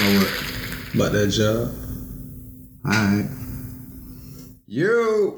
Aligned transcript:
Or 0.00 0.18
what? 0.18 0.94
About 0.94 1.12
that 1.12 1.26
job. 1.28 1.74
Alright. 2.86 3.26
Yo! 4.66 5.36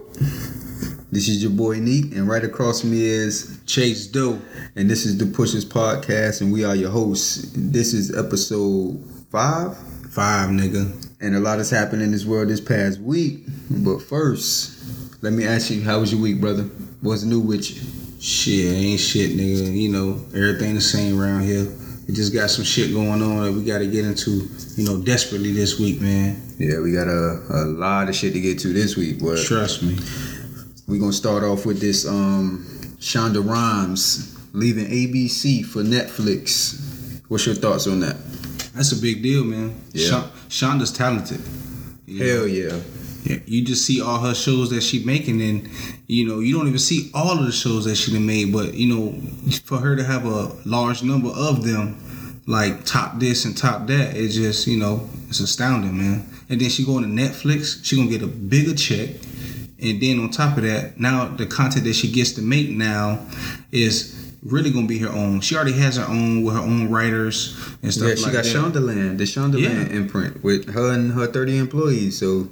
This 1.10 1.28
is 1.28 1.42
your 1.42 1.50
boy 1.52 1.78
Neek, 1.78 2.14
and 2.14 2.28
right 2.28 2.44
across 2.44 2.80
from 2.80 2.92
me 2.92 3.02
is 3.02 3.58
Chase 3.66 4.06
Dough. 4.06 4.40
and 4.76 4.88
this 4.88 5.04
is 5.04 5.18
the 5.18 5.26
Pushers 5.26 5.64
Podcast, 5.64 6.40
and 6.40 6.52
we 6.52 6.64
are 6.64 6.74
your 6.76 6.90
hosts. 6.90 7.52
This 7.54 7.92
is 7.92 8.16
episode 8.16 9.02
five, 9.30 9.76
Five, 10.10 10.50
nigga. 10.50 10.92
and 11.20 11.34
a 11.34 11.40
lot 11.40 11.58
has 11.58 11.70
happened 11.70 12.02
in 12.02 12.12
this 12.12 12.24
world 12.24 12.48
this 12.48 12.60
past 12.60 13.00
week. 13.00 13.40
But 13.70 13.98
first, 14.00 15.22
let 15.22 15.32
me 15.32 15.44
ask 15.46 15.70
you, 15.70 15.82
how 15.82 16.00
was 16.00 16.12
your 16.12 16.20
week, 16.22 16.40
brother? 16.40 16.62
What's 17.00 17.24
new 17.24 17.40
with 17.40 17.68
you? 17.70 17.80
Shit, 18.20 18.72
ain't 18.72 19.00
shit, 19.00 19.32
nigga. 19.36 19.74
You 19.74 19.88
know, 19.88 20.20
everything 20.34 20.74
the 20.76 20.80
same 20.80 21.20
around 21.20 21.42
here. 21.42 21.66
We 22.06 22.14
just 22.14 22.34
got 22.34 22.50
some 22.50 22.64
shit 22.64 22.92
going 22.92 23.22
on 23.22 23.44
that 23.44 23.52
we 23.52 23.64
got 23.64 23.78
to 23.78 23.86
get 23.86 24.04
into, 24.04 24.48
you 24.76 24.84
know, 24.84 25.00
desperately 25.00 25.52
this 25.52 25.78
week, 25.78 26.00
man. 26.00 26.42
Yeah, 26.58 26.80
we 26.80 26.92
got 26.92 27.08
a, 27.08 27.40
a 27.50 27.64
lot 27.66 28.08
of 28.08 28.14
shit 28.14 28.32
to 28.34 28.40
get 28.40 28.58
to 28.60 28.72
this 28.72 28.96
week, 28.96 29.20
but 29.20 29.38
Trust 29.38 29.82
me. 29.82 29.96
we're 30.88 31.00
gonna 31.00 31.12
start 31.12 31.42
off 31.44 31.64
with 31.64 31.80
this 31.80 32.06
um 32.06 32.64
Shonda 32.98 33.44
Rhimes 33.44 34.36
leaving 34.52 34.86
ABC 34.86 35.64
for 35.64 35.82
Netflix. 35.82 37.20
What's 37.28 37.46
your 37.46 37.54
thoughts 37.54 37.86
on 37.86 38.00
that? 38.00 38.16
That's 38.74 38.92
a 38.92 39.00
big 39.00 39.22
deal, 39.22 39.44
man. 39.44 39.74
Yeah. 39.92 40.28
Shonda's 40.48 40.92
talented. 40.92 41.40
Know? 42.06 42.24
Hell 42.24 42.46
yeah. 42.46 42.78
Yeah, 43.24 43.38
you 43.46 43.64
just 43.64 43.86
see 43.86 44.00
all 44.00 44.18
her 44.20 44.34
shows 44.34 44.70
that 44.70 44.82
she 44.82 45.04
making, 45.04 45.40
and 45.40 45.70
you 46.12 46.26
know 46.28 46.40
you 46.40 46.56
don't 46.56 46.66
even 46.68 46.78
see 46.78 47.10
all 47.14 47.38
of 47.38 47.46
the 47.46 47.52
shows 47.52 47.86
that 47.86 47.96
she 47.96 48.12
done 48.12 48.26
made. 48.26 48.52
But 48.52 48.74
you 48.74 48.94
know, 48.94 49.18
for 49.64 49.78
her 49.78 49.96
to 49.96 50.04
have 50.04 50.26
a 50.26 50.52
large 50.66 51.02
number 51.02 51.30
of 51.30 51.64
them, 51.64 52.42
like 52.46 52.84
top 52.84 53.18
this 53.18 53.44
and 53.46 53.56
top 53.56 53.86
that, 53.86 54.14
it's 54.16 54.34
just 54.34 54.66
you 54.66 54.78
know 54.78 55.08
it's 55.28 55.40
astounding, 55.40 55.96
man. 55.96 56.28
And 56.50 56.60
then 56.60 56.68
she 56.68 56.84
going 56.84 57.02
to 57.04 57.08
Netflix, 57.08 57.82
she 57.82 57.96
gonna 57.96 58.10
get 58.10 58.22
a 58.22 58.26
bigger 58.26 58.74
check, 58.74 59.08
and 59.80 60.02
then 60.02 60.20
on 60.20 60.30
top 60.30 60.58
of 60.58 60.64
that, 60.64 61.00
now 61.00 61.28
the 61.28 61.46
content 61.46 61.84
that 61.84 61.94
she 61.94 62.12
gets 62.12 62.32
to 62.32 62.42
make 62.42 62.68
now 62.68 63.24
is 63.70 64.18
really 64.42 64.70
gonna 64.70 64.86
be 64.86 64.98
her 64.98 65.08
own. 65.08 65.40
She 65.40 65.54
already 65.56 65.72
has 65.72 65.96
her 65.96 66.04
own 66.06 66.42
with 66.42 66.54
her 66.54 66.60
own 66.60 66.90
writers 66.90 67.56
and 67.82 67.94
stuff 67.94 68.08
like 68.08 68.32
that. 68.32 68.44
Yeah, 68.44 68.52
she 68.52 68.58
like 68.58 68.72
got 68.72 68.72
that. 68.74 68.82
Shondaland, 68.82 69.18
the 69.18 69.24
Shondaland 69.24 69.88
Yeah. 69.90 69.96
imprint 69.96 70.44
with 70.44 70.68
her 70.74 70.92
and 70.92 71.12
her 71.12 71.26
30 71.26 71.56
employees. 71.56 72.18
So, 72.18 72.48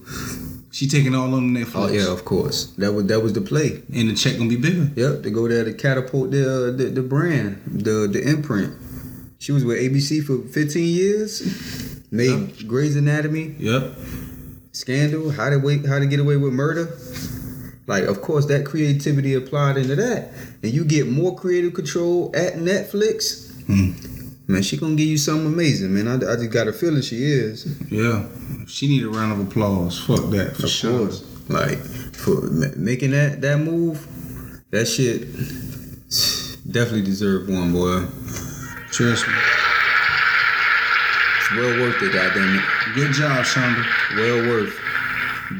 She 0.72 0.86
taking 0.86 1.14
all 1.16 1.34
on 1.34 1.50
Netflix. 1.50 1.74
oh 1.74 1.88
yeah, 1.92 2.12
of 2.12 2.24
course. 2.24 2.66
That 2.78 2.92
was 2.92 3.06
that 3.06 3.20
was 3.20 3.32
the 3.32 3.40
play. 3.40 3.82
and 3.92 4.08
the 4.08 4.14
check 4.14 4.36
gonna 4.38 4.48
be 4.48 4.56
bigger. 4.56 4.90
Yep, 4.94 5.22
to 5.24 5.30
go 5.30 5.48
there 5.48 5.64
to 5.64 5.72
catapult 5.74 6.30
the 6.30 6.72
the, 6.76 6.84
the 6.84 7.02
brand, 7.02 7.60
the 7.66 8.06
the 8.10 8.22
imprint. 8.22 8.74
She 9.38 9.52
was 9.52 9.64
with 9.64 9.78
ABC 9.78 10.22
for 10.22 10.38
15 10.48 10.84
years. 10.86 12.02
Made 12.12 12.68
Grey's 12.68 12.94
Anatomy, 12.96 13.54
Yep. 13.58 13.94
Scandal, 14.72 15.30
How 15.30 15.48
to 15.50 15.56
Wait, 15.58 15.86
How 15.86 15.98
to 15.98 16.06
Get 16.06 16.20
Away 16.20 16.36
with 16.36 16.52
Murder. 16.52 16.88
Like, 17.86 18.04
of 18.04 18.20
course, 18.20 18.46
that 18.46 18.64
creativity 18.66 19.34
applied 19.34 19.76
into 19.78 19.96
that, 19.96 20.32
and 20.62 20.72
you 20.72 20.84
get 20.84 21.08
more 21.08 21.34
creative 21.36 21.72
control 21.74 22.30
at 22.34 22.54
Netflix. 22.54 23.50
Hmm. 23.64 23.92
Man, 24.50 24.62
she 24.62 24.76
gonna 24.76 24.96
give 24.96 25.06
you 25.06 25.16
something 25.16 25.46
amazing, 25.46 25.94
man. 25.94 26.08
I, 26.08 26.14
I 26.32 26.34
just 26.34 26.50
got 26.50 26.66
a 26.66 26.72
feeling 26.72 27.02
she 27.02 27.22
is. 27.22 27.66
Yeah, 27.88 28.24
she 28.66 28.88
need 28.88 29.04
a 29.04 29.08
round 29.08 29.30
of 29.30 29.46
applause. 29.46 30.00
Fuck 30.00 30.28
that 30.30 30.56
for 30.56 30.66
sure. 30.66 31.06
course. 31.06 31.24
Like 31.48 31.78
for 31.78 32.42
ma- 32.50 32.74
making 32.76 33.12
that 33.12 33.40
that 33.42 33.58
move, 33.58 34.04
that 34.70 34.86
shit 34.86 35.20
definitely 36.68 37.02
deserved 37.02 37.48
one, 37.48 37.72
boy. 37.72 38.06
Trust 38.90 39.28
me. 39.28 39.34
It's 41.38 41.50
well 41.52 41.80
worth 41.80 42.02
it, 42.02 42.12
goddamn 42.12 42.58
it. 42.58 42.64
Good 42.96 43.12
job, 43.12 43.44
Shonda. 43.44 43.86
Well 44.16 44.48
worth. 44.48 44.76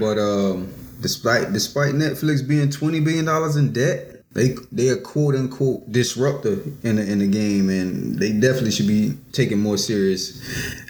But 0.01 0.19
um, 0.19 0.75
despite 1.01 1.53
despite 1.53 1.95
Netflix 1.95 2.47
being 2.47 2.71
twenty 2.71 2.99
billion 2.99 3.25
dollars 3.27 3.55
in 3.55 3.73
debt, 3.73 4.20
they 4.33 4.55
they 4.71 4.89
are 4.91 4.97
quote 4.97 5.35
unquote 5.35 5.91
disruptor 5.91 6.63
in 6.83 6.97
the 6.97 7.11
in 7.11 7.19
the 7.19 7.27
game, 7.27 7.69
and 7.69 8.19
they 8.19 8.33
definitely 8.33 8.71
should 8.71 8.87
be 8.87 9.15
taken 9.33 9.59
more 9.59 9.77
serious 9.77 10.41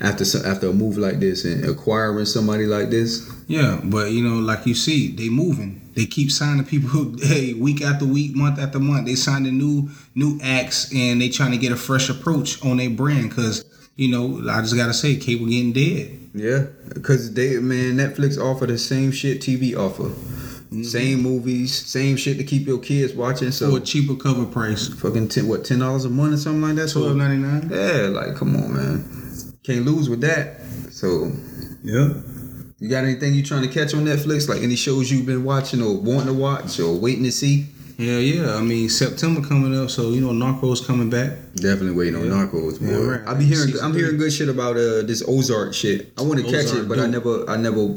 after 0.01 0.25
some, 0.27 0.45
after 0.45 0.69
a 0.69 0.73
move 0.73 0.99
like 0.99 1.21
this 1.21 1.45
and 1.45 1.65
acquiring 1.65 2.27
somebody 2.27 2.67
like 2.67 2.91
this. 2.91 3.31
Yeah, 3.47 3.81
but 3.83 4.13
you 4.13 4.23
know, 4.23 4.41
like 4.41 4.67
you 4.67 4.75
see, 4.75 5.11
they 5.13 5.31
moving. 5.31 5.81
They 5.95 6.07
keep 6.07 6.31
signing 6.31 6.65
people. 6.65 7.15
Hey, 7.23 7.55
week 7.55 7.83
after 7.83 8.05
week, 8.05 8.35
month 8.37 8.59
after 8.59 8.79
month, 8.79 9.07
they 9.07 9.15
signing 9.15 9.57
new 9.57 9.89
new 10.15 10.39
acts, 10.43 10.93
and 10.95 11.21
they 11.21 11.31
trying 11.31 11.53
to 11.53 11.59
get 11.59 11.73
a 11.73 11.77
fresh 11.77 12.11
approach 12.11 12.63
on 12.65 12.77
their 12.77 12.91
brand. 12.91 13.33
Cause 13.33 13.65
you 13.97 14.11
know, 14.11 14.51
I 14.51 14.61
just 14.61 14.77
gotta 14.77 14.95
say, 14.95 15.17
cable 15.17 15.47
getting 15.47 15.73
dead. 15.73 16.31
Yeah, 16.35 16.67
because 16.93 17.33
they 17.33 17.59
man, 17.59 17.97
Netflix 17.97 18.39
offer 18.39 18.67
the 18.67 18.79
same 18.79 19.13
shit 19.13 19.41
TV 19.41 19.75
offer, 19.77 20.11
same 20.83 21.21
movies, 21.23 21.75
same 21.75 22.17
shit 22.17 22.39
to 22.39 22.45
keep 22.45 22.67
your 22.67 22.79
kids 22.79 23.13
watching. 23.13 23.51
So 23.51 23.71
For 23.73 23.79
a 23.79 23.81
cheaper 23.81 24.15
cover 24.15 24.45
price, 24.47 24.89
fucking 24.89 25.29
ten, 25.29 25.49
what 25.49 25.65
ten 25.65 25.81
dollars 25.81 26.05
a 26.05 26.09
month 26.11 26.35
or 26.35 26.37
something 26.37 26.63
like 26.63 26.77
that. 26.77 26.91
Twelve 26.91 27.17
ninety 27.17 27.39
nine. 27.39 27.69
yeah, 27.73 28.07
like 28.09 28.37
come 28.37 28.55
on, 28.57 28.73
man, 28.75 29.05
can't 29.65 29.85
lose 29.85 30.09
with 30.09 30.21
that. 30.21 30.61
So 30.91 31.33
Yeah. 31.83 32.15
you 32.79 32.89
got 32.89 33.05
anything 33.05 33.35
you 33.35 33.43
trying 33.43 33.63
to 33.63 33.69
catch 33.69 33.95
on 33.95 34.05
Netflix? 34.05 34.49
Like 34.49 34.63
any 34.63 34.77
shows 34.77 35.11
you've 35.11 35.27
been 35.27 35.45
watching 35.45 35.83
or 35.83 35.97
wanting 35.97 36.27
to 36.27 36.35
watch 36.35 36.79
or 36.79 36.95
waiting 36.95 37.25
to 37.25 37.33
see? 37.33 37.67
Yeah, 37.99 38.17
yeah. 38.17 38.55
I 38.55 38.63
mean, 38.63 38.89
September 38.89 39.47
coming 39.47 39.77
up, 39.79 39.91
so 39.91 40.09
you 40.11 40.23
know, 40.23 40.31
Narcos 40.31 40.87
coming 40.87 41.11
back. 41.11 41.33
Definitely 41.57 41.93
waiting 41.93 42.15
on 42.17 42.25
Yeah. 42.27 42.33
Narcos, 42.33 42.81
boy. 42.81 42.87
Yeah, 42.87 42.97
right. 42.97 43.21
I 43.29 43.35
be 43.35 43.45
hearing, 43.45 43.75
I'm 43.83 43.93
hearing 43.93 44.17
good 44.17 44.33
shit 44.33 44.49
about 44.49 44.77
uh 44.79 45.03
this 45.03 45.23
Ozark 45.29 45.75
shit. 45.75 46.13
I 46.17 46.23
want 46.23 46.39
to 46.41 46.45
catch 46.51 46.73
it, 46.75 46.89
but 46.89 46.99
I 46.99 47.07
never, 47.07 47.45
I 47.51 47.57
never 47.57 47.97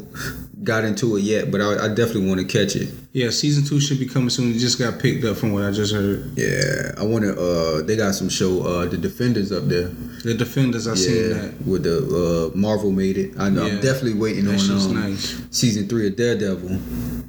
got 0.64 0.84
into 0.84 1.16
it 1.16 1.20
yet. 1.20 1.50
But 1.50 1.60
I, 1.60 1.84
I 1.84 1.88
definitely 1.88 2.26
want 2.26 2.40
to 2.40 2.46
catch 2.46 2.74
it. 2.74 2.88
Yeah, 3.12 3.30
season 3.30 3.64
two 3.64 3.80
should 3.80 4.00
be 4.00 4.06
coming 4.06 4.30
soon. 4.30 4.50
It 4.50 4.58
just 4.58 4.78
got 4.78 4.98
picked 4.98 5.24
up 5.24 5.36
from 5.36 5.52
what 5.52 5.62
I 5.62 5.70
just 5.70 5.94
heard. 5.94 6.32
Yeah, 6.36 6.92
I 6.98 7.04
want 7.04 7.24
to. 7.24 7.32
Uh, 7.32 7.82
they 7.82 7.96
got 7.96 8.14
some 8.14 8.28
show. 8.28 8.62
Uh, 8.62 8.86
the 8.86 8.96
Defenders 8.96 9.52
up 9.52 9.64
there. 9.64 9.88
The 10.24 10.34
Defenders, 10.34 10.88
I 10.88 10.94
seen 10.94 11.30
that. 11.30 11.66
with 11.66 11.84
the 11.84 12.50
uh, 12.52 12.56
Marvel 12.56 12.90
made 12.90 13.18
it. 13.18 13.38
I 13.38 13.50
know. 13.50 13.66
Yeah. 13.66 13.74
I'm 13.74 13.80
definitely 13.80 14.18
waiting 14.18 14.48
on 14.48 14.54
um, 14.54 14.94
nice. 14.94 15.40
season 15.50 15.86
three 15.88 16.08
of 16.08 16.16
Daredevil. 16.16 16.80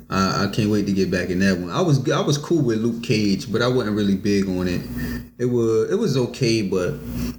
I, 0.09 0.45
I 0.45 0.47
can't 0.47 0.69
wait 0.71 0.85
to 0.85 0.93
get 0.93 1.11
back 1.11 1.29
in 1.29 1.39
that 1.39 1.57
one. 1.59 1.69
I 1.69 1.81
was 1.81 2.09
I 2.09 2.21
was 2.21 2.37
cool 2.37 2.63
with 2.63 2.79
Luke 2.79 3.03
Cage, 3.03 3.51
but 3.51 3.61
I 3.61 3.67
wasn't 3.67 3.95
really 3.95 4.15
big 4.15 4.47
on 4.47 4.67
it. 4.67 4.81
It 5.37 5.45
was 5.45 5.91
it 5.91 5.95
was 5.95 6.17
okay, 6.17 6.61
but 6.61 6.91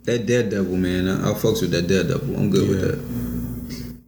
that 0.05 0.27
Daredevil 0.27 0.77
man, 0.77 1.09
I, 1.09 1.31
I 1.31 1.35
fucks 1.35 1.63
with 1.63 1.71
that 1.73 1.87
Daredevil. 1.89 2.37
I'm 2.37 2.51
good 2.51 2.69
with 2.69 2.81
that. 2.83 3.36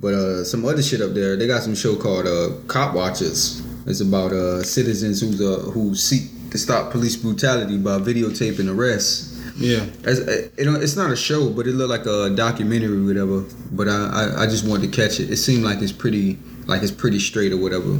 But 0.00 0.14
uh, 0.14 0.44
some 0.44 0.64
other 0.64 0.82
shit 0.82 1.00
up 1.00 1.12
there. 1.14 1.36
They 1.36 1.46
got 1.46 1.62
some 1.62 1.74
show 1.74 1.96
called 1.96 2.26
uh, 2.26 2.50
Cop 2.68 2.94
Watchers. 2.94 3.62
It's 3.86 4.00
about 4.00 4.32
uh, 4.32 4.62
citizens 4.62 5.20
who's 5.20 5.40
uh, 5.40 5.70
who 5.70 5.94
seek 5.94 6.50
to 6.50 6.58
stop 6.58 6.92
police 6.92 7.16
brutality 7.16 7.78
by 7.78 7.98
videotaping 7.98 8.72
arrests. 8.74 9.34
Yeah. 9.56 9.86
As, 10.04 10.20
uh, 10.20 10.48
you 10.56 10.64
know, 10.70 10.78
it's 10.78 10.96
not 10.96 11.10
a 11.10 11.16
show, 11.16 11.50
but 11.50 11.66
it 11.66 11.72
looked 11.72 11.90
like 11.90 12.06
a 12.06 12.30
documentary 12.34 12.96
or 12.96 13.04
whatever. 13.04 13.44
But 13.72 13.88
I, 13.88 14.36
I, 14.38 14.42
I 14.42 14.46
just 14.46 14.66
wanted 14.66 14.92
to 14.92 14.96
catch 14.96 15.18
it. 15.20 15.30
It 15.30 15.36
seemed 15.38 15.64
like 15.64 15.82
it's 15.82 15.92
pretty, 15.92 16.38
like 16.66 16.82
it's 16.82 16.92
pretty 16.92 17.18
straight 17.18 17.52
or 17.52 17.56
whatever. 17.56 17.98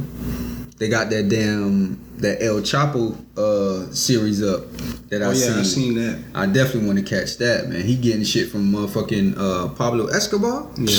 They 0.77 0.87
got 0.87 1.09
that 1.09 1.27
damn 1.27 1.99
that 2.19 2.41
El 2.41 2.61
Chapo 2.61 3.17
uh 3.37 3.91
series 3.93 4.41
up 4.41 4.71
that 5.09 5.21
I 5.21 5.33
seen 5.33 5.33
Oh 5.33 5.33
yeah, 5.33 5.33
seen. 5.33 5.59
I 5.59 5.63
seen 5.63 5.95
that. 5.95 6.23
I 6.33 6.45
definitely 6.45 6.87
want 6.87 6.99
to 6.99 7.03
catch 7.03 7.37
that, 7.39 7.67
man. 7.67 7.81
He 7.81 7.97
getting 7.97 8.23
shit 8.23 8.49
from 8.49 8.71
motherfucking 8.71 9.35
uh, 9.37 9.73
Pablo 9.75 10.07
Escobar. 10.07 10.69
Yeah. 10.77 10.95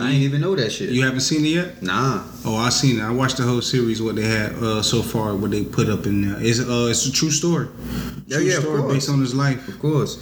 I 0.00 0.10
ain't 0.12 0.22
even 0.22 0.40
know 0.40 0.56
that 0.56 0.70
shit. 0.72 0.90
You 0.90 1.04
haven't 1.04 1.20
seen 1.20 1.44
it 1.44 1.48
yet? 1.48 1.82
Nah. 1.82 2.24
Oh, 2.44 2.56
I 2.56 2.70
seen 2.70 2.98
it. 2.98 3.02
I 3.02 3.10
watched 3.10 3.36
the 3.36 3.42
whole 3.42 3.60
series. 3.60 4.00
What 4.00 4.16
they 4.16 4.24
had 4.26 4.52
uh, 4.54 4.82
so 4.82 5.02
far, 5.02 5.34
what 5.36 5.50
they 5.50 5.62
put 5.62 5.88
up 5.88 6.06
in 6.06 6.22
there. 6.28 6.36
It's 6.40 6.58
uh, 6.60 6.88
it's 6.90 7.06
a 7.06 7.12
true 7.12 7.30
story. 7.30 7.68
Yeah, 8.26 8.36
True 8.38 8.46
yeah, 8.46 8.58
story 8.60 8.80
course. 8.80 8.92
based 8.94 9.10
on 9.10 9.20
his 9.20 9.34
life. 9.34 9.68
Of 9.68 9.78
course. 9.78 10.16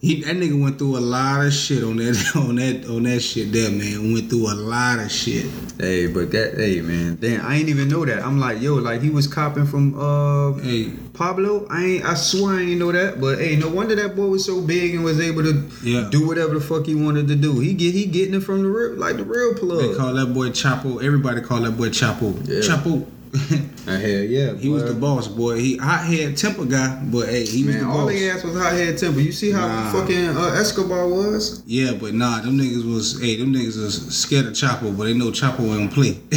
He 0.00 0.20
that 0.22 0.36
nigga 0.36 0.60
went 0.60 0.78
through 0.78 0.98
a 0.98 1.00
lot 1.00 1.46
of 1.46 1.52
shit 1.52 1.82
on 1.84 1.96
that 1.96 2.32
on 2.36 2.56
that 2.56 2.84
on 2.90 3.04
that 3.04 3.20
shit. 3.20 3.52
There, 3.52 3.70
man, 3.70 4.12
went 4.12 4.28
through 4.28 4.52
a 4.52 4.54
lot 4.54 4.98
of 4.98 5.10
shit. 5.10 5.46
Hey, 5.78 6.08
but 6.08 6.30
that 6.32 6.54
hey 6.56 6.80
man, 6.82 7.16
damn, 7.20 7.46
I 7.46 7.54
ain't 7.56 7.68
even 7.68 7.88
know 7.88 8.04
that. 8.04 8.22
I'm 8.24 8.38
like, 8.40 8.60
yo, 8.60 8.74
like 8.74 9.00
he 9.00 9.10
was 9.10 9.26
copping 9.26 9.64
from 9.66 9.98
uh 9.98 10.52
Hey, 10.60 10.90
Pablo. 11.14 11.66
I 11.70 11.84
ain't 11.84 12.04
I 12.04 12.14
swear 12.14 12.56
I 12.56 12.62
ain't 12.62 12.78
know 12.80 12.92
that. 12.92 13.20
But 13.20 13.38
hey, 13.38 13.56
no 13.56 13.68
wonder 13.70 13.94
that 13.94 14.14
boy 14.16 14.26
was 14.26 14.44
so 14.44 14.60
big 14.60 14.94
and 14.94 15.04
was 15.04 15.20
able 15.20 15.42
to 15.44 15.70
Yeah. 15.84 16.08
do 16.10 16.26
whatever 16.26 16.54
the 16.54 16.60
fuck 16.60 16.84
he 16.86 16.94
wanted 16.96 17.28
to 17.28 17.36
do. 17.36 17.60
He 17.60 17.72
get 17.74 17.94
he 17.94 18.06
getting 18.06 18.34
it 18.34 18.40
from 18.42 18.62
the 18.62 18.68
real 18.68 18.98
like 18.98 19.16
the 19.24 19.30
real 19.32 19.54
they 19.78 19.96
call 19.96 20.14
that 20.14 20.26
boy 20.26 20.48
Chapo. 20.50 21.02
Everybody 21.02 21.40
call 21.40 21.60
that 21.62 21.72
boy 21.72 21.88
Chapo. 21.88 22.36
Yeah. 22.48 22.60
Chapo. 22.60 23.06
Hell 23.86 23.98
yeah. 24.00 24.54
he 24.54 24.68
was 24.68 24.84
the 24.84 24.94
boss, 24.94 25.26
boy. 25.26 25.56
He 25.58 25.76
hot 25.76 26.04
head 26.04 26.36
temper 26.36 26.64
guy, 26.64 27.00
but 27.10 27.28
hey, 27.28 27.44
he 27.46 27.64
was 27.64 27.74
Man, 27.74 27.84
the 27.84 27.90
all 27.90 28.04
boss. 28.04 28.08
they 28.12 28.30
asked 28.30 28.44
was 28.44 28.56
hot 28.56 28.72
head 28.74 28.98
temper. 28.98 29.20
You 29.20 29.32
see 29.32 29.50
how 29.50 29.66
Nah. 29.66 29.90
fucking 29.92 30.28
uh, 30.36 30.54
Escobar 30.58 31.08
was? 31.08 31.62
Yeah, 31.66 31.92
but 31.98 32.14
nah, 32.14 32.40
them 32.40 32.58
niggas 32.58 32.84
was 32.90 33.20
hey, 33.20 33.36
them 33.36 33.52
niggas 33.54 33.76
was 33.82 34.14
scared 34.16 34.46
of 34.46 34.54
Chopper, 34.54 34.90
but 34.92 35.04
they 35.04 35.14
know 35.14 35.30
Chapo 35.30 35.60
ain't 35.78 35.92
play. 35.92 36.12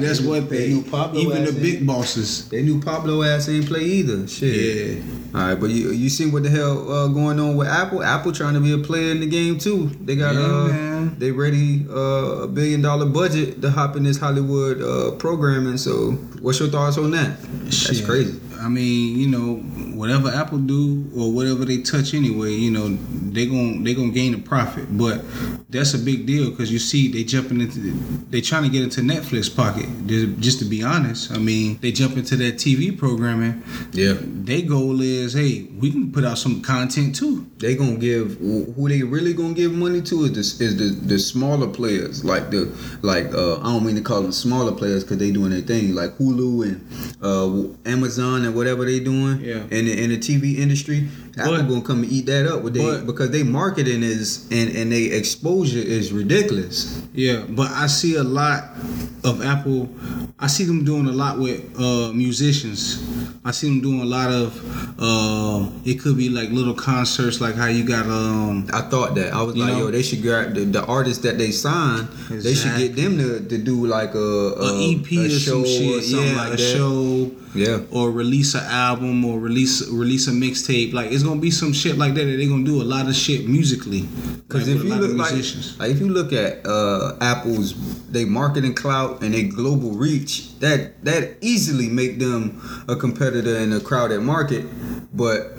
That's 0.00 0.20
one 0.20 0.48
They 0.48 0.72
thing. 0.82 1.16
Even 1.16 1.44
the 1.44 1.52
big 1.60 1.86
bosses. 1.86 2.48
They 2.48 2.62
knew 2.62 2.80
Pablo 2.80 3.22
ass 3.22 3.48
ain't 3.48 3.66
play 3.66 3.82
either. 3.84 4.26
Shit. 4.26 4.96
Yeah. 4.96 5.02
All 5.34 5.40
right, 5.46 5.54
but 5.60 5.70
you 5.70 5.90
you 5.90 6.08
see 6.08 6.28
what 6.28 6.42
the 6.42 6.50
hell 6.50 6.90
uh, 6.90 7.06
going 7.08 7.38
on 7.38 7.56
with 7.56 7.68
Apple? 7.68 8.02
Apple 8.02 8.32
trying 8.32 8.54
to 8.54 8.60
be 8.60 8.72
a 8.72 8.78
player 8.78 9.12
in 9.12 9.20
the 9.20 9.26
game 9.28 9.58
too. 9.58 9.88
They 10.00 10.16
got 10.16 10.34
Yeah, 10.34 10.40
uh 10.40 10.68
man. 10.68 11.16
they 11.18 11.30
ready 11.30 11.86
uh, 11.88 12.42
a 12.44 12.48
billion 12.48 12.82
dollar 12.82 13.06
budget 13.06 13.60
to 13.62 13.70
hop 13.70 13.94
in 13.96 14.02
this 14.02 14.16
Hollywood 14.18 14.82
uh, 14.82 15.12
programming. 15.18 15.76
So, 15.76 16.18
what's 16.40 16.60
your 16.60 16.68
thoughts 16.68 16.98
on 16.98 17.10
that? 17.12 17.40
That's 17.42 18.00
crazy. 18.04 18.40
I 18.60 18.68
mean, 18.68 19.18
you 19.18 19.26
know, 19.28 19.56
whatever 19.96 20.28
Apple 20.28 20.58
do 20.58 21.10
or 21.16 21.32
whatever 21.32 21.64
they 21.64 21.78
touch 21.82 22.14
anyway, 22.14 22.52
you 22.52 22.70
know, 22.70 22.88
they 23.32 23.46
gon' 23.46 23.82
they 23.84 23.94
gonna 23.94 24.10
gain 24.10 24.34
a 24.34 24.38
profit. 24.38 24.86
But 24.96 25.22
that's 25.70 25.94
a 25.94 25.98
big 25.98 26.26
deal 26.26 26.50
because 26.50 26.70
you 26.70 26.78
see 26.78 27.08
they 27.08 27.24
jumping 27.24 27.60
into 27.60 27.78
they 28.30 28.40
trying 28.40 28.64
to 28.64 28.68
get 28.68 28.82
into 28.82 29.00
Netflix 29.00 29.54
pocket. 29.54 29.86
Just 30.06 30.38
just 30.38 30.58
to 30.60 30.64
be 30.64 30.82
honest, 30.82 31.30
I 31.32 31.38
mean, 31.38 31.78
they 31.80 31.92
jump 31.92 32.16
into 32.16 32.36
that 32.36 32.54
TV 32.56 32.96
programming. 32.96 33.62
Yeah, 33.92 34.14
Their 34.20 34.62
goal 34.62 35.00
is, 35.00 35.32
hey, 35.32 35.62
we 35.78 35.90
can 35.90 36.12
put 36.12 36.24
out 36.24 36.38
some 36.38 36.60
content 36.62 37.14
too. 37.16 37.46
they 37.58 37.74
gonna 37.76 37.96
give 37.96 38.36
who 38.38 38.88
they 38.88 39.02
really 39.02 39.32
gonna 39.34 39.54
give 39.54 39.72
money 39.72 40.00
to 40.02 40.24
is 40.24 40.32
the, 40.58 40.64
is 40.64 40.76
the 40.76 41.06
the 41.06 41.18
smaller 41.18 41.66
players 41.68 42.24
like 42.24 42.50
the 42.50 42.62
like 43.02 43.26
uh, 43.34 43.58
I 43.60 43.64
don't 43.64 43.84
mean 43.84 43.96
to 43.96 44.02
call 44.02 44.22
them 44.22 44.32
smaller 44.32 44.72
players 44.72 45.04
because 45.04 45.18
they 45.18 45.30
doing 45.30 45.50
their 45.50 45.60
thing 45.62 45.94
like 45.94 46.16
Hulu 46.18 46.64
and 46.66 46.80
uh, 47.22 47.90
Amazon 47.90 48.44
and 48.44 48.49
whatever 48.54 48.84
they 48.84 49.00
doing 49.00 49.40
Yeah. 49.42 49.62
in 49.70 49.84
the, 49.86 50.02
in 50.04 50.10
the 50.10 50.18
TV 50.18 50.58
industry. 50.58 51.08
Apple 51.38 51.56
But- 51.56 51.68
gonna 51.68 51.80
come 51.82 52.02
and 52.02 52.12
eat 52.12 52.26
that 52.26 52.46
up 52.46 52.62
with 52.62 52.74
they 52.74 52.82
but- 52.84 53.06
because 53.06 53.30
they 53.30 53.42
marketing 53.44 54.02
is 54.02 54.46
and 54.50 54.68
and 54.76 54.90
they 54.92 55.04
exposure 55.04 55.78
is 55.78 56.12
ridiculous. 56.12 57.00
Yeah, 57.14 57.42
but 57.48 57.70
I 57.70 57.86
see 57.86 58.16
a 58.16 58.24
lot 58.24 58.64
of 59.24 59.42
Apple. 59.44 59.88
I 60.38 60.46
see 60.48 60.64
them 60.64 60.84
doing 60.84 61.06
a 61.06 61.12
lot 61.12 61.38
with 61.38 61.60
uh, 61.78 62.12
musicians. 62.12 63.02
I 63.44 63.52
see 63.52 63.68
them 63.68 63.80
doing 63.80 64.00
a 64.00 64.04
lot 64.04 64.30
of. 64.30 64.52
Uh, 64.98 65.68
it 65.84 66.00
could 66.00 66.16
be 66.16 66.28
like 66.28 66.50
little 66.50 66.74
concerts, 66.74 67.40
like 67.40 67.54
how 67.54 67.66
you 67.66 67.84
got. 67.84 68.06
Um, 68.06 68.66
I 68.72 68.82
thought 68.82 69.14
that 69.14 69.32
I 69.32 69.42
was 69.42 69.56
like, 69.56 69.72
know? 69.72 69.78
yo, 69.86 69.90
they 69.90 70.02
should 70.02 70.22
grab 70.22 70.54
the, 70.54 70.64
the 70.64 70.84
artists 70.84 71.22
that 71.22 71.38
they 71.38 71.50
sign. 71.52 72.08
They 72.28 72.54
should 72.54 72.76
get 72.76 72.96
them 72.96 73.16
to, 73.18 73.40
to 73.40 73.58
do 73.58 73.86
like 73.86 74.14
a, 74.14 74.18
a, 74.18 74.66
a 74.80 74.92
EP 74.92 75.06
or 75.12 75.30
some 75.30 75.64
shit, 75.64 75.98
or 75.98 76.02
something 76.02 76.26
yeah, 76.34 76.36
like 76.36 76.48
a 76.54 76.56
that. 76.56 76.58
show, 76.76 77.30
Yeah. 77.54 77.80
or 77.90 78.10
release 78.10 78.54
an 78.54 78.64
album, 78.64 79.24
or 79.24 79.38
release 79.38 79.88
release 79.88 80.28
a 80.28 80.32
mixtape. 80.32 80.92
Like 80.92 81.10
it's 81.12 81.22
gonna 81.22 81.40
be 81.40 81.50
some 81.50 81.72
shit 81.72 81.98
like 81.98 82.14
that 82.14 82.24
that 82.24 82.36
they're 82.36 82.48
gonna 82.48 82.64
do 82.64 82.80
a 82.80 82.84
lot 82.84 83.08
of 83.08 83.14
shit 83.14 83.48
musically. 83.48 84.02
Because 84.46 84.68
like, 84.68 84.76
if 84.76 84.84
you 84.84 84.94
look 84.94 85.16
like, 85.16 85.32
musicians. 85.32 85.78
like 85.78 85.90
if 85.90 86.00
you 86.00 86.08
look 86.08 86.32
at 86.32 86.64
uh, 86.66 87.16
Apple's 87.20 87.74
they 88.10 88.24
marketing 88.24 88.74
clout 88.74 89.22
and 89.22 89.34
they 89.34 89.44
global 89.44 89.92
reach, 89.92 90.58
that 90.60 91.04
that 91.04 91.36
easily 91.40 91.88
make 91.88 92.18
them 92.18 92.60
a 92.88 92.96
competitor 92.96 93.56
in 93.56 93.72
a 93.72 93.80
crowded 93.80 94.20
market. 94.20 94.64
But 95.12 95.52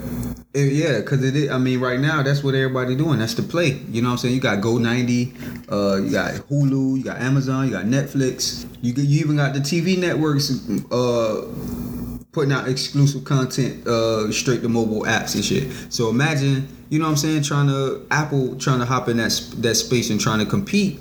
it, 0.54 0.72
yeah, 0.72 1.00
because 1.00 1.24
it 1.24 1.36
is, 1.36 1.52
I 1.52 1.58
mean 1.58 1.80
right 1.80 2.00
now 2.00 2.24
that's 2.24 2.44
what 2.44 2.56
everybody 2.56 2.96
doing. 2.96 3.20
That's 3.20 3.34
the 3.34 3.44
play. 3.44 3.82
You 3.90 4.02
know 4.02 4.10
what 4.10 4.14
I'm 4.14 4.18
saying? 4.20 4.36
You 4.36 4.42
got 4.42 4.60
go90, 4.60 5.72
uh, 5.72 6.02
you 6.02 6.12
got 6.12 6.34
Hulu, 6.50 6.98
you 6.98 7.04
got 7.04 7.20
Amazon, 7.22 7.68
you 7.68 7.74
got 7.74 7.86
Netflix. 7.86 8.66
You 8.82 8.94
you 8.94 9.20
even 9.20 9.36
got 9.36 9.54
the 9.54 9.60
TV 9.60 9.98
networks. 9.98 10.50
Uh, 10.92 11.48
putting 12.32 12.52
out 12.54 12.68
exclusive 12.68 13.26
content 13.26 13.86
uh, 13.86 14.32
straight 14.32 14.62
to 14.62 14.70
mobile 14.70 15.04
apps 15.04 15.36
and 15.36 15.44
shit. 15.44 15.70
So 15.92 16.10
imagine, 16.10 16.68
you 16.90 17.00
know 17.00 17.06
what 17.06 17.12
I'm 17.12 17.18
saying, 17.18 17.44
trying 17.44 17.68
to 17.68 18.06
Apple 18.10 18.56
trying 18.58 18.80
to 18.80 18.86
hop 18.86 19.10
in 19.10 19.18
that 19.18 19.32
that 19.58 19.76
space 19.76 20.10
and 20.10 20.20
trying 20.20 20.40
to 20.40 20.46
compete. 20.46 21.00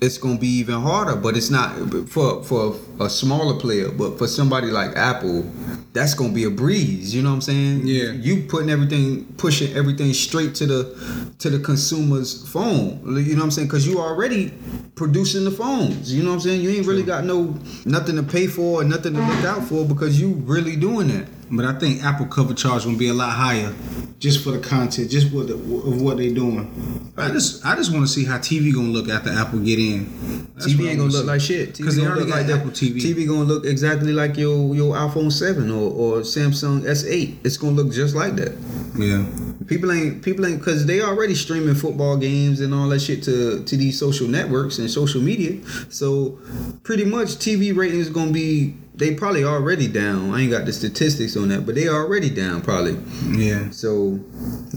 It's 0.00 0.18
gonna 0.18 0.38
be 0.38 0.48
even 0.48 0.80
harder, 0.80 1.16
but 1.16 1.36
it's 1.36 1.50
not 1.50 1.74
for 2.08 2.42
for 2.42 2.74
a 3.04 3.10
smaller 3.10 3.58
player. 3.58 3.90
But 3.90 4.18
for 4.18 4.26
somebody 4.26 4.68
like 4.68 4.96
Apple, 4.96 5.44
that's 5.92 6.14
gonna 6.14 6.32
be 6.32 6.44
a 6.44 6.50
breeze. 6.50 7.14
You 7.14 7.22
know 7.22 7.30
what 7.30 7.34
I'm 7.36 7.40
saying? 7.42 7.86
Yeah. 7.86 8.12
You 8.12 8.44
putting 8.44 8.70
everything, 8.70 9.24
pushing 9.36 9.74
everything 9.76 10.12
straight 10.14 10.54
to 10.56 10.66
the 10.66 11.34
to 11.38 11.50
the 11.50 11.58
consumer's 11.58 12.48
phone. 12.48 13.00
You 13.16 13.32
know 13.34 13.38
what 13.38 13.44
I'm 13.44 13.50
saying? 13.50 13.68
Because 13.68 13.86
you 13.86 13.98
already 14.00 14.52
producing 14.94 15.44
the 15.44 15.50
phones. 15.50 16.12
You 16.12 16.22
know 16.22 16.30
what 16.30 16.34
I'm 16.36 16.40
saying? 16.40 16.60
You 16.62 16.70
ain't 16.70 16.86
really 16.86 17.02
got 17.02 17.24
no 17.24 17.54
nothing 17.84 18.16
to 18.16 18.22
pay 18.22 18.46
for 18.46 18.80
or 18.82 18.84
nothing 18.84 19.14
to 19.14 19.20
look 19.20 19.44
out 19.44 19.64
for 19.64 19.84
because 19.84 20.20
you 20.20 20.34
really 20.46 20.76
doing 20.76 21.08
that. 21.08 21.26
But 21.54 21.66
I 21.66 21.78
think 21.78 22.02
Apple 22.02 22.26
cover 22.26 22.54
charge 22.54 22.84
gonna 22.84 22.96
be 22.96 23.08
a 23.08 23.14
lot 23.14 23.32
higher, 23.32 23.74
just 24.18 24.42
for 24.42 24.52
the 24.52 24.58
content, 24.58 25.10
just 25.10 25.30
what 25.34 25.48
the, 25.48 25.54
of 25.54 26.00
what 26.00 26.16
they 26.16 26.32
doing. 26.32 27.12
I 27.18 27.28
just 27.28 27.66
I 27.66 27.76
just 27.76 27.92
want 27.92 28.06
to 28.06 28.10
see 28.12 28.24
how 28.24 28.38
TV 28.38 28.72
gonna 28.74 28.88
look 28.88 29.10
after 29.10 29.28
Apple 29.30 29.58
get 29.58 29.78
in. 29.78 30.48
That's 30.54 30.66
TV 30.72 30.88
ain't 30.88 30.98
gonna 30.98 31.10
look 31.10 31.22
see. 31.22 31.26
like 31.26 31.40
shit. 31.42 31.74
TV 31.74 31.84
'Cause 31.84 31.96
they 31.96 32.06
already 32.06 32.24
got 32.26 32.38
like 32.38 32.46
that. 32.46 32.60
Apple 32.60 32.70
TV. 32.70 32.91
TV 33.00 33.26
gonna 33.26 33.44
look 33.44 33.64
exactly 33.64 34.12
like 34.12 34.36
your 34.36 34.74
your 34.74 34.94
iPhone 34.94 35.32
7 35.32 35.70
or, 35.70 35.90
or 35.90 36.20
Samsung 36.20 36.82
S8. 36.82 37.36
It's 37.44 37.56
gonna 37.56 37.72
look 37.72 37.92
just 37.92 38.14
like 38.14 38.36
that. 38.36 38.52
Yeah, 38.96 39.24
People 39.66 39.92
ain't 39.92 40.22
people 40.22 40.44
ain't 40.46 40.58
because 40.58 40.86
they 40.86 41.00
already 41.00 41.34
streaming 41.34 41.74
football 41.74 42.16
games 42.16 42.60
and 42.60 42.74
all 42.74 42.88
that 42.88 43.00
shit 43.00 43.22
to 43.24 43.62
to 43.64 43.76
these 43.76 43.98
social 43.98 44.28
networks 44.28 44.78
and 44.78 44.90
social 44.90 45.20
media. 45.20 45.60
So 45.88 46.38
pretty 46.82 47.04
much 47.04 47.28
TV 47.36 47.74
ratings 47.74 48.10
gonna 48.10 48.32
be 48.32 48.74
they 48.94 49.14
probably 49.14 49.44
already 49.44 49.88
down. 49.88 50.32
I 50.34 50.42
ain't 50.42 50.50
got 50.50 50.66
the 50.66 50.72
statistics 50.72 51.36
on 51.36 51.48
that, 51.48 51.64
but 51.64 51.74
they 51.74 51.88
already 51.88 52.30
down 52.30 52.60
probably. 52.62 52.98
yeah. 53.28 53.70
So 53.70 54.20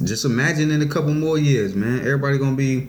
just 0.03 0.25
imagine 0.25 0.71
in 0.71 0.81
a 0.81 0.87
couple 0.87 1.13
more 1.13 1.37
years, 1.37 1.75
man, 1.75 1.99
everybody 1.99 2.37
gonna 2.37 2.55
be 2.55 2.87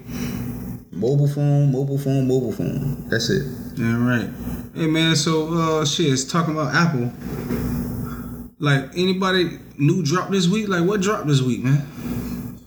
mobile 0.93 1.29
phone, 1.29 1.72
mobile 1.72 1.99
phone, 1.99 2.29
mobile 2.29 2.52
phone. 2.52 3.08
That's 3.08 3.31
it. 3.31 3.66
Yeah, 3.76 3.96
right. 4.02 4.31
Hey 4.75 4.87
man, 4.87 5.17
so 5.17 5.52
uh 5.52 5.84
shit, 5.84 6.12
it's 6.12 6.25
talking 6.25 6.55
about 6.55 6.75
Apple. 6.75 7.12
Like 8.58 8.90
anybody 8.96 9.58
new 9.76 10.02
drop 10.02 10.31
this 10.31 10.49
week? 10.49 10.69
Like 10.69 10.84
what 10.87 11.02
dropped 11.02 11.26
this 11.26 11.43
week, 11.43 11.62
man? 11.62 11.87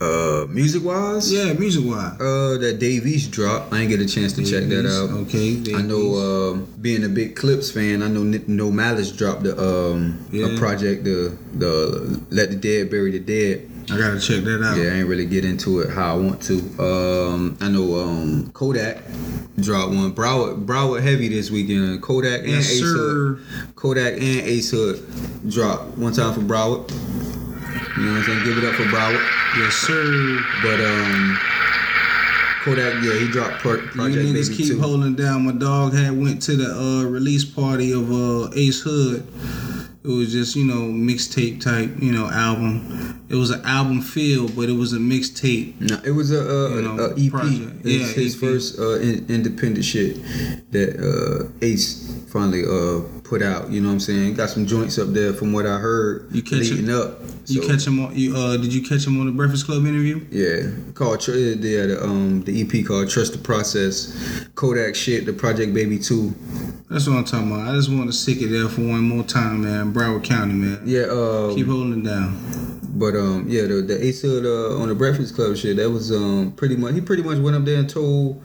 Uh, 0.01 0.45
music 0.47 0.81
wise, 0.85 1.31
Yeah, 1.33 1.51
music 1.53 1.83
wise. 1.85 2.13
Uh, 2.21 2.57
that 2.61 2.77
Dave 2.79 3.05
East 3.05 3.31
drop. 3.31 3.73
I 3.73 3.79
ain't 3.81 3.89
get 3.89 3.99
a 3.99 4.07
chance 4.07 4.31
to 4.33 4.45
check 4.45 4.69
that 4.69 4.85
out. 4.85 5.09
Okay, 5.27 5.61
I 5.75 5.81
know, 5.81 6.13
uh, 6.15 6.53
being 6.79 7.03
a 7.03 7.09
big 7.09 7.35
Clipse 7.35 7.69
fan, 7.69 8.01
I 8.01 8.07
know 8.07 8.23
No 8.23 8.71
Malice 8.71 9.11
dropped 9.11 9.43
the 9.43 9.59
um 9.59 10.25
Yeah. 10.31 10.45
a 10.45 10.57
project 10.57 11.03
the 11.03 11.35
the 11.53 12.23
Let 12.29 12.51
the 12.51 12.55
Dead 12.55 12.89
Bury 12.89 13.11
the 13.11 13.19
Dead. 13.19 13.68
I 13.91 13.97
gotta 13.97 14.19
check 14.19 14.43
that 14.43 14.61
out. 14.63 14.77
Yeah, 14.77 14.91
I 14.91 14.95
ain't 14.99 15.07
really 15.07 15.25
get 15.25 15.43
into 15.45 15.79
it 15.79 15.89
how 15.89 16.13
I 16.15 16.17
want 16.17 16.41
to. 16.43 16.55
Um, 16.83 17.57
I 17.59 17.69
know 17.69 17.95
um 17.99 18.51
Kodak 18.53 18.97
dropped 19.59 19.93
one. 19.93 20.13
Broward 20.13 20.65
Broward 20.65 21.01
heavy 21.01 21.27
this 21.27 21.49
weekend. 21.49 22.01
Kodak 22.01 22.41
and 22.41 22.49
Yes, 22.49 22.69
Ace 22.71 22.79
sir. 22.81 23.35
Hood. 23.35 23.75
Kodak 23.75 24.13
and 24.13 24.21
Ace 24.41 24.71
Hood 24.71 25.03
dropped 25.49 25.97
one 25.97 26.13
time 26.13 26.33
for 26.33 26.41
Broward. 26.41 26.89
You 27.97 28.05
know 28.05 28.11
what 28.13 28.19
I'm 28.19 28.23
saying? 28.25 28.43
Give 28.45 28.57
it 28.57 28.63
up 28.63 28.75
for 28.75 28.83
Broward. 28.83 29.25
Yes, 29.57 29.73
sir. 29.73 30.39
But 30.61 30.79
um, 30.79 31.37
Kodak, 32.63 33.03
yeah, 33.03 33.17
he 33.17 33.27
dropped 33.31 33.55
Pro- 33.59 33.75
You 33.75 33.87
Project 33.87 34.17
niggas 34.27 34.49
Baby 34.49 34.55
keep 34.55 34.67
too. 34.67 34.79
holding 34.81 35.15
down. 35.15 35.45
My 35.45 35.51
dog 35.53 35.93
had 35.93 36.11
went 36.17 36.41
to 36.43 36.55
the 36.55 36.69
uh, 36.75 37.03
release 37.09 37.43
party 37.45 37.91
of 37.91 38.11
uh, 38.11 38.49
Ace 38.55 38.81
Hood. 38.81 39.25
It 40.01 40.07
was 40.07 40.31
just 40.31 40.55
you 40.55 40.63
know 40.65 40.83
mixtape 40.87 41.61
type 41.61 41.91
you 42.01 42.11
know 42.13 42.29
album. 42.29 43.21
It 43.27 43.35
was 43.35 43.49
an 43.51 43.61
album 43.65 44.01
feel, 44.01 44.47
but 44.47 44.69
it 44.69 44.73
was 44.73 44.93
a 44.93 44.97
mixtape. 44.97 45.79
No, 45.81 45.99
it 46.05 46.11
was 46.11 46.31
a, 46.31 46.39
a, 46.39 46.75
You 46.75 46.81
know, 46.81 46.99
a 47.05 47.11
EP. 47.19 47.29
project. 47.31 47.81
It's 47.83 47.85
Yeah, 48.17 48.23
his 48.23 48.35
EP. 48.35 48.39
first 48.39 48.79
uh, 48.79 48.99
in, 48.99 49.25
independent 49.29 49.83
shit 49.83 50.15
that 50.71 50.95
uh, 50.99 51.49
Ace 51.61 52.09
finally 52.29 52.63
uh, 52.63 53.01
put 53.29 53.43
out. 53.43 53.69
You 53.69 53.79
know 53.79 53.89
what 53.89 53.93
I'm 53.93 53.99
saying? 53.99 54.33
Got 54.33 54.49
some 54.49 54.65
joints 54.65 54.97
up 54.97 55.09
there 55.09 55.33
from 55.33 55.53
what 55.53 55.67
I 55.67 55.77
heard. 55.77 56.27
You 56.31 56.41
catch 56.41 56.71
leading 56.71 56.89
up. 56.89 57.19
You 57.45 57.61
So, 57.61 57.67
catch 57.67 57.85
him 57.85 57.99
on? 58.03 58.15
You 58.15 58.35
uh, 58.35 58.57
did 58.57 58.73
you 58.73 58.81
catch 58.81 59.05
him 59.05 59.19
on 59.19 59.27
the 59.27 59.31
Breakfast 59.31 59.65
Club 59.65 59.85
interview? 59.85 60.25
Yeah, 60.31 60.71
called 60.95 61.25
yeah, 61.27 61.55
the 61.55 61.99
um 62.03 62.41
the 62.43 62.61
EP 62.61 62.85
called 62.85 63.09
Trust 63.09 63.33
the 63.33 63.37
Process. 63.37 64.47
Kodak 64.55 64.95
shit, 64.95 65.25
the 65.25 65.33
Project 65.33 65.73
Baby 65.73 65.99
two. 65.99 66.33
That's 66.89 67.07
what 67.07 67.17
I'm 67.17 67.25
talking 67.25 67.51
about. 67.51 67.69
I 67.69 67.75
just 67.75 67.89
want 67.89 68.07
to 68.07 68.13
stick 68.13 68.41
it 68.41 68.47
there 68.47 68.67
for 68.67 68.81
one 68.81 69.03
more 69.03 69.23
time, 69.23 69.61
man. 69.61 69.93
Broward 69.93 70.23
County, 70.23 70.53
man. 70.55 70.81
Yeah, 70.83 71.03
um, 71.03 71.55
Keep 71.55 71.67
holding 71.67 71.99
it 71.99 72.05
down. 72.09 72.79
But 72.95 73.15
um, 73.15 73.45
yeah, 73.47 73.67
the 73.67 73.75
the 73.81 74.03
Ace 74.03 74.23
Hood 74.23 74.45
uh, 74.45 74.81
on 74.81 74.89
the 74.89 74.95
Breakfast 74.95 75.35
Club 75.35 75.55
shit, 75.55 75.77
that 75.77 75.89
was 75.89 76.11
um 76.11 76.51
pretty 76.53 76.75
much 76.75 76.95
he 76.95 77.01
pretty 77.01 77.21
much 77.23 77.37
went 77.37 77.55
up 77.55 77.63
there 77.63 77.77
and 77.79 77.89
told 77.89 78.41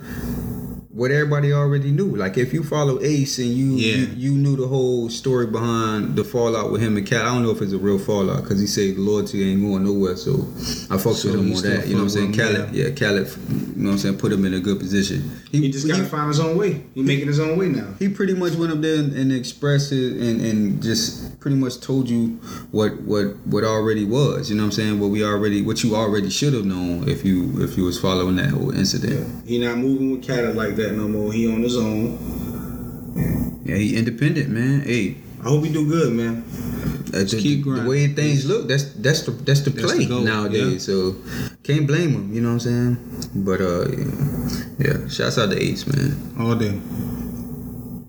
what 0.95 1.11
everybody 1.11 1.53
already 1.53 1.91
knew. 1.91 2.15
Like 2.15 2.39
if 2.39 2.53
you 2.53 2.63
follow 2.63 3.03
Ace 3.03 3.39
and 3.39 3.49
you 3.49 3.73
Yeah. 3.73 3.97
you, 3.97 4.07
you 4.17 4.31
knew 4.33 4.55
the 4.55 4.69
whole 4.69 5.11
story 5.11 5.47
behind 5.49 6.15
the 6.15 6.23
fallout 6.23 6.71
with 6.71 6.81
him 6.81 6.97
and 6.97 7.05
Cat. 7.05 7.23
I 7.23 7.35
don't 7.35 7.43
know 7.43 7.51
if 7.51 7.61
it's 7.61 7.73
a 7.73 7.79
real 7.79 7.99
fallout 7.99 8.43
because 8.45 8.61
he 8.61 8.69
said 8.69 8.97
loyalty 8.97 9.43
ain't 9.51 9.61
going 9.61 9.83
nowhere. 9.85 10.17
So 10.17 10.47
I 10.91 10.97
fucked 10.97 11.17
So 11.17 11.33
with 11.33 11.41
him 11.41 11.53
on 11.53 11.63
that. 11.63 11.89
You 11.89 11.95
know 11.95 12.05
what 12.05 12.15
I'm 12.15 12.33
saying? 12.33 12.33
Khaled, 12.35 12.73
yeah, 12.73 12.91
Khaled. 12.91 13.27
You 13.27 13.83
know 13.83 13.89
what 13.89 13.93
I'm 13.95 13.99
saying? 13.99 14.19
Put 14.19 14.31
him 14.33 14.45
in 14.45 14.55
a 14.55 14.61
good 14.61 14.79
position. 14.79 15.29
He 15.51 15.69
just 15.71 15.89
gotta 15.89 16.05
find 16.05 16.29
his 16.29 16.39
own 16.39 16.57
way. 16.57 16.85
He 16.95 17.03
making 17.03 17.27
his 17.27 17.41
own 17.41 17.59
way 17.59 17.69
now. 17.69 17.89
he 17.99 18.09
pretty 18.09 18.35
much 18.35 18.55
went 18.55 18.73
up 18.73 18.81
there 18.81 18.99
and, 19.01 19.13
and 19.15 19.33
expressed 19.33 19.91
it 19.91 20.13
and, 20.17 20.41
and 20.41 20.81
just 20.83 21.41
pretty 21.41 21.57
much 21.57 21.81
told 21.81 22.09
you 22.09 22.39
what 22.71 23.01
what 23.03 23.37
what 23.47 23.65
already 23.65 24.05
was. 24.05 24.49
You 24.49 24.57
know 24.57 24.63
what 24.63 24.67
I'm 24.67 24.73
saying? 24.73 25.01
What 25.01 25.09
we 25.09 25.25
already 25.25 25.61
what 25.61 25.83
you 25.83 25.97
already 25.97 26.31
should 26.31 26.55
have 26.55 26.65
known 26.65 27.09
if 27.09 27.25
you 27.25 27.61
if 27.63 27.77
you 27.77 27.83
was 27.85 27.99
following 28.01 28.37
that 28.37 28.51
whole 28.51 28.71
incident. 28.71 29.47
He 29.47 29.59
not 29.59 29.79
moving 29.79 30.13
with 30.13 30.25
Khaled 30.27 30.55
like 30.55 30.77
that 30.77 30.84
no 30.93 31.09
more. 31.09 31.33
He 31.33 31.47
on 31.51 31.63
his 31.63 31.77
own. 31.77 32.19
Yeah, 33.65 33.77
he 33.77 33.97
independent, 33.97 34.49
man. 34.51 34.81
Hey, 34.83 35.17
I 35.41 35.45
hope 35.49 35.65
he 35.65 35.73
do 35.73 35.87
good, 35.89 36.13
man. 36.13 36.45
uh, 37.15 37.25
the, 37.25 37.39
keep 37.41 37.59
the 37.65 37.71
grinding. 37.71 37.87
way 37.89 38.07
things 38.09 38.45
look, 38.45 38.69
that's 38.69 38.93
that's 38.95 39.23
the 39.23 39.31
that's 39.33 39.61
the 39.61 39.71
That's 39.71 39.93
play 39.93 40.05
the 40.05 40.21
nowadays. 40.21 40.87
yeah. 40.89 40.95
So 40.95 41.17
can't 41.63 41.87
blame 41.87 42.13
him. 42.13 42.33
You 42.35 42.41
know 42.43 42.55
what 42.55 42.67
I'm 42.67 42.97
saying? 42.97 42.97
But 43.45 43.61
uh, 43.61 43.89
yeah, 43.89 45.01
yeah. 45.01 45.09
shouts 45.09 45.39
out 45.39 45.51
to 45.51 45.57
Ace, 45.59 45.87
man. 45.87 46.13
all 46.39 46.55
day. 46.57 46.75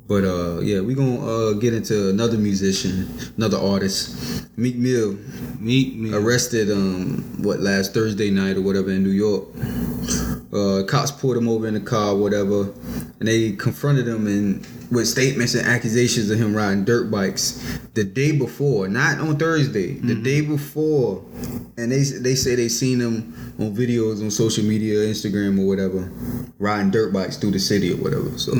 But 0.07 0.23
uh, 0.23 0.59
yeah, 0.61 0.81
we 0.81 0.93
gonna 0.93 1.17
uh, 1.25 1.53
get 1.53 1.73
into 1.73 2.09
another 2.09 2.37
musician, 2.37 3.09
another 3.37 3.57
artist, 3.57 4.13
Meek 4.57 4.75
Mill, 4.75 5.17
Meet 5.59 5.97
me. 5.97 6.13
arrested 6.13 6.69
um 6.69 7.23
what 7.41 7.59
last 7.59 7.93
Thursday 7.95 8.29
night 8.29 8.57
or 8.57 8.61
whatever 8.61 8.91
in 8.91 9.01
New 9.03 9.09
York. 9.15 9.45
Uh, 10.55 10.83
cops 10.83 11.11
pulled 11.11 11.35
him 11.35 11.49
over 11.49 11.67
in 11.67 11.73
the 11.73 11.79
car, 11.79 12.15
whatever, 12.15 12.71
and 13.19 13.27
they 13.27 13.51
confronted 13.51 14.07
him 14.07 14.25
and 14.27 14.65
with 14.89 15.07
statements 15.07 15.53
and 15.55 15.67
accusations 15.67 16.29
of 16.29 16.39
him 16.39 16.55
riding 16.55 16.85
dirt 16.85 17.11
bikes 17.11 17.79
the 17.93 18.03
day 18.03 18.31
before, 18.31 18.87
not 18.87 19.19
on 19.19 19.37
Thursday, 19.37 19.93
the 19.93 20.15
day 20.15 20.41
before, 20.41 21.23
and 21.77 21.91
they 21.91 22.03
they 22.03 22.35
say 22.35 22.55
they 22.55 22.69
seen 22.69 22.99
him 23.01 23.55
on 23.59 23.75
videos 23.75 24.21
on 24.21 24.31
social 24.31 24.63
media, 24.63 24.95
Instagram 24.99 25.59
or 25.59 25.67
whatever, 25.67 26.09
riding 26.59 26.91
dirt 26.91 27.11
bikes 27.11 27.37
through 27.37 27.51
the 27.51 27.59
city 27.59 27.91
or 27.93 27.97
whatever. 27.97 28.37
So. 28.37 28.53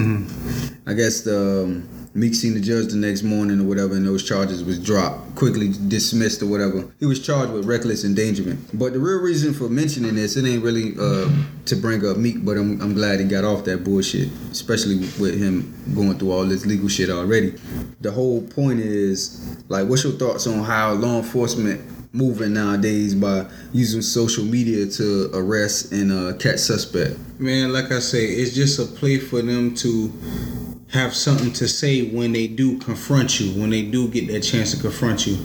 I 0.87 0.93
guess 0.93 1.21
the 1.21 1.63
um, 1.63 2.04
Meek 2.15 2.33
seen 2.33 2.53
the 2.53 2.61
judge 2.61 2.87
the 2.87 2.95
next 2.95 3.23
morning 3.23 3.59
or 3.59 3.65
whatever, 3.65 3.93
and 3.93 4.07
those 4.07 4.23
charges 4.23 4.63
was 4.63 4.79
dropped, 4.79 5.35
quickly 5.35 5.73
dismissed 5.89 6.41
or 6.41 6.45
whatever. 6.45 6.89
He 6.97 7.05
was 7.05 7.19
charged 7.19 7.51
with 7.51 7.65
reckless 7.65 8.05
endangerment. 8.05 8.69
But 8.73 8.93
the 8.93 8.99
real 8.99 9.19
reason 9.19 9.53
for 9.53 9.67
mentioning 9.67 10.15
this, 10.15 10.37
it 10.37 10.45
ain't 10.45 10.63
really 10.63 10.93
uh, 10.97 11.29
to 11.65 11.75
bring 11.75 12.07
up 12.07 12.15
Meek, 12.15 12.45
but 12.45 12.55
I'm, 12.55 12.81
I'm 12.81 12.93
glad 12.93 13.19
he 13.19 13.25
got 13.25 13.43
off 13.43 13.65
that 13.65 13.83
bullshit, 13.83 14.29
especially 14.49 14.95
with 15.19 15.37
him 15.37 15.75
going 15.93 16.17
through 16.17 16.31
all 16.31 16.45
this 16.45 16.65
legal 16.65 16.87
shit 16.87 17.09
already. 17.09 17.53
The 17.99 18.13
whole 18.13 18.41
point 18.43 18.79
is, 18.79 19.57
like, 19.67 19.89
what's 19.89 20.05
your 20.05 20.13
thoughts 20.13 20.47
on 20.47 20.63
how 20.63 20.93
law 20.93 21.17
enforcement 21.17 21.81
moving 22.13 22.53
nowadays 22.53 23.13
by 23.13 23.45
using 23.73 24.01
social 24.01 24.45
media 24.45 24.85
to 24.85 25.29
arrest 25.33 25.91
and 25.91 26.13
uh, 26.13 26.37
catch 26.37 26.59
suspect? 26.59 27.19
Man, 27.39 27.73
like 27.73 27.91
I 27.91 27.99
say, 27.99 28.23
it's 28.25 28.55
just 28.55 28.79
a 28.79 28.85
play 28.85 29.17
for 29.17 29.41
them 29.41 29.75
to 29.75 30.13
have 30.95 31.13
something 31.13 31.51
to 31.51 31.67
say 31.67 32.07
when 32.07 32.31
they 32.31 32.47
do 32.47 32.79
confront 32.79 33.39
you, 33.39 33.51
when 33.59 33.69
they 33.69 33.81
do 33.81 34.07
get 34.07 34.27
that 34.29 34.41
chance 34.41 34.73
to 34.73 34.81
confront 34.81 35.27
you. 35.27 35.37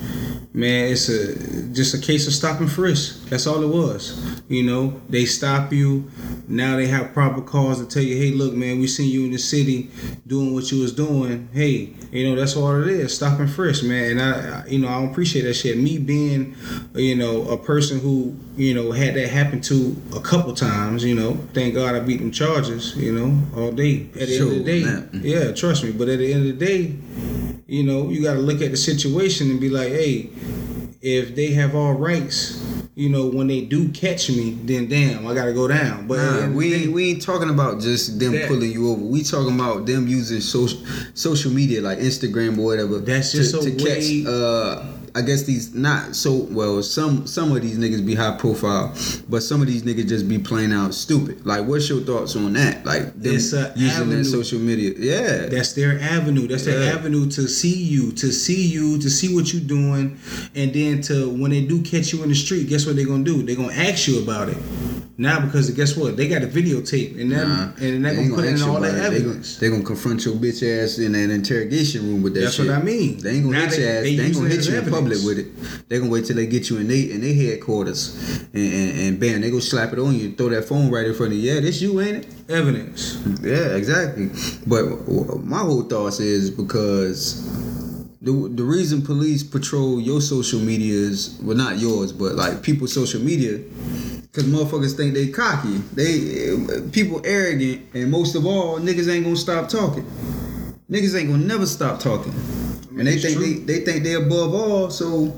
Man, 0.53 0.93
it's 0.93 1.09
a 1.09 1.35
just 1.73 1.95
a 1.95 1.99
case 1.99 2.27
of 2.27 2.33
stop 2.33 2.61
and 2.61 2.71
frisk. 2.71 3.29
That's 3.29 3.47
all 3.47 3.63
it 3.63 3.69
was. 3.69 4.43
You 4.49 4.63
know, 4.63 5.01
they 5.09 5.25
stop 5.25 5.73
you. 5.73 6.11
Now 6.49 6.77
they 6.77 6.87
have 6.87 7.13
proper 7.13 7.41
cause 7.41 7.81
to 7.81 7.87
tell 7.87 8.03
you, 8.03 8.17
hey, 8.17 8.33
look, 8.33 8.55
man, 8.55 8.81
we 8.81 8.87
seen 8.87 9.11
you 9.11 9.25
in 9.25 9.31
the 9.31 9.39
city 9.39 9.91
doing 10.27 10.53
what 10.53 10.71
you 10.73 10.81
was 10.83 10.93
doing. 10.93 11.49
Hey, 11.53 11.95
you 12.11 12.29
know, 12.29 12.35
that's 12.35 12.57
all 12.57 12.83
it 12.83 12.89
is. 12.89 13.15
Stop 13.15 13.39
and 13.39 13.51
frisk, 13.51 13.85
man. 13.85 14.13
And 14.13 14.23
I, 14.23 14.61
I 14.61 14.67
you 14.67 14.79
know, 14.79 14.89
I 14.89 15.01
don't 15.01 15.11
appreciate 15.11 15.43
that 15.43 15.55
shit. 15.55 15.79
Me 15.79 15.99
being, 15.99 16.57
you 16.95 17.15
know, 17.15 17.49
a 17.49 17.57
person 17.57 18.01
who, 18.01 18.37
you 18.57 18.75
know, 18.75 18.91
had 18.91 19.15
that 19.15 19.29
happen 19.29 19.61
to 19.63 19.97
a 20.17 20.21
couple 20.21 20.53
times, 20.55 21.05
you 21.05 21.15
know, 21.15 21.35
thank 21.55 21.75
God 21.75 21.95
I 21.95 22.01
beat 22.01 22.19
them 22.19 22.33
charges, 22.33 22.97
you 22.97 23.13
know, 23.13 23.61
all 23.61 23.73
day. 23.73 24.09
At 24.15 24.29
the 24.29 24.39
end 24.39 24.51
of 24.51 24.51
the 24.51 24.65
day, 24.65 24.85
man. 24.85 25.21
yeah, 25.23 25.53
trust 25.53 25.85
me. 25.85 25.93
But 25.93 26.09
at 26.09 26.19
the 26.19 26.33
end 26.33 26.49
of 26.49 26.59
the 26.59 26.67
day, 26.67 26.97
you 27.67 27.85
know, 27.85 28.09
you 28.09 28.21
got 28.21 28.35
to 28.35 28.41
look 28.41 28.61
at 28.61 28.73
the 28.73 28.77
situation 28.77 29.49
and 29.49 29.61
be 29.61 29.69
like, 29.69 29.91
hey, 29.91 30.31
if 31.03 31.35
they 31.35 31.53
have 31.53 31.75
all 31.75 31.95
rights, 31.95 32.63
you 32.95 33.09
know, 33.09 33.27
when 33.27 33.47
they 33.47 33.63
do 33.63 33.89
catch 33.91 34.29
me, 34.29 34.59
then 34.65 34.89
damn, 34.89 35.27
I 35.27 35.35
got 35.35 35.47
to 35.47 35.53
go 35.53 35.67
down. 35.67 36.07
But 36.07 36.17
Nah, 36.19 36.23
end 36.23 36.37
of 36.45 36.51
the 36.51 36.57
we 36.57 36.75
ain't, 36.75 36.93
we 36.93 37.11
ain't 37.11 37.23
talking 37.23 37.49
about 37.49 37.81
just 37.81 38.19
them 38.19 38.33
That- 38.33 38.49
pulling 38.49 38.71
you 38.71 38.91
over. 38.91 39.01
We 39.03 39.23
talking 39.23 39.55
about 39.55 39.87
them 39.87 40.07
using 40.09 40.41
social 40.41 40.81
social 41.15 41.53
media 41.53 41.81
like 41.81 41.99
Instagram 41.99 42.59
or 42.59 42.65
whatever. 42.67 42.99
That's 42.99 43.33
just 43.33 43.53
to, 43.55 43.61
a 43.61 43.71
to 43.71 43.77
catch. 43.77 44.27
Uh, 44.27 45.00
I 45.15 45.23
guess 45.23 45.43
these 45.45 45.75
not 45.75 46.15
so 46.15 46.47
well. 46.51 46.83
Some 46.83 47.27
some 47.27 47.55
of 47.55 47.63
these 47.63 47.79
niggas 47.79 48.05
be 48.05 48.15
high 48.15 48.37
profile, 48.37 48.95
but 49.29 49.43
some 49.43 49.61
of 49.61 49.67
these 49.67 49.83
niggas 49.83 50.09
just 50.09 50.29
be 50.29 50.39
playing 50.39 50.73
out 50.73 50.95
stupid. 50.95 51.45
Like, 51.45 51.67
what's 51.67 51.89
your 51.89 52.01
thoughts 52.01 52.37
on 52.37 52.53
that? 52.55 52.85
Like, 52.85 53.15
them 53.15 53.33
using 53.33 53.89
avenue. 53.89 54.17
that 54.19 54.25
social 54.25 54.59
media. 54.59 54.93
Yeah, 54.97 55.47
That's 55.47 55.73
their 55.73 55.99
avenue. 56.01 56.47
That's 56.47 56.65
their 56.65 56.93
avenue 56.95 57.31
to 57.31 57.49
see 57.49 57.83
you, 57.83 58.13
to 58.13 58.33
see 58.33 58.67
you, 58.67 58.99
to 58.99 59.11
see 59.11 59.35
what 59.35 59.53
you're 59.53 59.63
doing, 59.63 60.19
and 60.55 60.73
then 60.73 61.01
to 61.03 61.31
when 61.31 61.51
they 61.51 61.65
do 61.65 61.83
catch 61.83 62.13
you 62.13 62.23
in 62.23 62.29
the 62.29 62.35
street, 62.35 62.69
guess 62.69 62.87
what 62.87 62.97
they're 62.97 63.07
gonna 63.07 63.25
do? 63.25 63.43
They're 63.43 63.57
gonna 63.57 63.73
ask 63.73 64.07
you 64.09 64.23
about 64.23 64.49
it. 64.49 64.59
Now 65.21 65.45
because 65.45 65.69
guess 65.73 65.99
what? 65.99 66.17
They 66.17 66.29
got 66.29 66.43
a 66.43 66.47
videotape 66.47 67.21
and 67.21 67.31
that 67.33 67.47
Nah, 67.47 67.73
and 67.85 68.03
they're 68.03 68.15
they 68.15 68.23
gonna 68.29 68.35
put 68.37 68.45
in 68.47 68.63
all 68.63 68.81
that 68.81 68.89
it. 68.89 68.93
They 68.95 69.01
gon- 69.21 69.29
evidence. 69.29 69.59
They 69.59 69.69
gonna 69.69 69.83
confront 69.85 70.25
your 70.25 70.35
bitch 70.37 70.63
ass 70.63 70.99
in 70.99 71.15
an 71.15 71.31
interrogation 71.31 72.09
room 72.09 72.23
with 72.23 72.33
that 72.35 72.41
That's 72.41 72.55
shit. 72.55 72.69
what 72.69 72.77
I 72.77 72.83
mean. 72.83 73.19
They 73.19 73.33
ain't 73.33 73.45
gonna 73.45 73.59
Now 73.59 73.65
hit 73.67 73.71
they- 73.77 73.81
your 73.83 73.91
ass. 73.91 74.03
they 74.05 74.17
They, 74.17 74.25
ain't 74.25 74.35
gonna 74.35 74.49
hit 74.49 74.67
you 74.67 74.75
in 74.79 74.91
public 74.91 75.19
with 75.23 75.39
it. 75.39 75.89
They 75.91 75.99
gonna 75.99 76.11
wait 76.11 76.25
till 76.25 76.37
they 76.37 76.47
get 76.47 76.71
you 76.71 76.79
in 76.79 76.89
they 76.89 77.01
in 77.11 77.21
their 77.21 77.35
headquarters 77.35 78.17
and, 78.55 78.73
and, 78.73 78.99
and 79.01 79.21
bam, 79.21 79.43
they 79.43 79.51
gonna 79.51 79.61
slap 79.61 79.93
it 79.93 79.99
on 79.99 80.15
you 80.15 80.25
and 80.29 80.39
throw 80.39 80.49
that 80.49 80.65
phone 80.65 80.91
right 80.91 81.05
in 81.07 81.13
front 81.15 81.33
of 81.35 81.39
you. 81.39 81.53
Yeah, 81.53 81.61
this 81.61 81.83
you 81.83 82.01
ain't 82.01 82.25
it? 82.25 82.27
Evidence. 82.49 83.19
Yeah, 83.43 83.77
exactly. 83.77 84.31
But 84.67 85.07
my 85.45 85.59
whole 85.59 85.83
thoughts 85.83 86.19
is 86.21 86.51
because 86.51 87.47
the 88.23 88.33
the 88.55 88.63
reason 88.63 89.03
police 89.03 89.43
patrol 89.43 90.01
your 90.01 90.21
social 90.21 90.61
media 90.61 90.93
is 90.95 91.39
well 91.43 91.57
not 91.57 91.79
yours, 91.79 92.13
but 92.13 92.35
like 92.35 92.63
people's 92.63 92.93
social 92.93 93.21
media. 93.21 93.61
Cause 94.33 94.45
motherfuckers 94.45 94.97
think 94.97 95.15
they 95.15 95.29
cocky, 95.29 95.79
they 95.95 96.57
people 96.93 97.21
arrogant, 97.25 97.83
and 97.95 98.11
most 98.11 98.37
of 98.37 98.47
all, 98.47 98.79
niggas 98.79 99.13
ain't 99.13 99.25
gonna 99.25 99.35
stop 99.37 99.69
talking. 99.69 100.05
Niggas 100.89 101.19
ain't 101.19 101.31
gonna 101.31 101.45
never 101.45 101.67
stop 101.67 101.99
talking, 101.99 102.33
and 102.97 103.07
they 103.09 103.15
It's 103.15 103.25
think 103.25 103.39
true. 103.39 103.55
they, 103.65 103.79
they 103.79 103.85
think 103.85 104.05
they 104.05 104.15
above 104.15 104.55
all. 104.55 104.91
So, 104.91 105.35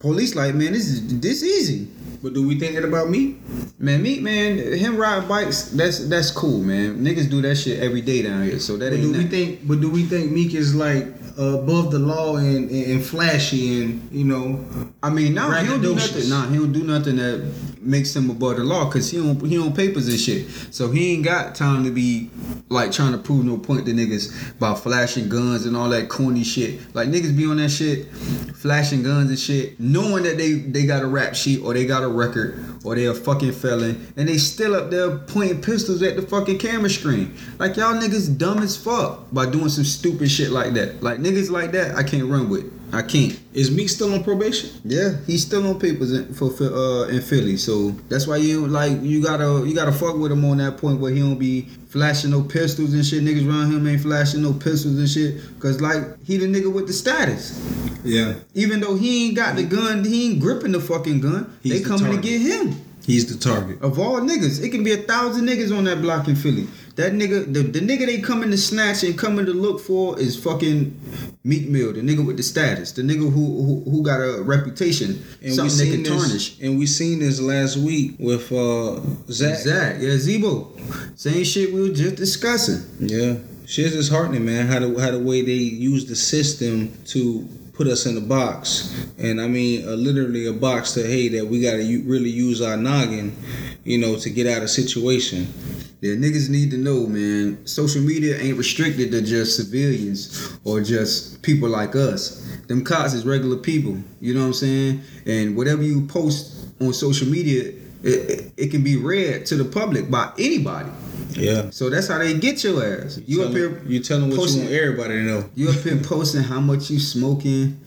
police 0.00 0.34
like, 0.34 0.54
man, 0.54 0.72
this 0.72 0.86
is 0.86 1.20
this 1.20 1.42
easy. 1.42 1.88
But 2.24 2.32
do 2.32 2.48
we 2.48 2.58
think 2.58 2.74
that 2.74 2.86
about 2.86 3.10
me? 3.10 3.36
Man, 3.78 4.02
me, 4.02 4.18
man, 4.18 4.56
him 4.56 4.96
riding 4.96 5.28
bikes, 5.28 5.64
that's 5.64 6.08
that's 6.08 6.30
cool, 6.30 6.58
man. 6.58 7.04
Niggas 7.04 7.28
do 7.28 7.42
that 7.42 7.56
shit 7.56 7.80
every 7.80 8.00
day 8.00 8.22
down 8.22 8.44
here, 8.44 8.58
so 8.58 8.78
that 8.78 8.92
But 8.92 8.94
ain't 8.94 9.02
do 9.02 9.12
we 9.12 9.24
nothing. 9.24 9.30
think? 9.30 9.68
But 9.68 9.82
do 9.82 9.90
we 9.90 10.04
think 10.04 10.32
Meek 10.32 10.54
is 10.54 10.74
like 10.74 11.04
above 11.36 11.90
the 11.90 11.98
law 11.98 12.36
and, 12.36 12.70
and, 12.70 12.92
and 12.92 13.04
flashy 13.04 13.82
and 13.82 14.08
you 14.10 14.24
know? 14.24 14.64
I 15.02 15.10
mean, 15.10 15.34
nah, 15.34 15.50
he 15.60 15.66
don't 15.66 15.82
do 15.82 15.94
nothing. 15.94 16.30
Nah, 16.30 16.48
he 16.48 16.56
don't 16.56 16.72
do 16.72 16.82
nothing 16.84 17.16
that 17.16 17.46
makes 17.82 18.16
him 18.16 18.30
above 18.30 18.56
the 18.56 18.64
law, 18.64 18.88
cause 18.90 19.10
he 19.10 19.18
don't 19.18 19.44
he 19.44 19.58
on 19.58 19.74
papers 19.74 20.08
and 20.08 20.18
shit. 20.18 20.48
So 20.74 20.90
he 20.90 21.12
ain't 21.12 21.24
got 21.24 21.54
time 21.54 21.84
to 21.84 21.90
be 21.90 22.30
like 22.70 22.90
trying 22.90 23.12
to 23.12 23.18
prove 23.18 23.44
no 23.44 23.58
point 23.58 23.84
to 23.84 23.92
niggas 23.92 24.58
by 24.58 24.74
flashing 24.74 25.28
guns 25.28 25.66
and 25.66 25.76
all 25.76 25.90
that 25.90 26.08
corny 26.08 26.42
shit. 26.42 26.80
Like 26.94 27.08
niggas 27.08 27.36
be 27.36 27.44
on 27.44 27.58
that 27.58 27.68
shit, 27.68 28.06
flashing 28.54 29.02
guns 29.02 29.28
and 29.28 29.38
shit, 29.38 29.78
knowing 29.78 30.22
that 30.22 30.38
they 30.38 30.52
they 30.54 30.86
got 30.86 31.02
a 31.02 31.06
rap 31.06 31.34
sheet 31.34 31.60
or 31.62 31.74
they 31.74 31.84
got 31.84 32.02
a 32.02 32.08
record 32.14 32.58
or 32.84 32.94
they 32.94 33.06
a 33.06 33.14
fucking 33.14 33.52
felon, 33.52 34.12
and 34.16 34.28
they 34.28 34.38
still 34.38 34.74
up 34.74 34.90
there 34.90 35.16
pointing 35.18 35.60
pistols 35.60 36.02
at 36.02 36.16
the 36.16 36.22
fucking 36.22 36.58
camera 36.58 36.90
screen. 36.90 37.34
Like 37.58 37.76
y'all 37.76 37.94
niggas 37.94 38.36
dumb 38.38 38.58
as 38.58 38.76
fuck 38.76 39.26
by 39.32 39.46
doing 39.46 39.68
some 39.68 39.84
stupid 39.84 40.30
shit 40.30 40.50
like 40.50 40.74
that. 40.74 41.02
Like 41.02 41.18
niggas 41.18 41.50
like 41.50 41.72
that, 41.72 41.96
I 41.96 42.02
can't 42.02 42.24
run 42.30 42.48
with. 42.48 42.70
I 42.94 43.02
can't. 43.02 43.38
Is 43.52 43.70
Meek 43.70 43.88
still 43.88 44.14
on 44.14 44.22
probation? 44.22 44.70
Yeah, 44.84 45.16
he's 45.26 45.42
still 45.44 45.66
on 45.66 45.80
papers 45.80 46.12
in, 46.12 46.32
for 46.32 46.50
uh, 46.62 47.08
in 47.08 47.20
Philly, 47.20 47.56
so 47.56 47.90
that's 48.08 48.26
why 48.26 48.36
you 48.36 48.66
like 48.66 49.02
you 49.02 49.22
gotta 49.22 49.64
you 49.66 49.74
gotta 49.74 49.92
fuck 49.92 50.16
with 50.16 50.30
him 50.32 50.44
on 50.44 50.58
that 50.58 50.78
point 50.78 51.00
where 51.00 51.12
he 51.12 51.20
don't 51.20 51.38
be 51.38 51.62
flashing 51.88 52.30
no 52.30 52.42
pistols 52.42 52.94
and 52.94 53.04
shit. 53.04 53.22
Niggas 53.22 53.48
around 53.48 53.72
him 53.72 53.86
ain't 53.86 54.02
flashing 54.02 54.42
no 54.42 54.52
pistols 54.52 54.98
and 54.98 55.08
shit, 55.08 55.40
cause 55.60 55.80
like 55.80 56.02
he 56.24 56.36
the 56.36 56.46
nigga 56.46 56.72
with 56.72 56.86
the 56.86 56.92
status. 56.92 57.60
Yeah. 58.04 58.34
Even 58.54 58.80
though 58.80 58.96
he 58.96 59.26
ain't 59.26 59.36
got 59.36 59.56
the 59.56 59.64
gun, 59.64 60.04
he 60.04 60.30
ain't 60.30 60.40
gripping 60.40 60.72
the 60.72 60.80
fucking 60.80 61.20
gun. 61.20 61.56
He's 61.62 61.72
they 61.72 61.78
the 61.78 61.88
coming 61.88 62.14
to 62.14 62.22
get 62.22 62.40
him. 62.40 62.80
He's 63.06 63.26
the 63.26 63.38
target. 63.38 63.82
Of 63.82 63.98
all 63.98 64.20
niggas, 64.20 64.62
it 64.62 64.70
can 64.70 64.82
be 64.82 64.92
a 64.92 64.96
thousand 64.96 65.46
niggas 65.46 65.76
on 65.76 65.84
that 65.84 66.00
block 66.00 66.26
in 66.28 66.36
Philly. 66.36 66.66
That 66.96 67.12
nigga, 67.12 67.52
the, 67.52 67.62
the 67.62 67.80
nigga 67.80 68.06
they 68.06 68.20
coming 68.20 68.52
to 68.52 68.56
snatch 68.56 69.02
and 69.02 69.18
coming 69.18 69.46
to 69.46 69.52
look 69.52 69.80
for 69.80 70.16
is 70.18 70.40
fucking 70.40 70.98
Meek 71.42 71.68
Mill, 71.68 71.92
the 71.92 72.00
nigga 72.02 72.24
with 72.24 72.36
the 72.36 72.44
status, 72.44 72.92
the 72.92 73.02
nigga 73.02 73.32
who 73.32 73.62
who, 73.84 73.90
who 73.90 74.02
got 74.04 74.20
a 74.20 74.40
reputation, 74.42 75.20
And 75.42 75.50
we 75.50 75.50
something 75.50 75.76
they 75.78 75.84
seen 75.90 75.92
can 75.92 76.02
this, 76.04 76.26
tarnish. 76.28 76.60
and 76.60 76.78
we 76.78 76.86
seen 76.86 77.18
this 77.18 77.40
last 77.40 77.76
week 77.78 78.14
with 78.20 78.52
uh 78.52 79.00
Zach. 79.28 79.58
Zach, 79.58 79.96
yeah, 80.00 80.10
Zebo, 80.10 81.18
same 81.18 81.42
shit 81.42 81.74
we 81.74 81.80
were 81.88 81.94
just 81.94 82.14
discussing. 82.14 82.80
Yeah, 83.00 83.38
shit's 83.66 83.94
disheartening, 83.96 84.44
man. 84.44 84.68
How 84.68 84.78
the 84.78 85.00
how 85.00 85.10
the 85.10 85.18
way 85.18 85.42
they 85.42 85.52
use 85.52 86.06
the 86.06 86.14
system 86.16 86.92
to 87.06 87.48
put 87.74 87.88
us 87.88 88.06
in 88.06 88.16
a 88.16 88.20
box, 88.20 89.08
and 89.18 89.40
I 89.40 89.48
mean 89.48 89.86
uh, 89.86 89.92
literally 89.92 90.46
a 90.46 90.52
box 90.52 90.92
to 90.92 91.06
hey 91.06 91.28
that 91.28 91.46
we 91.46 91.60
got 91.60 91.72
to 91.72 91.82
u- 91.82 92.04
really 92.06 92.30
use 92.30 92.62
our 92.62 92.76
noggin, 92.76 93.36
you 93.82 93.98
know, 93.98 94.16
to 94.16 94.30
get 94.30 94.46
out 94.46 94.62
of 94.62 94.70
situation. 94.70 95.52
Yeah, 96.00 96.14
niggas 96.14 96.50
need 96.50 96.70
to 96.70 96.76
know, 96.76 97.06
man. 97.06 97.66
Social 97.66 98.02
media 98.02 98.36
ain't 98.38 98.58
restricted 98.58 99.10
to 99.12 99.22
just 99.22 99.56
civilians 99.56 100.58
or 100.62 100.82
just 100.82 101.42
people 101.42 101.68
like 101.68 101.96
us. 101.96 102.58
Them 102.68 102.84
cops 102.84 103.14
is 103.14 103.24
regular 103.24 103.56
people. 103.56 103.98
You 104.20 104.34
know 104.34 104.40
what 104.40 104.46
I'm 104.48 104.52
saying? 104.54 105.00
And 105.26 105.56
whatever 105.56 105.82
you 105.82 106.06
post 106.06 106.66
on 106.80 106.92
social 106.92 107.26
media, 107.26 107.72
it, 108.02 108.30
it, 108.30 108.52
it 108.56 108.70
can 108.70 108.84
be 108.84 108.96
read 108.96 109.46
to 109.46 109.56
the 109.56 109.64
public 109.64 110.10
by 110.10 110.30
anybody. 110.38 110.90
Yeah, 111.32 111.70
So 111.70 111.90
that's 111.90 112.06
how 112.08 112.18
they 112.18 112.38
get 112.38 112.62
your 112.62 112.84
ass. 112.84 113.18
You 113.26 113.42
up 113.44 113.52
here, 113.52 113.82
you 113.86 114.00
tell 114.00 114.20
them 114.20 114.30
what 114.30 114.38
posting- 114.38 114.62
you 114.64 114.68
want 114.70 114.74
everybody 114.82 115.14
to 115.14 115.22
know. 115.22 115.50
you 115.54 115.68
up 115.70 115.76
here 115.76 115.96
posting 115.96 116.42
how 116.42 116.60
much 116.60 116.90
you 116.90 117.00
smoking. 117.00 117.78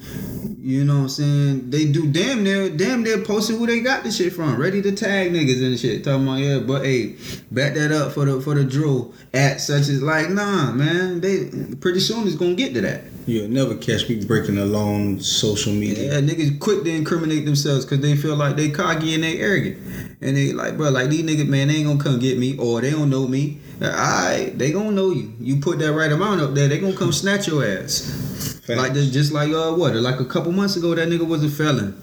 You 0.67 0.83
know 0.83 0.95
what 0.95 1.01
I'm 1.03 1.09
saying? 1.09 1.69
They 1.69 1.86
do 1.86 2.12
damn 2.12 2.43
near, 2.43 2.69
damn 2.69 3.01
near 3.01 3.19
posting 3.19 3.57
who 3.57 3.65
they 3.65 3.79
got 3.79 4.03
the 4.03 4.12
shit 4.12 4.33
from, 4.33 4.57
ready 4.57 4.81
to 4.81 4.91
tag 4.91 5.31
niggas 5.31 5.65
and 5.65 5.79
shit. 5.79 6.03
Talking 6.03 6.27
about 6.27 6.39
yeah, 6.39 6.59
but 6.59 6.83
hey, 6.83 7.15
back 7.51 7.74
that 7.75 7.93
up 7.93 8.12
for 8.12 8.25
the 8.25 8.41
for 8.41 8.53
the 8.53 8.65
drill 8.65 9.13
at 9.33 9.62
such 9.62 9.88
as 9.88 10.03
like 10.03 10.29
nah, 10.29 10.74
man. 10.74 11.21
They 11.21 11.50
pretty 11.77 12.01
soon 12.01 12.27
it's 12.27 12.36
gonna 12.36 12.55
get 12.55 12.74
to 12.74 12.81
that. 12.81 13.05
You'll 13.27 13.47
never 13.47 13.75
catch 13.75 14.09
me 14.09 14.25
breaking 14.25 14.57
along 14.57 15.21
social 15.21 15.71
media. 15.71 16.15
Yeah, 16.15 16.19
niggas 16.19 16.59
quick 16.59 16.83
to 16.83 16.93
incriminate 16.93 17.45
themselves 17.45 17.86
because 17.86 18.01
they 18.01 18.17
feel 18.17 18.36
like 18.36 18.57
they 18.57 18.69
cocky 18.69 19.15
and 19.15 19.24
they 19.24 19.39
arrogant, 19.39 19.77
and 20.19 20.36
they 20.36 20.51
like, 20.51 20.75
bro, 20.75 20.89
like 20.89 21.09
these 21.09 21.24
niggas, 21.24 21.47
man, 21.47 21.69
they 21.69 21.75
ain't 21.75 21.88
gonna 21.88 22.03
come 22.03 22.19
get 22.19 22.38
me 22.38 22.57
or 22.57 22.81
they 22.81 22.91
don't 22.91 23.09
know 23.09 23.25
me. 23.25 23.62
Alright, 23.81 24.57
they 24.57 24.72
gonna 24.72 24.91
know 24.91 25.12
you. 25.12 25.34
You 25.39 25.57
put 25.60 25.79
that 25.79 25.93
right 25.93 26.12
amount 26.12 26.41
up 26.41 26.53
there, 26.53 26.67
they 26.67 26.79
gonna 26.79 26.96
come 26.96 27.12
snatch 27.12 27.48
your 27.48 27.63
ass. 27.63 28.57
Like 28.67 28.93
this, 28.93 29.12
just 29.12 29.31
like 29.31 29.51
uh, 29.51 29.74
what? 29.74 29.96
Like 29.96 30.19
a 30.19 30.25
couple 30.25 30.51
months 30.51 30.75
ago, 30.75 30.93
that 30.93 31.07
nigga 31.07 31.25
was 31.25 31.41
a 31.41 31.50
felon. 31.50 31.93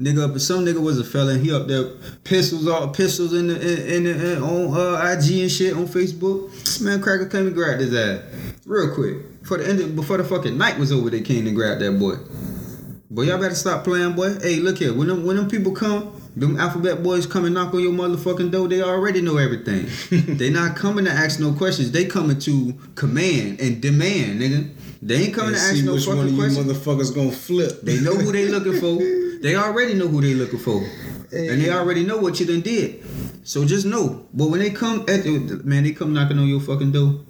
Nigga, 0.00 0.30
up 0.30 0.38
some 0.40 0.64
nigga 0.64 0.80
was 0.82 0.98
a 0.98 1.04
felon. 1.04 1.44
He 1.44 1.52
up 1.52 1.66
there 1.66 1.90
pistols, 2.24 2.66
all 2.66 2.88
pistols 2.88 3.34
in 3.34 3.48
the 3.48 3.54
in, 3.54 4.06
in 4.06 4.18
the 4.18 4.36
in, 4.36 4.42
on 4.42 4.74
uh, 4.74 5.12
IG 5.12 5.40
and 5.40 5.52
shit 5.52 5.74
on 5.74 5.86
Facebook. 5.86 6.80
Man, 6.80 7.02
cracker 7.02 7.26
came 7.26 7.46
and 7.46 7.54
grabbed 7.54 7.80
his 7.80 7.94
ass 7.94 8.22
real 8.64 8.94
quick 8.94 9.40
before 9.42 9.58
the 9.58 9.68
end 9.68 9.80
of, 9.80 9.94
before 9.94 10.16
the 10.16 10.24
fucking 10.24 10.56
night 10.56 10.78
was 10.78 10.90
over. 10.90 11.10
They 11.10 11.20
came 11.20 11.46
and 11.46 11.54
grabbed 11.54 11.82
that 11.82 11.98
boy. 11.98 12.16
Boy, 13.10 13.22
y'all 13.24 13.38
better 13.38 13.54
stop 13.54 13.84
playing, 13.84 14.14
boy. 14.14 14.38
Hey, 14.40 14.56
look 14.56 14.78
here. 14.78 14.94
When 14.94 15.08
them 15.08 15.26
when 15.26 15.36
them 15.36 15.48
people 15.48 15.72
come, 15.72 16.15
them 16.36 16.60
alphabet 16.60 17.02
boys 17.02 17.26
come 17.26 17.46
and 17.46 17.54
knock 17.54 17.72
on 17.72 17.80
your 17.80 17.92
motherfucking 17.92 18.50
door. 18.50 18.68
They 18.68 18.82
already 18.82 19.22
know 19.22 19.38
everything. 19.38 19.86
they 20.36 20.50
not 20.50 20.76
coming 20.76 21.06
to 21.06 21.10
ask 21.10 21.40
no 21.40 21.52
questions. 21.52 21.90
They 21.92 22.04
coming 22.04 22.38
to 22.40 22.74
command 22.94 23.60
and 23.60 23.80
demand, 23.80 24.40
nigga. 24.40 24.70
They 25.02 25.24
ain't 25.24 25.34
coming 25.34 25.54
And 25.54 25.56
to 25.56 25.62
ask 25.62 25.74
see 25.76 25.82
no 25.82 25.94
which 25.94 26.06
one 26.06 26.18
of 26.18 26.24
fucking 26.24 26.36
you 26.36 26.42
questions. 26.42 26.66
motherfuckers 26.66 27.14
gonna 27.14 27.32
flip. 27.32 27.80
They 27.82 28.00
know 28.00 28.14
who 28.14 28.32
they 28.32 28.48
looking 28.56 28.78
for. 28.80 28.98
They 29.42 29.54
already 29.56 29.94
know 29.94 30.08
who 30.08 30.20
they 30.20 30.34
looking 30.34 30.58
for. 30.58 30.82
And 31.32 31.60
they 31.60 31.70
already 31.70 32.04
know 32.04 32.18
what 32.18 32.38
you 32.38 32.46
done 32.46 32.60
did. 32.60 33.04
So 33.44 33.64
just 33.64 33.86
know. 33.86 34.26
But 34.34 34.48
when 34.48 34.60
they 34.60 34.70
come 34.70 35.00
at 35.08 35.24
the, 35.24 35.60
man, 35.64 35.84
they 35.84 35.92
come 35.92 36.12
knocking 36.12 36.38
on 36.38 36.48
your 36.48 36.60
fucking 36.60 36.92
door. 36.92 37.20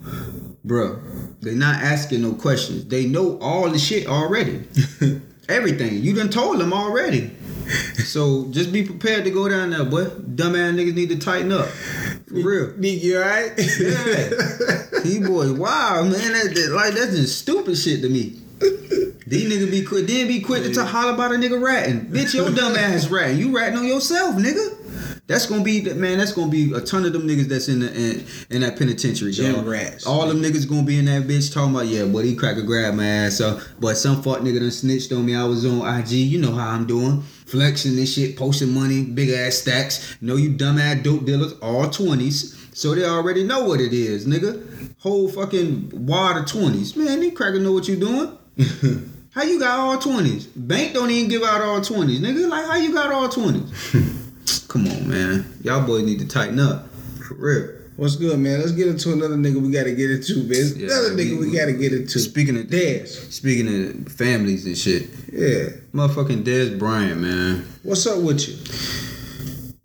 Bruh, 0.65 1.39
they 1.41 1.53
not 1.55 1.75
asking 1.81 2.21
no 2.21 2.33
questions. 2.33 2.85
They 2.85 3.05
know 3.05 3.37
all 3.39 3.69
the 3.69 3.79
shit 3.79 4.07
already. 4.07 4.63
Everything. 5.49 6.03
You 6.03 6.13
done 6.13 6.29
told 6.29 6.59
them 6.59 6.73
already. 6.73 7.31
So 8.07 8.47
just 8.51 8.71
be 8.71 8.83
prepared 8.83 9.25
to 9.25 9.31
go 9.31 9.49
down 9.49 9.71
there, 9.71 9.83
boy. 9.83 10.05
Dumbass 10.05 10.73
niggas 10.75 10.95
need 10.95 11.09
to 11.09 11.19
tighten 11.19 11.51
up. 11.51 11.67
For 11.67 12.35
real. 12.35 12.73
Nick, 12.77 13.03
you 13.03 13.17
alright? 13.19 13.51
Yeah. 13.57 14.29
He 15.03 15.19
boy, 15.19 15.53
wow, 15.53 16.03
man, 16.03 16.11
that, 16.13 16.51
that- 16.55 16.71
like 16.73 16.93
that's 16.93 17.15
just 17.15 17.37
stupid 17.39 17.77
shit 17.77 18.01
to 18.01 18.09
me. 18.09 18.39
These 19.27 19.51
niggas 19.51 19.69
be 19.69 19.83
quick, 19.83 20.07
then 20.07 20.27
be 20.27 20.39
quick 20.41 20.71
to 20.73 20.85
holler 20.85 21.13
about 21.13 21.33
a 21.33 21.35
nigga 21.35 21.61
ratting. 21.61 22.05
Bitch, 22.07 22.33
your 22.33 22.49
dumb 22.49 22.75
ass 22.75 23.07
ratting. 23.11 23.37
You 23.37 23.53
ratting 23.55 23.77
on 23.77 23.85
yourself, 23.85 24.35
nigga. 24.35 25.19
That's 25.27 25.45
gonna 25.45 25.63
be 25.63 25.81
man. 25.93 26.17
That's 26.17 26.31
gonna 26.31 26.49
be 26.49 26.71
a 26.73 26.79
ton 26.79 27.03
of 27.03 27.11
them 27.11 27.27
niggas 27.27 27.49
that's 27.49 27.67
in 27.67 27.81
the 27.81 27.93
in, 27.93 28.25
in 28.49 28.61
that 28.61 28.77
penitentiary. 28.79 29.33
Gym 29.33 29.67
rats. 29.67 30.07
All 30.07 30.25
them 30.27 30.41
niggas 30.41 30.67
gonna 30.69 30.83
be 30.83 30.97
in 30.97 31.05
that 31.05 31.23
bitch 31.23 31.53
talking 31.53 31.75
about 31.75 31.87
yeah, 31.87 32.05
but 32.05 32.23
he 32.23 32.33
cracker 32.35 32.61
grab 32.61 32.93
my 32.93 33.05
ass. 33.05 33.37
So, 33.37 33.59
but 33.81 33.97
some 33.97 34.23
fuck 34.23 34.39
nigga 34.39 34.59
done 34.61 34.71
snitched 34.71 35.11
on 35.11 35.25
me. 35.25 35.35
I 35.35 35.43
was 35.43 35.65
on 35.65 35.85
IG. 35.99 36.11
You 36.11 36.39
know 36.39 36.53
how 36.53 36.69
I'm 36.69 36.87
doing, 36.87 37.21
flexing 37.47 37.95
this 37.95 38.13
shit, 38.13 38.37
posting 38.37 38.73
money, 38.73 39.03
big 39.03 39.29
ass 39.29 39.55
stacks. 39.55 40.17
Know 40.21 40.35
you 40.35 40.49
dumb 40.49 40.77
ass 40.77 41.01
dope 41.03 41.25
dealers, 41.25 41.53
all 41.61 41.89
twenties. 41.89 42.55
So 42.73 42.93
they 42.93 43.05
already 43.05 43.43
know 43.43 43.63
what 43.63 43.81
it 43.81 43.93
is, 43.93 44.27
nigga. 44.27 44.93
Whole 44.99 45.29
fucking 45.29 46.05
wad 46.05 46.37
of 46.37 46.45
twenties, 46.45 46.95
man. 46.95 47.19
These 47.21 47.33
cracker 47.33 47.59
know 47.59 47.71
what 47.71 47.87
you 47.87 47.95
doing. 47.95 48.37
How 49.31 49.43
you 49.43 49.59
got 49.59 49.79
all 49.79 49.99
twenties? 49.99 50.47
Bank 50.47 50.93
don't 50.93 51.11
even 51.11 51.29
give 51.29 51.43
out 51.43 51.61
all 51.61 51.81
twenties, 51.81 52.19
nigga. 52.19 52.49
Like 52.49 52.65
how 52.65 52.75
you 52.77 52.91
got 52.91 53.11
all 53.11 53.29
twenties? 53.29 54.65
Come 54.67 54.87
on, 54.87 55.07
man. 55.07 55.57
Y'all 55.61 55.85
boys 55.85 56.03
need 56.03 56.19
to 56.19 56.27
tighten 56.27 56.59
up. 56.59 56.87
For 57.27 57.35
real. 57.35 57.76
What's 57.97 58.15
good, 58.15 58.37
man? 58.39 58.59
Let's 58.59 58.73
get 58.73 58.87
into 58.87 59.11
another 59.11 59.35
nigga 59.35 59.59
we 59.59 59.71
gotta 59.71 59.91
get 59.91 60.11
into, 60.11 60.43
man. 60.43 60.73
Yeah, 60.75 60.85
another 60.85 61.15
nigga 61.15 61.39
we- 61.39 61.47
we, 61.49 61.57
gotta 61.57 61.73
get 61.73 61.93
into. 61.93 62.19
Speaking 62.19 62.55
of 62.57 62.67
Dez. 62.67 63.07
speaking 63.33 63.67
of 64.05 64.11
families 64.11 64.65
and 64.67 64.77
shit, 64.77 65.09
Yeah. 65.33 65.69
motherfucking 65.95 66.43
Dez 66.43 66.77
Bryant, 66.77 67.19
man. 67.21 67.63
What's 67.81 68.05
up 68.05 68.21
with 68.21 68.47
you? 68.47 68.53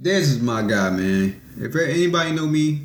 Dez 0.03 0.23
is 0.23 0.41
my 0.41 0.61
guy, 0.61 0.91
man. 0.91 1.37
If 1.59 1.75
anybody 1.75 2.33
know 2.33 2.47
me, 2.47 2.83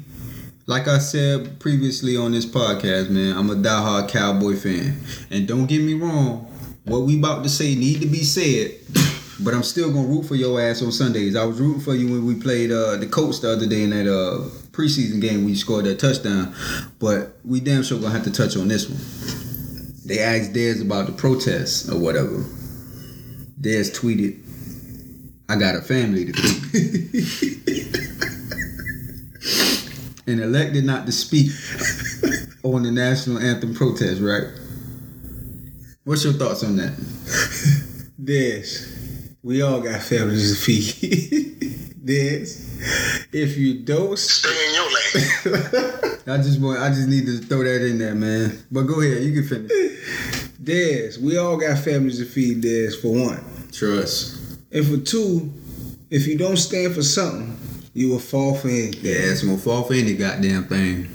like 0.66 0.88
I 0.88 0.98
said 1.00 1.60
previously 1.60 2.16
on 2.16 2.32
this 2.32 2.46
podcast, 2.46 3.10
man, 3.10 3.36
I'm 3.36 3.50
a 3.50 3.56
diehard 3.56 4.08
Cowboy 4.08 4.56
fan. 4.56 4.98
And 5.30 5.46
don't 5.46 5.66
get 5.66 5.82
me 5.82 5.94
wrong, 5.96 6.48
what 6.86 7.00
we 7.02 7.18
about 7.18 7.44
to 7.44 7.50
say 7.50 7.76
need 7.76 8.00
to 8.02 8.08
be 8.08 8.24
said. 8.24 8.72
But 9.40 9.54
I'm 9.54 9.62
still 9.62 9.94
gonna 9.94 10.08
root 10.08 10.26
for 10.26 10.34
your 10.34 10.60
ass 10.60 10.82
on 10.82 10.92
Sundays. 10.92 11.36
I 11.36 11.46
was 11.46 11.60
rooting 11.60 11.80
for 11.80 11.94
you 11.94 12.08
when 12.08 12.26
we 12.26 12.34
played 12.34 12.72
uh, 12.72 12.96
the 12.98 13.06
Colts 13.06 13.38
the 13.38 13.52
other 13.52 13.68
day 13.68 13.84
in 13.84 13.92
that 13.92 14.12
uh, 14.12 14.50
preseason 14.78 15.20
game. 15.20 15.44
We 15.44 15.56
scored 15.56 15.86
that 15.86 16.00
touchdown, 16.00 16.54
but 17.00 17.38
we 17.44 17.60
damn 17.60 17.82
sure 17.82 18.00
gonna 18.00 18.14
have 18.14 18.26
to 18.26 18.32
touch 18.32 18.56
on 18.56 18.68
this 18.68 18.88
one. 18.88 19.00
They 20.06 20.20
asked 20.20 20.54
Dez 20.54 20.82
about 20.82 21.08
the 21.08 21.14
protests 21.14 21.90
or 21.90 21.98
whatever. 22.00 22.46
Dez 23.60 23.92
tweeted, 23.92 24.40
"I 25.50 25.56
got 25.56 25.76
a 25.76 25.82
family 25.82 26.26
to 26.26 26.34
feed." 26.34 27.58
and 30.28 30.42
elected 30.42 30.86
not 30.86 31.06
to 31.08 31.12
speak 31.12 31.52
on 32.64 32.84
the 32.84 32.92
national 32.92 33.40
anthem 33.40 33.74
protest, 33.74 34.22
right? 34.22 34.48
What's 36.04 36.24
your 36.24 36.34
thoughts 36.34 36.64
on 36.64 36.76
that? 36.78 36.94
Dez, 38.22 39.34
we 39.42 39.62
all 39.62 39.82
got 39.82 40.02
families 40.02 40.54
to 40.54 40.64
feed. 40.64 41.96
Dez, 42.06 42.67
if 43.32 43.58
you 43.58 43.80
don't, 43.80 44.18
Stay 44.18 44.50
in 44.50 44.74
your 44.74 44.86
lane. 44.86 46.20
I 46.28 46.38
just 46.38 46.60
want, 46.60 46.80
I 46.80 46.90
just 46.90 47.08
need 47.08 47.26
to 47.26 47.38
throw 47.40 47.64
that 47.64 47.86
in 47.86 47.98
there, 47.98 48.16
man. 48.16 48.64
But 48.72 48.84
go 48.84 49.02
ahead, 49.02 49.24
you 49.24 49.34
can 49.34 49.48
finish. 49.48 49.72
Dez, 50.62 51.18
we 51.20 51.38
all 51.38 51.56
got 51.58 51.80
families 51.80 52.20
to 52.20 52.26
feed. 52.26 52.62
Dez, 52.62 53.02
for 53.02 53.14
one, 53.14 53.44
Trust. 53.72 54.60
and 54.72 54.86
for 54.86 54.98
two, 54.98 55.52
if 56.10 56.28
you 56.28 56.38
don't 56.38 56.58
stand 56.58 56.94
for 56.94 57.04
something, 57.04 57.58
you 57.94 58.10
will 58.10 58.20
fall 58.20 58.56
for 58.56 58.68
anything. 58.68 59.06
Yeah, 59.06 59.32
it's 59.32 59.44
gonna 59.44 59.58
fall 59.58 59.84
for 59.84 59.94
any 59.94 60.16
goddamn 60.16 60.66
thing. 60.66 61.08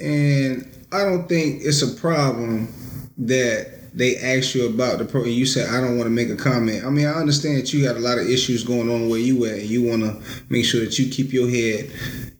And 0.00 0.70
I 0.92 1.04
don't 1.04 1.28
think 1.28 1.62
it's 1.62 1.82
a 1.82 1.94
problem 2.00 2.72
that 3.18 3.73
they 3.94 4.16
asked 4.16 4.54
you 4.54 4.66
about 4.68 4.98
the 4.98 5.04
pro 5.04 5.22
and 5.22 5.32
you 5.32 5.46
said 5.46 5.70
I 5.70 5.80
don't 5.80 5.96
want 5.96 6.06
to 6.06 6.10
make 6.10 6.28
a 6.28 6.36
comment. 6.36 6.84
I 6.84 6.90
mean, 6.90 7.06
I 7.06 7.12
understand 7.12 7.58
that 7.58 7.72
you 7.72 7.84
got 7.84 7.96
a 7.96 8.00
lot 8.00 8.18
of 8.18 8.28
issues 8.28 8.64
going 8.64 8.90
on 8.90 9.08
where 9.08 9.20
you 9.20 9.44
at 9.46 9.52
and 9.52 9.62
you 9.62 9.84
want 9.88 10.02
to 10.02 10.20
make 10.48 10.64
sure 10.64 10.80
that 10.84 10.98
you 10.98 11.08
keep 11.10 11.32
your 11.32 11.48
head, 11.48 11.90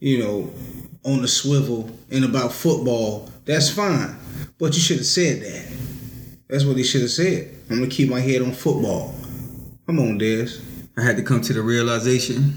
you 0.01 0.19
know, 0.19 0.53
on 1.05 1.23
the 1.23 1.29
swivel 1.29 1.91
and 2.11 2.25
about 2.25 2.53
football. 2.53 3.31
That's 3.45 3.71
fine. 3.71 4.17
But 4.59 4.75
you 4.75 4.81
should 4.81 4.99
have 4.99 5.07
said 5.07 5.43
that. 5.43 5.73
That's 6.49 6.65
what 6.65 6.77
he 6.77 6.83
should 6.83 7.03
have 7.03 7.11
said. 7.11 7.55
I'm 7.71 7.81
to 7.81 7.87
keep 7.87 8.11
my 8.11 8.21
head 8.21 8.43
on 8.43 8.53
football. 8.53 9.15
Come 9.87 9.99
on, 9.99 10.19
Dez. 10.19 10.61
I 10.97 11.03
had 11.03 11.17
to 11.17 11.23
come 11.23 11.41
to 11.43 11.53
the 11.53 11.63
realization, 11.63 12.55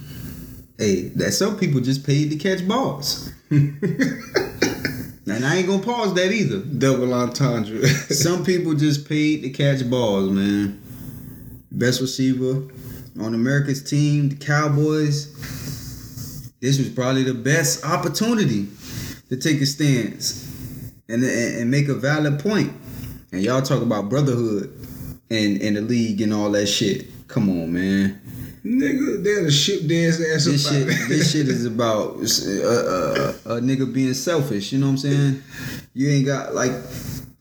hey, 0.77 1.09
that 1.15 1.31
some 1.33 1.57
people 1.57 1.81
just 1.81 2.05
paid 2.05 2.29
to 2.31 2.35
catch 2.35 2.67
balls. 2.67 3.31
and 5.29 5.45
I 5.45 5.57
ain't 5.57 5.67
gonna 5.67 5.83
pause 5.83 6.13
that 6.13 6.31
either. 6.31 6.59
Double 6.59 7.13
entendre. 7.13 7.85
Some 7.87 8.43
people 8.45 8.73
just 8.73 9.07
paid 9.07 9.43
to 9.43 9.49
catch 9.49 9.87
balls, 9.89 10.29
man. 10.29 10.81
Best 11.71 12.01
receiver 12.01 12.63
on 13.19 13.33
America's 13.33 13.83
team, 13.83 14.29
the 14.29 14.35
Cowboys. 14.35 15.33
This 16.61 16.79
was 16.79 16.89
probably 16.89 17.23
the 17.23 17.33
best 17.33 17.85
opportunity 17.85 18.67
to 19.29 19.37
take 19.37 19.61
a 19.61 19.65
stance 19.65 20.43
and, 21.09 21.23
and, 21.23 21.57
and 21.57 21.71
make 21.71 21.87
a 21.87 21.93
valid 21.93 22.39
point. 22.39 22.73
And 23.31 23.41
y'all 23.41 23.61
talk 23.61 23.81
about 23.81 24.09
brotherhood 24.09 24.73
and, 25.29 25.61
and 25.61 25.75
the 25.75 25.81
league 25.81 26.21
and 26.21 26.33
all 26.33 26.49
that 26.51 26.67
shit. 26.67 27.27
Come 27.27 27.49
on, 27.49 27.73
man. 27.73 28.21
Nigga, 28.67 29.23
they're 29.23 29.45
the 29.45 29.51
ship 29.51 29.81
Dez 29.81 30.19
ass 30.33 30.45
This 30.45 30.67
shit, 30.67 30.87
this 31.07 31.31
shit 31.33 31.47
is 31.47 31.65
about 31.65 32.17
uh, 32.17 32.19
uh, 32.19 33.33
a 33.45 33.61
nigga 33.61 33.91
being 33.91 34.13
selfish. 34.13 34.73
You 34.73 34.79
know 34.79 34.87
what 34.87 34.91
I'm 34.91 34.97
saying? 34.97 35.43
You 35.93 36.09
ain't 36.09 36.25
got 36.25 36.53
like, 36.53 36.71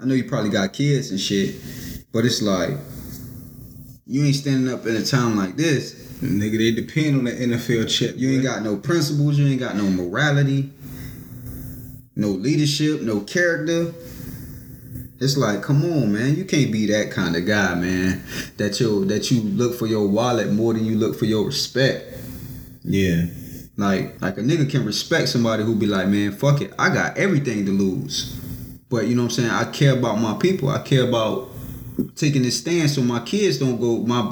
I 0.01 0.05
know 0.05 0.15
you 0.15 0.25
probably 0.25 0.51
got 0.51 0.73
kids 0.73 1.11
and 1.11 1.19
shit, 1.19 1.57
but 2.13 2.25
it's 2.25 2.43
like 2.43 2.77
you 4.07 4.25
ain't 4.25 4.37
standing 4.37 4.73
up 4.73 4.87
in 4.87 4.95
a 4.95 5.05
time 5.05 5.37
like 5.37 5.57
this. 5.57 5.95
Nigga, 6.21 6.59
they 6.59 6.71
depend 6.71 7.17
on 7.17 7.25
the 7.25 7.33
NFL 7.33 7.91
check. 7.91 8.17
You 8.17 8.31
ain't 8.31 8.45
got 8.45 8.63
no 8.63 8.77
principles. 8.77 9.37
You 9.37 9.49
ain't 9.49 9.61
got 9.61 9.77
no 9.77 9.85
morality, 9.91 10.71
no 12.15 12.29
leadership, 12.29 13.03
no 13.03 13.21
character. 13.21 13.93
It's 15.19 15.37
like, 15.37 15.63
come 15.63 15.83
on, 15.85 16.13
man. 16.13 16.37
You 16.37 16.45
can't 16.45 16.71
be 16.71 16.87
that 16.87 17.11
kind 17.11 17.37
of 17.37 17.47
guy, 17.47 17.75
man. 17.75 18.23
That 18.59 18.79
you 18.81 19.05
that 19.07 19.31
you 19.31 19.41
look 19.43 19.75
for 19.75 19.87
your 19.87 20.07
wallet 20.07 20.53
more 20.53 20.75
than 20.75 20.85
you 20.85 20.97
look 20.97 21.19
for 21.19 21.25
your 21.25 21.47
respect. 21.47 22.19
Yeah. 22.85 23.25
Like, 23.79 24.21
like 24.23 24.39
a 24.39 24.41
nigga 24.41 24.71
can 24.71 24.87
respect 24.87 25.29
somebody 25.29 25.63
who 25.63 25.75
be 25.77 25.87
like, 25.87 26.09
man, 26.09 26.33
fuck 26.33 26.63
it, 26.63 26.73
I 26.79 26.89
got 26.89 27.19
everything 27.19 27.67
to 27.67 27.73
lose. 27.73 28.35
But 28.89 29.07
you 29.07 29.15
know 29.15 29.25
what 29.25 29.39
I'm 29.39 29.45
saying? 29.45 29.51
I 29.51 29.65
care 29.71 29.99
about 29.99 30.19
my 30.19 30.35
people. 30.35 30.69
I 30.71 30.79
care 30.79 31.07
about 31.07 31.51
taking 32.15 32.45
a 32.45 32.51
stance 32.51 32.95
so 32.95 33.03
my 33.03 33.21
kids 33.21 33.59
don't 33.59 33.81
go. 33.81 33.99
My 33.99 34.23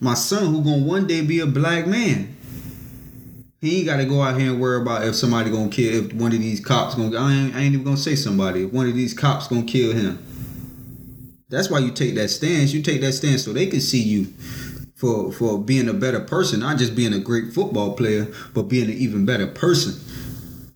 my 0.00 0.14
son 0.14 0.46
who 0.46 0.62
gonna 0.62 0.84
one 0.84 1.06
day 1.06 1.22
be 1.22 1.40
a 1.40 1.46
black 1.46 1.86
man. 1.86 2.33
He 3.64 3.78
ain't 3.78 3.86
got 3.86 3.96
to 3.96 4.04
go 4.04 4.20
out 4.20 4.38
here 4.38 4.50
and 4.52 4.60
worry 4.60 4.82
about 4.82 5.06
if 5.06 5.14
somebody 5.14 5.50
gonna 5.50 5.70
kill. 5.70 6.04
If 6.04 6.12
one 6.12 6.32
of 6.32 6.38
these 6.38 6.60
cops 6.60 6.96
gonna. 6.96 7.16
I 7.16 7.32
ain't, 7.32 7.54
I 7.54 7.60
ain't 7.60 7.72
even 7.72 7.84
gonna 7.84 7.96
say 7.96 8.14
somebody. 8.14 8.64
If 8.64 8.74
one 8.74 8.86
of 8.86 8.94
these 8.94 9.14
cops 9.14 9.48
gonna 9.48 9.62
kill 9.62 9.94
him. 9.94 10.22
That's 11.48 11.70
why 11.70 11.78
you 11.78 11.90
take 11.90 12.14
that 12.16 12.28
stance. 12.28 12.74
You 12.74 12.82
take 12.82 13.00
that 13.00 13.14
stance 13.14 13.42
so 13.42 13.54
they 13.54 13.66
can 13.66 13.80
see 13.80 14.02
you 14.02 14.26
for 14.96 15.32
for 15.32 15.58
being 15.58 15.88
a 15.88 15.94
better 15.94 16.20
person, 16.20 16.60
not 16.60 16.76
just 16.76 16.94
being 16.94 17.14
a 17.14 17.18
great 17.18 17.54
football 17.54 17.94
player, 17.94 18.28
but 18.52 18.64
being 18.64 18.90
an 18.90 18.98
even 18.98 19.24
better 19.24 19.46
person. 19.46 19.94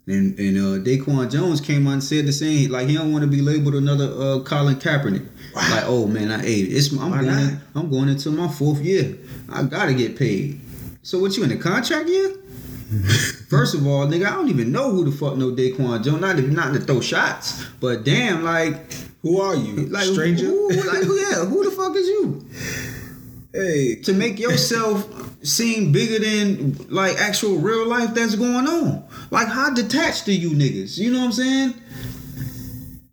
And 0.07 0.39
and 0.39 0.57
uh, 0.57 0.83
Daquan 0.83 1.31
Jones 1.31 1.61
came 1.61 1.87
on 1.87 1.93
and 1.95 2.03
said 2.05 2.25
the 2.25 2.33
same. 2.33 2.71
Like 2.71 2.89
he 2.89 2.95
don't 2.95 3.13
want 3.13 3.23
to 3.23 3.31
be 3.31 3.43
labeled 3.43 3.75
another 3.75 4.07
uh, 4.07 4.41
Colin 4.45 4.77
Kaepernick. 4.77 5.29
Like 5.55 5.85
oh 5.85 6.07
man, 6.07 6.33
I 6.33 6.43
ate 6.43 6.73
it's 6.73 6.91
I'm 6.93 7.11
Why 7.11 7.21
going 7.21 7.39
in, 7.39 7.61
I'm 7.75 7.91
going 7.91 8.09
into 8.09 8.31
my 8.31 8.49
fourth 8.49 8.81
year. 8.81 9.19
I 9.53 9.65
gotta 9.65 9.93
get 9.93 10.17
paid. 10.17 10.63
So 11.03 11.19
what 11.19 11.37
you 11.37 11.43
in 11.43 11.51
the 11.51 11.59
contract 11.59 12.09
year? 12.09 12.35
First 13.49 13.75
of 13.75 13.87
all, 13.87 14.07
nigga, 14.07 14.27
I 14.27 14.31
don't 14.31 14.49
even 14.49 14.73
know 14.73 14.91
who 14.91 15.05
the 15.05 15.13
fuck 15.13 15.37
no 15.37 15.51
Daquan 15.53 16.03
Jones. 16.03 16.21
Not 16.21 16.37
to, 16.37 16.43
not 16.43 16.73
to 16.75 16.81
throw 16.81 17.01
shots, 17.01 17.65
but 17.81 18.05
damn, 18.05 18.43
like 18.43 18.93
Who 19.23 19.41
are 19.41 19.55
you? 19.55 19.87
like 19.87 20.05
Stranger? 20.05 20.47
Who, 20.47 20.71
like 20.71 21.03
who? 21.05 21.17
Yeah, 21.17 21.45
who 21.45 21.65
the 21.65 21.71
fuck 21.71 21.95
is 21.97 22.07
you? 22.07 22.47
Hey, 23.53 23.97
to 24.03 24.13
make 24.15 24.39
yourself 24.39 25.07
seem 25.45 25.93
bigger 25.93 26.19
than 26.25 26.77
like 26.89 27.17
actual 27.19 27.57
real 27.59 27.87
life 27.87 28.15
that's 28.15 28.35
going 28.37 28.67
on. 28.67 29.05
Like 29.31 29.49
how 29.49 29.73
detached 29.73 30.29
are 30.29 30.33
you 30.33 30.51
niggas? 30.51 30.99
You 30.99 31.13
know 31.13 31.19
what 31.19 31.27
I'm 31.27 31.33
saying? 31.33 31.75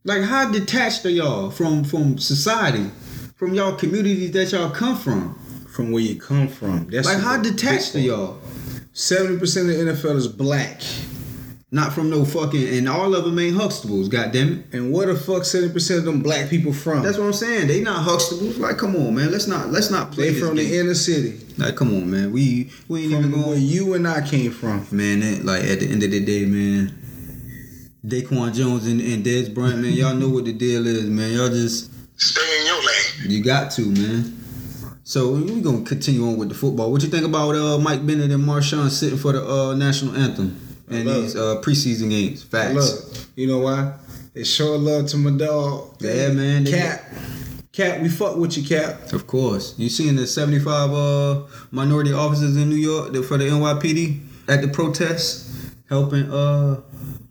Like 0.05 0.23
how 0.23 0.49
detached 0.51 1.05
are 1.05 1.09
y'all 1.09 1.51
from 1.51 1.83
from 1.83 2.17
society, 2.17 2.89
from 3.35 3.53
y'all 3.53 3.75
communities 3.75 4.31
that 4.31 4.51
y'all 4.51 4.69
come 4.69 4.95
from? 4.97 5.37
from 5.75 5.91
where 5.91 6.01
you 6.01 6.15
come 6.15 6.47
from. 6.47 6.87
That's 6.89 7.05
Like 7.05 7.19
how 7.19 7.35
detached 7.41 7.95
are 7.95 7.99
y'all? 7.99 8.39
Seventy 8.97 9.37
percent 9.37 9.69
of 9.69 9.75
the 9.75 9.91
NFL 9.91 10.15
is 10.15 10.29
black. 10.29 10.81
Not 11.69 11.91
from 11.91 12.09
no 12.09 12.23
fucking 12.23 12.77
and 12.77 12.87
all 12.87 13.13
of 13.13 13.25
them 13.25 13.37
ain't 13.37 13.57
Huxtables. 13.57 14.09
Goddamn 14.09 14.65
it. 14.71 14.73
And 14.73 14.93
where 14.93 15.07
the 15.07 15.19
fuck 15.19 15.43
seventy 15.43 15.73
percent 15.73 15.99
of 15.99 16.05
them 16.05 16.21
black 16.21 16.49
people 16.49 16.71
from? 16.71 17.03
That's 17.03 17.17
what 17.17 17.25
I'm 17.25 17.33
saying. 17.33 17.67
They 17.67 17.81
not 17.81 18.07
Huxtables. 18.07 18.57
Like 18.57 18.77
come 18.77 18.95
on, 18.95 19.13
man. 19.13 19.33
Let's 19.33 19.47
not 19.47 19.67
let's 19.69 19.91
not 19.91 20.13
play 20.13 20.27
they 20.29 20.35
this 20.35 20.47
from 20.47 20.55
the 20.55 20.79
inner 20.79 20.93
city. 20.93 21.37
Like 21.57 21.75
come 21.75 21.93
on, 21.93 22.09
man. 22.09 22.31
We 22.31 22.71
we 22.87 23.03
ain't 23.03 23.11
even 23.11 23.23
From 23.23 23.31
going 23.31 23.47
where 23.49 23.57
you 23.57 23.95
and 23.95 24.07
I 24.07 24.25
came 24.25 24.49
from. 24.51 24.87
Man, 24.91 25.19
that, 25.19 25.43
like 25.43 25.65
at 25.65 25.81
the 25.81 25.91
end 25.91 26.01
of 26.01 26.11
the 26.11 26.23
day, 26.23 26.45
man, 26.45 26.97
Daquan 28.05 28.53
Jones 28.53 28.87
and, 28.87 29.01
and 29.01 29.25
Dez 29.25 29.53
Bryant, 29.53 29.79
man, 29.79 29.91
y'all 29.91 30.15
know 30.15 30.29
what 30.29 30.45
the 30.45 30.53
deal 30.53 30.87
is, 30.87 31.09
man. 31.09 31.33
Y'all 31.33 31.49
just 31.49 31.91
Stay 32.15 32.59
in 32.61 32.65
your 32.67 32.77
lane. 32.77 33.29
you 33.29 33.43
got 33.43 33.71
to, 33.71 33.81
man. 33.81 34.44
So 35.07 35.33
we're 35.33 35.61
gonna 35.61 35.83
continue 35.85 36.27
on 36.27 36.35
with 36.37 36.49
the 36.49 36.55
football. 36.55 36.91
What 36.91 37.03
you 37.03 37.09
think 37.09 37.25
about 37.25 37.53
uh, 37.53 37.77
Mike 37.77 38.03
Bennett 38.07 38.31
and 38.31 38.43
Marshawn 38.43 38.89
sitting 38.89 39.19
for 39.19 39.33
the 39.33 39.47
uh, 39.47 39.75
national 39.75 40.15
anthem 40.15 40.59
and 40.89 41.07
these 41.07 41.35
uh, 41.35 41.61
preseason 41.61 42.09
games? 42.09 42.41
Facts. 42.41 42.73
Look, 42.73 43.27
you 43.35 43.45
know 43.45 43.59
why? 43.59 43.93
They 44.33 44.43
show 44.43 44.75
love 44.75 45.05
to 45.09 45.17
my 45.17 45.29
dog. 45.37 45.97
Yeah, 45.99 46.29
man, 46.29 46.65
Cap. 46.65 47.03
Cap, 47.71 48.01
we 48.01 48.09
fuck 48.09 48.37
with 48.37 48.57
you, 48.57 48.63
Cap. 48.63 49.13
Of 49.13 49.27
course. 49.27 49.75
You 49.77 49.89
seen 49.89 50.15
the 50.15 50.25
75 50.25 50.91
uh, 50.91 51.43
minority 51.69 52.11
officers 52.11 52.57
in 52.57 52.67
New 52.67 52.75
York 52.75 53.13
for 53.25 53.37
the 53.37 53.43
NYPD 53.43 54.21
at 54.47 54.63
the 54.63 54.69
protest 54.69 55.51
helping 55.87 56.31
uh 56.31 56.81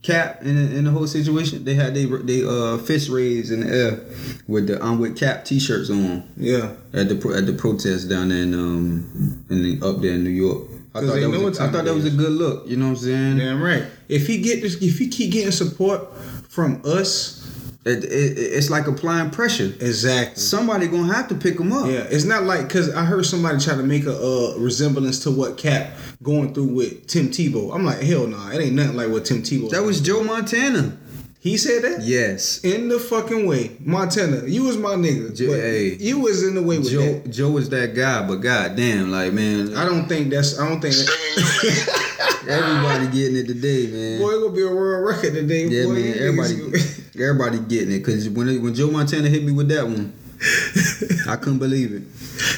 Cap 0.02 0.42
in, 0.42 0.56
in 0.58 0.84
the 0.84 0.90
whole 0.90 1.06
situation? 1.06 1.64
They 1.64 1.74
had 1.74 1.94
they 1.94 2.04
they 2.04 2.44
uh 2.44 2.78
fist 2.78 3.08
raised 3.08 3.50
in 3.52 3.60
the 3.60 3.66
air 3.74 4.00
with 4.46 4.66
the 4.66 4.82
I'm 4.82 4.98
with 4.98 5.16
Cap 5.18 5.44
t-shirts 5.44 5.88
on 5.90 6.28
Yeah. 6.36 6.72
at 6.92 7.08
the 7.08 7.34
at 7.36 7.46
the 7.46 7.54
protest 7.54 8.08
down 8.10 8.28
there 8.28 8.42
in 8.42 8.52
um 8.54 9.44
in 9.50 9.62
the, 9.62 9.86
up 9.86 10.00
there 10.02 10.12
in 10.14 10.24
New 10.24 10.30
York. 10.30 10.68
I 10.96 11.00
thought, 11.00 11.14
they 11.14 11.20
that 11.22 11.30
was, 11.40 11.58
a, 11.58 11.62
I 11.64 11.72
thought 11.72 11.84
that 11.86 11.94
was 11.94 12.04
a 12.06 12.10
good 12.10 12.30
look. 12.32 12.68
You 12.68 12.76
know 12.76 12.84
what 12.90 12.98
I'm 12.98 13.04
saying? 13.04 13.38
Damn 13.38 13.60
right. 13.62 13.84
If 14.08 14.28
he 14.28 14.40
get 14.40 14.60
this, 14.62 14.80
if 14.80 14.98
he 14.98 15.08
keep 15.08 15.32
getting 15.32 15.50
support 15.50 16.06
from 16.48 16.80
us, 16.84 17.43
It, 17.86 18.02
it, 18.04 18.38
it's 18.38 18.70
like 18.70 18.86
applying 18.86 19.30
pressure. 19.30 19.64
exactly. 19.80 20.40
Somebody 20.40 20.88
gonna 20.88 21.12
have 21.12 21.28
to 21.28 21.34
pick 21.34 21.60
him 21.60 21.70
up. 21.72 21.86
Yeah, 21.86 22.06
it's 22.08 22.24
not 22.24 22.44
like 22.44 22.66
because 22.66 22.94
I 22.94 23.04
heard 23.04 23.26
somebody 23.26 23.58
try 23.60 23.74
to 23.76 23.82
make 23.82 24.06
a 24.06 24.16
uh, 24.16 24.54
resemblance 24.58 25.18
to 25.24 25.30
what 25.30 25.58
Cap 25.58 25.92
going 26.22 26.54
through 26.54 26.68
with 26.74 27.06
Tim 27.06 27.28
Tebow. 27.28 27.74
I'm 27.74 27.84
like, 27.84 28.00
hell 28.00 28.26
no, 28.26 28.38
it 28.48 28.58
ain't 28.60 28.74
nothing 28.74 28.96
like 28.96 29.10
what 29.10 29.26
Tim 29.26 29.42
Tebow. 29.42 29.68
That 29.70 29.82
was 29.82 30.00
Joe 30.00 30.24
Montana. 30.24 30.96
he 31.40 31.58
said 31.58 31.82
that. 31.82 32.00
Yes. 32.02 32.64
In 32.64 32.88
the 32.88 32.98
fucking 32.98 33.46
way, 33.46 33.76
Montana, 33.80 34.46
you 34.46 34.64
was 34.64 34.78
my 34.78 34.94
nigga. 34.94 35.36
J- 35.36 35.46
but 35.46 35.56
hey. 35.60 35.94
you 35.96 36.20
was 36.20 36.42
in 36.42 36.54
the 36.54 36.62
way 36.62 36.78
with 36.78 36.90
Joe 36.90 37.18
that. 37.18 37.30
Joe 37.30 37.50
was 37.50 37.68
that 37.68 37.94
guy, 37.94 38.26
but 38.26 38.36
goddamn, 38.36 39.10
like 39.10 39.34
man, 39.34 39.76
I 39.76 39.84
don't 39.84 40.08
think 40.08 40.30
that's. 40.30 40.58
I 40.58 40.66
don't 40.66 40.80
think 40.80 40.94
that. 40.94 41.06
Stay 41.06 42.52
in 42.52 42.56
your 42.56 42.64
lane. 42.64 42.64
everybody 42.64 43.06
getting 43.16 43.36
it 43.36 43.46
today, 43.46 43.86
man. 43.88 44.20
Boy, 44.20 44.30
it 44.30 44.40
gonna 44.40 44.52
be 44.54 44.62
a 44.62 44.68
world 44.68 45.06
record 45.06 45.34
today. 45.34 45.66
yeah, 45.66 45.84
boy. 45.84 45.92
man, 45.92 46.18
everybody, 46.18 46.54
niggas- 46.56 46.93
everybody 47.16 47.58
getting 47.60 47.92
it 47.92 47.98
because 47.98 48.28
when 48.28 48.48
it, 48.48 48.58
when 48.62 48.74
Joe 48.74 48.90
Montana 48.90 49.28
hit 49.28 49.44
me 49.44 49.52
with 49.52 49.68
that 49.68 49.84
one, 49.84 50.12
I 51.28 51.36
couldn't 51.36 51.58
believe 51.58 51.92
it. 51.92 52.02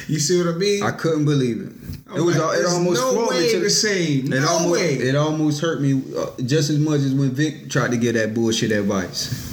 you 0.09 0.19
see 0.19 0.37
what 0.43 0.53
I 0.55 0.57
mean? 0.57 0.83
I 0.83 0.91
couldn't 0.91 1.25
believe 1.25 1.61
it. 1.61 1.73
It 2.15 2.21
was 2.21 2.35
it 2.37 2.65
almost 2.65 3.01
no 3.01 3.27
way 3.29 3.51
to 3.51 3.59
the 3.59 3.69
same. 3.69 4.31
It 4.31 4.39
no 4.39 4.47
almost 4.47 4.71
way. 4.71 4.93
it 4.95 5.15
almost 5.15 5.61
hurt 5.61 5.81
me 5.81 6.01
uh, 6.17 6.27
just 6.45 6.69
as 6.69 6.79
much 6.79 7.01
as 7.01 7.13
when 7.13 7.31
Vic 7.31 7.69
tried 7.69 7.91
to 7.91 7.97
give 7.97 8.15
that 8.15 8.33
bullshit 8.33 8.71
advice. 8.71 9.43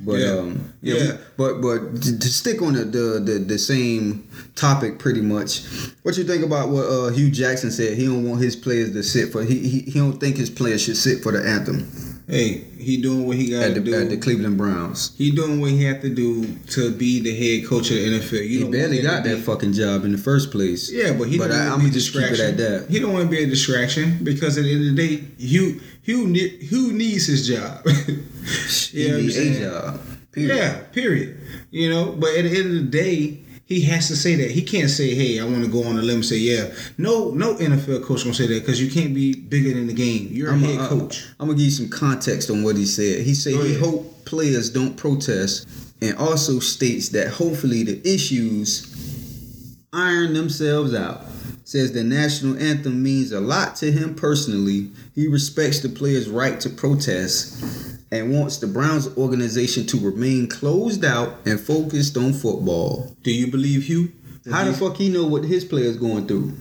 But 0.00 0.18
Yeah. 0.18 0.38
um, 0.38 0.72
yeah, 0.82 0.94
Yeah. 0.94 1.12
we- 1.12 1.18
but 1.36 1.60
but 1.62 2.02
to, 2.02 2.18
to 2.18 2.28
stick 2.28 2.60
on 2.62 2.72
the, 2.74 2.84
the 2.84 3.20
the 3.24 3.38
the 3.38 3.58
same 3.58 4.26
topic 4.56 4.98
pretty 4.98 5.20
much. 5.20 5.62
What 6.02 6.16
you 6.18 6.24
think 6.24 6.44
about 6.44 6.68
what 6.70 6.82
uh, 6.84 7.08
Hue 7.10 7.30
Jackson 7.30 7.70
said? 7.70 7.96
He 7.96 8.06
don't 8.06 8.28
want 8.28 8.42
his 8.42 8.56
players 8.56 8.92
to 8.92 9.02
sit 9.04 9.30
for 9.30 9.44
he 9.44 9.58
he, 9.60 9.78
he 9.82 9.98
don't 10.00 10.18
think 10.18 10.36
his 10.36 10.50
players 10.50 10.82
should 10.82 10.96
sit 10.96 11.22
for 11.22 11.30
the 11.30 11.46
anthem 11.48 11.88
hey, 12.28 12.64
he 12.78 12.96
doing 13.00 13.26
what 13.26 13.36
he 13.36 13.50
got 13.50 13.74
to 13.74 13.80
do. 13.80 13.94
at 13.94 14.08
the 14.10 14.16
Cleveland 14.16 14.56
Browns. 14.56 15.12
he 15.18 15.30
doing 15.30 15.60
what 15.60 15.70
he 15.70 15.82
had 15.84 16.00
to 16.02 16.08
do 16.08 16.46
to 16.70 16.90
be 16.92 17.20
the 17.20 17.34
head 17.34 17.68
coach 17.68 17.90
of 17.90 17.96
the 17.96 18.18
NFL. 18.18 18.48
You 18.48 18.64
He 18.66 18.70
barely 18.70 19.02
got 19.02 19.24
that 19.24 19.38
fucking 19.38 19.72
job 19.72 20.04
in 20.04 20.12
the 20.12 20.18
first 20.18 20.50
place. 20.50 20.90
Yeah, 20.92 21.12
but 21.12 21.28
he 21.28 21.38
But 21.38 21.48
don't 21.48 21.56
I- 21.60 21.68
want 21.68 21.68
to 21.68 21.74
I'ma 21.74 21.82
be 21.84 21.90
a 21.90 21.92
just 21.92 22.12
keep 22.12 22.22
it 22.22 22.28
distraction. 22.30 22.46
at 22.46 22.56
that. 22.86 22.90
He 22.90 22.98
don't 23.00 23.12
want 23.12 23.24
to 23.24 23.30
be 23.30 23.42
a 23.42 23.46
distraction 23.46 24.18
because 24.22 24.56
at 24.58 24.64
the 24.64 24.72
end 24.72 24.88
of 24.90 24.96
the 24.96 25.08
day, 25.16 25.24
Hue 25.38 25.80
who 26.04 26.26
ne- 26.28 26.56
Hue 26.58 26.92
needs 26.92 27.26
his 27.26 27.46
job. 27.46 27.86
He 27.86 29.02
You 29.02 29.08
know 29.08 29.18
a 29.18 29.60
job. 29.60 30.00
Period. 30.32 30.56
Yeah, 30.56 30.78
period. 30.92 31.36
You 31.70 31.90
know, 31.90 32.12
but 32.12 32.30
at 32.36 32.44
the 32.44 32.56
end 32.58 32.66
of 32.66 32.72
the 32.72 32.88
day, 32.90 33.38
he 33.64 33.82
has 33.82 34.08
to 34.08 34.16
say 34.16 34.34
that. 34.36 34.50
He 34.50 34.62
can't 34.62 34.90
say, 34.90 35.14
"Hey, 35.14 35.40
I 35.40 35.44
want 35.44 35.64
to 35.64 35.70
go 35.70 35.84
on 35.84 35.98
a 35.98 36.02
limb 36.02 36.16
and 36.16 36.24
say, 36.24 36.36
yeah." 36.36 36.72
No, 36.98 37.30
no 37.30 37.54
NFL 37.54 38.04
coach 38.04 38.24
gonna 38.24 38.34
say 38.34 38.46
that 38.48 38.60
because 38.60 38.82
you 38.82 38.90
can't 38.90 39.14
be 39.14 39.34
bigger 39.34 39.72
than 39.72 39.86
the 39.86 39.92
game. 39.92 40.28
You're 40.30 40.50
a 40.50 40.54
I'm 40.54 40.60
head 40.60 40.80
uh, 40.80 40.88
coach. 40.88 41.24
I'm 41.38 41.46
gonna 41.46 41.58
give 41.58 41.66
you 41.66 41.70
some 41.70 41.88
context 41.88 42.50
on 42.50 42.62
what 42.62 42.76
he 42.76 42.86
said. 42.86 43.22
He 43.22 43.34
said 43.34 43.54
he 43.54 43.74
hope 43.74 44.24
players 44.24 44.70
don't 44.70 44.96
protest, 44.96 45.68
and 46.00 46.16
also 46.16 46.58
states 46.58 47.10
that 47.10 47.28
hopefully 47.28 47.82
the 47.82 48.00
issues 48.08 49.76
iron 49.92 50.34
themselves 50.34 50.94
out. 50.94 51.24
Says 51.64 51.92
the 51.92 52.02
national 52.02 52.58
anthem 52.58 53.02
means 53.02 53.32
a 53.32 53.40
lot 53.40 53.76
to 53.76 53.90
him 53.90 54.14
personally. 54.14 54.90
He 55.14 55.28
respects 55.28 55.80
the 55.80 55.88
players' 55.88 56.28
right 56.28 56.60
to 56.60 56.68
protest 56.68 57.91
and 58.12 58.30
wants 58.30 58.58
the 58.58 58.66
Browns 58.66 59.08
organization 59.16 59.86
to 59.86 59.98
remain 59.98 60.46
closed 60.46 61.04
out 61.04 61.34
and 61.46 61.58
focused 61.58 62.16
on 62.18 62.34
football. 62.34 63.16
Do 63.22 63.32
you 63.32 63.50
believe 63.50 63.84
Hue? 63.84 64.12
How 64.50 64.64
the 64.64 64.72
fuck 64.74 64.96
he 64.96 65.08
know 65.08 65.26
what 65.26 65.44
his 65.44 65.64
players 65.64 65.96
going 65.96 66.28
through? 66.28 66.52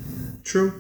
True. 0.44 0.72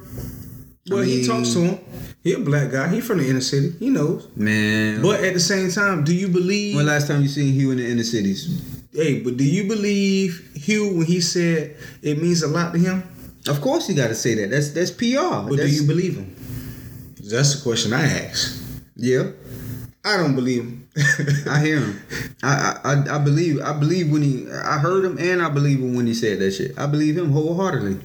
Well, 0.89 1.01
he 1.03 1.17
mean- 1.17 1.27
talks 1.27 1.53
to 1.53 1.59
him. 1.59 1.79
He 2.23 2.33
a 2.33 2.39
black 2.39 2.71
guy. 2.71 2.87
He 2.87 3.01
from 3.01 3.17
the 3.17 3.27
inner 3.27 3.41
city. 3.41 3.73
He 3.79 3.89
knows. 3.89 4.27
Man, 4.35 5.01
But 5.01 5.23
at 5.23 5.33
the 5.33 5.39
same 5.39 5.71
time, 5.71 6.03
do 6.03 6.13
you 6.13 6.27
believe? 6.27 6.75
when 6.75 6.85
last 6.85 7.07
time 7.07 7.21
you 7.23 7.27
seen 7.27 7.53
Hue 7.53 7.71
in 7.71 7.77
the 7.77 7.89
inner 7.89 8.03
cities? 8.03 8.61
Hey, 8.93 9.19
but 9.21 9.37
do 9.37 9.43
you 9.43 9.67
believe 9.67 10.51
Hue 10.55 10.95
when 10.97 11.05
he 11.07 11.19
said 11.19 11.75
it 12.03 12.21
means 12.21 12.43
a 12.43 12.47
lot 12.47 12.73
to 12.73 12.79
him? 12.79 13.03
Of 13.47 13.59
course, 13.59 13.89
you 13.89 13.95
got 13.95 14.09
to 14.09 14.15
say 14.15 14.35
that. 14.35 14.51
That's 14.51 14.69
that's 14.69 14.91
PR. 14.91 15.49
But 15.49 15.57
do 15.57 15.67
you 15.67 15.83
believe 15.87 16.15
him? 16.15 16.35
That's 17.23 17.55
the 17.55 17.61
question 17.63 17.91
I 17.93 18.05
ask. 18.05 18.61
Yeah, 18.95 19.31
I 20.03 20.17
don't 20.17 20.35
believe 20.35 20.63
him. 20.63 20.87
I 21.49 21.59
hear 21.63 21.79
him. 21.79 22.01
I, 22.43 22.77
I 22.83 23.15
I- 23.15 23.19
believe. 23.19 23.61
I 23.61 23.73
believe 23.73 24.11
when 24.11 24.21
he. 24.23 24.49
I 24.51 24.79
heard 24.79 25.05
him, 25.05 25.17
and 25.19 25.41
I 25.41 25.49
believe 25.49 25.79
him 25.79 25.95
when 25.95 26.07
he 26.07 26.13
said 26.13 26.39
that 26.39 26.51
shit. 26.51 26.77
I 26.77 26.87
believe 26.87 27.17
him 27.17 27.31
wholeheartedly. 27.31 27.99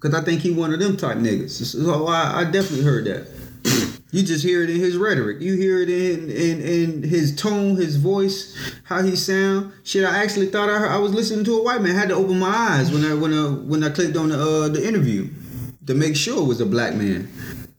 Cause 0.00 0.14
I 0.14 0.20
think 0.22 0.42
he 0.42 0.50
one 0.50 0.74
of 0.74 0.78
them 0.78 0.96
type 0.96 1.16
niggas. 1.16 1.50
So 1.64 2.06
I, 2.06 2.40
I 2.40 2.44
definitely 2.44 2.82
heard 2.84 3.04
that. 3.06 3.26
You 4.12 4.22
just 4.22 4.44
hear 4.44 4.62
it 4.62 4.70
in 4.70 4.76
his 4.76 4.96
rhetoric. 4.96 5.42
You 5.42 5.56
hear 5.56 5.80
it 5.82 5.90
in, 5.90 6.30
in 6.30 6.62
in 6.62 7.02
his 7.02 7.34
tone, 7.34 7.76
his 7.76 7.96
voice, 7.96 8.56
how 8.84 9.02
he 9.02 9.16
sound. 9.16 9.72
Shit, 9.82 10.04
I 10.06 10.22
actually 10.22 10.46
thought 10.46 10.70
I 10.70 10.78
heard, 10.78 10.90
I 10.90 10.96
was 10.98 11.12
listening 11.12 11.44
to 11.46 11.58
a 11.58 11.62
white 11.62 11.82
man. 11.82 11.96
I 11.96 11.98
had 11.98 12.08
to 12.10 12.14
open 12.14 12.38
my 12.38 12.48
eyes 12.48 12.90
when 12.92 13.04
I 13.04 13.14
when 13.14 13.34
I 13.34 13.48
when 13.48 13.82
I 13.82 13.90
clicked 13.90 14.16
on 14.16 14.28
the 14.30 14.38
uh, 14.40 14.68
the 14.68 14.86
interview 14.86 15.28
to 15.86 15.94
make 15.94 16.14
sure 16.16 16.40
it 16.40 16.46
was 16.46 16.60
a 16.60 16.66
black 16.66 16.94
man. 16.94 17.28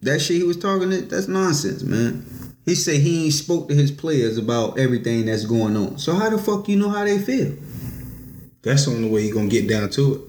That 0.01 0.19
shit 0.19 0.35
he 0.37 0.43
was 0.43 0.57
talking 0.57 0.89
that 0.91 1.09
that's 1.09 1.29
nonsense, 1.29 1.81
man. 1.83 2.25
He 2.67 2.75
said 2.75 2.99
he 2.99 3.23
ain't 3.23 3.33
spoke 3.33 3.69
to 3.69 3.73
his 3.73 3.91
players 3.91 4.37
about 4.37 4.77
everything 4.77 5.25
that's 5.25 5.45
going 5.45 5.77
on. 5.77 5.97
So 5.97 6.13
how 6.13 6.29
the 6.29 6.37
fuck 6.37 6.67
you 6.67 6.75
know 6.75 6.89
how 6.89 7.05
they 7.05 7.17
feel? 7.17 7.55
That's 8.61 8.85
the 8.85 8.91
only 8.91 9.09
way 9.09 9.23
he 9.23 9.31
gonna 9.31 9.47
get 9.47 9.69
down 9.69 9.89
to 9.91 10.15
it. 10.15 10.21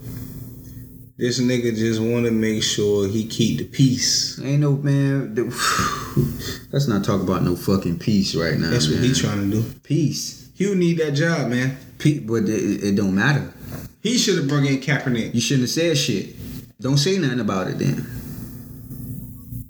This 1.19 1.41
nigga 1.41 1.75
just 1.75 2.01
want 2.01 2.27
to 2.27 2.31
make 2.31 2.63
sure 2.63 3.09
he 3.09 3.27
keep 3.27 3.59
the 3.59 3.65
peace. 3.65 4.41
Ain't 4.41 4.61
no 4.61 4.77
man. 4.77 5.35
the- 5.35 5.47
Let's 6.73 6.87
not 6.87 7.05
talk 7.05 7.21
about 7.23 7.43
no 7.43 7.57
fucking 7.57 7.99
peace 7.99 8.37
right 8.37 8.57
now. 8.57 8.71
That's 8.71 8.89
what 8.89 9.01
he 9.01 9.13
trying 9.13 9.51
to 9.51 9.57
do. 9.63 9.69
Peace. 9.83 10.49
He 10.55 10.69
would 10.69 10.79
need 10.79 10.99
that 10.99 11.13
job, 11.13 11.49
man. 11.51 11.77
Pe- 11.99 12.21
but 12.21 12.45
it, 12.45 12.85
it 12.85 12.95
don't 12.95 13.17
matter. 13.17 13.53
He 14.01 14.17
should 14.17 14.37
have 14.39 14.47
brought 14.47 14.65
in 14.65 14.79
Kaepernick. 14.79 15.35
You 15.35 15.41
shouldn't 15.41 15.63
have 15.65 15.71
said 15.71 15.99
shit. 15.99 16.37
Don't 16.81 16.99
say 16.99 17.19
nothing 17.19 17.41
about 17.41 17.67
it 17.67 17.81
then. 17.81 18.07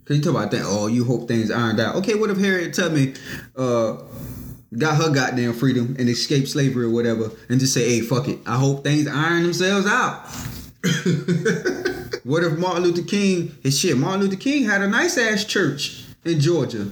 Cause 0.09 0.17
you 0.17 0.23
talk 0.23 0.33
about 0.33 0.51
that. 0.53 0.63
Oh, 0.65 0.87
you 0.87 1.05
hope 1.05 1.29
things 1.29 1.51
ironed 1.51 1.81
out. 1.81 1.97
Okay, 1.97 2.15
what 2.15 2.31
if 2.31 2.39
Harriet 2.39 2.73
Tubman 2.73 3.15
uh, 3.59 3.99
got 4.79 4.97
her 4.97 5.13
goddamn 5.13 5.53
freedom 5.53 5.97
and 5.99 6.09
escaped 6.09 6.49
slavery 6.49 6.87
or 6.87 6.91
whatever, 6.91 7.31
and 7.51 7.61
just 7.61 7.75
say, 7.75 7.87
"Hey, 7.87 8.01
fuck 8.01 8.27
it. 8.27 8.39
I 8.47 8.57
hope 8.57 8.85
things 8.85 9.07
iron 9.07 9.43
themselves 9.43 9.87
out." 9.87 10.21
what 12.25 12.43
if 12.43 12.57
Martin 12.57 12.85
Luther 12.85 13.03
King? 13.03 13.55
His 13.63 13.79
shit. 13.79 13.99
Martin 13.99 14.23
Luther 14.23 14.37
King 14.37 14.65
had 14.65 14.81
a 14.81 14.89
nice 14.89 15.19
ass 15.19 15.45
church 15.45 16.07
in 16.25 16.41
Georgia. 16.41 16.85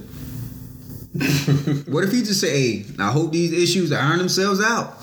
what 1.87 2.03
if 2.03 2.11
he 2.11 2.21
just 2.21 2.39
say, 2.39 2.51
"Hey, 2.51 2.85
I 2.99 3.09
hope 3.09 3.31
these 3.31 3.51
issues 3.51 3.91
iron 3.91 4.19
themselves 4.19 4.61
out." 4.61 4.93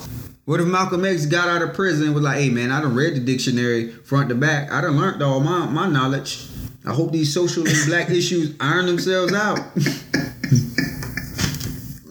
What 0.44 0.60
if 0.60 0.68
Malcolm 0.68 1.04
X 1.04 1.26
got 1.26 1.48
out 1.48 1.62
of 1.62 1.74
prison 1.74 2.06
and 2.06 2.14
was 2.14 2.22
like, 2.22 2.38
"Hey 2.38 2.50
man, 2.50 2.70
I 2.70 2.80
done 2.80 2.94
read 2.94 3.16
the 3.16 3.20
dictionary 3.20 3.90
front 3.90 4.28
to 4.28 4.36
back. 4.36 4.70
I 4.70 4.82
done 4.82 4.96
learned 4.96 5.20
all 5.20 5.40
my, 5.40 5.66
my 5.66 5.88
knowledge. 5.88 6.46
I 6.86 6.92
hope 6.92 7.12
these 7.12 7.32
social 7.32 7.66
and 7.66 7.76
black 7.86 8.10
issues 8.20 8.54
iron 8.60 8.86
themselves 8.86 9.32
out." 9.32 9.58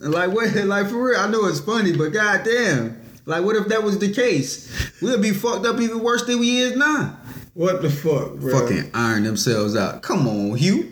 like 0.01 0.31
what? 0.31 0.53
Like 0.55 0.87
for 0.87 1.03
real? 1.03 1.19
I 1.19 1.29
know 1.29 1.45
it's 1.47 1.59
funny, 1.59 1.95
but 1.95 2.09
goddamn, 2.09 2.99
like 3.25 3.43
what 3.43 3.55
if 3.55 3.67
that 3.69 3.83
was 3.83 3.99
the 3.99 4.11
case? 4.11 4.69
We'll 5.01 5.19
be 5.21 5.31
fucked 5.31 5.65
up 5.65 5.79
even 5.79 6.01
worse 6.01 6.25
than 6.25 6.39
we 6.39 6.57
is 6.59 6.75
now. 6.75 7.17
What 7.53 7.81
the 7.81 7.89
fuck, 7.89 8.33
bro? 8.35 8.59
Fucking 8.61 8.91
iron 8.93 9.23
themselves 9.23 9.75
out. 9.75 10.01
Come 10.01 10.27
on, 10.27 10.55
Hue. 10.57 10.91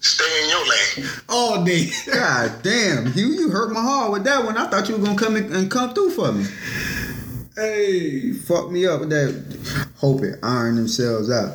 Stay 0.00 0.42
in 0.42 0.48
your 0.50 0.66
lane. 0.68 1.10
all 1.28 1.64
day. 1.64 1.90
God 2.12 2.62
damn, 2.62 3.12
Hue, 3.12 3.26
you 3.26 3.50
hurt 3.50 3.72
my 3.72 3.80
heart 3.82 4.12
with 4.12 4.24
that 4.24 4.44
one. 4.44 4.56
I 4.56 4.66
thought 4.68 4.88
you 4.88 4.96
were 4.96 5.04
gonna 5.04 5.18
come 5.18 5.36
in 5.36 5.52
and 5.52 5.70
come 5.70 5.94
through 5.94 6.10
for 6.10 6.32
me. 6.32 6.44
hey, 7.56 8.32
Fuck 8.32 8.70
me 8.70 8.86
up 8.86 9.00
with 9.00 9.10
that. 9.10 9.88
Hope 9.96 10.22
it 10.22 10.38
iron 10.42 10.76
themselves 10.76 11.30
out. 11.30 11.54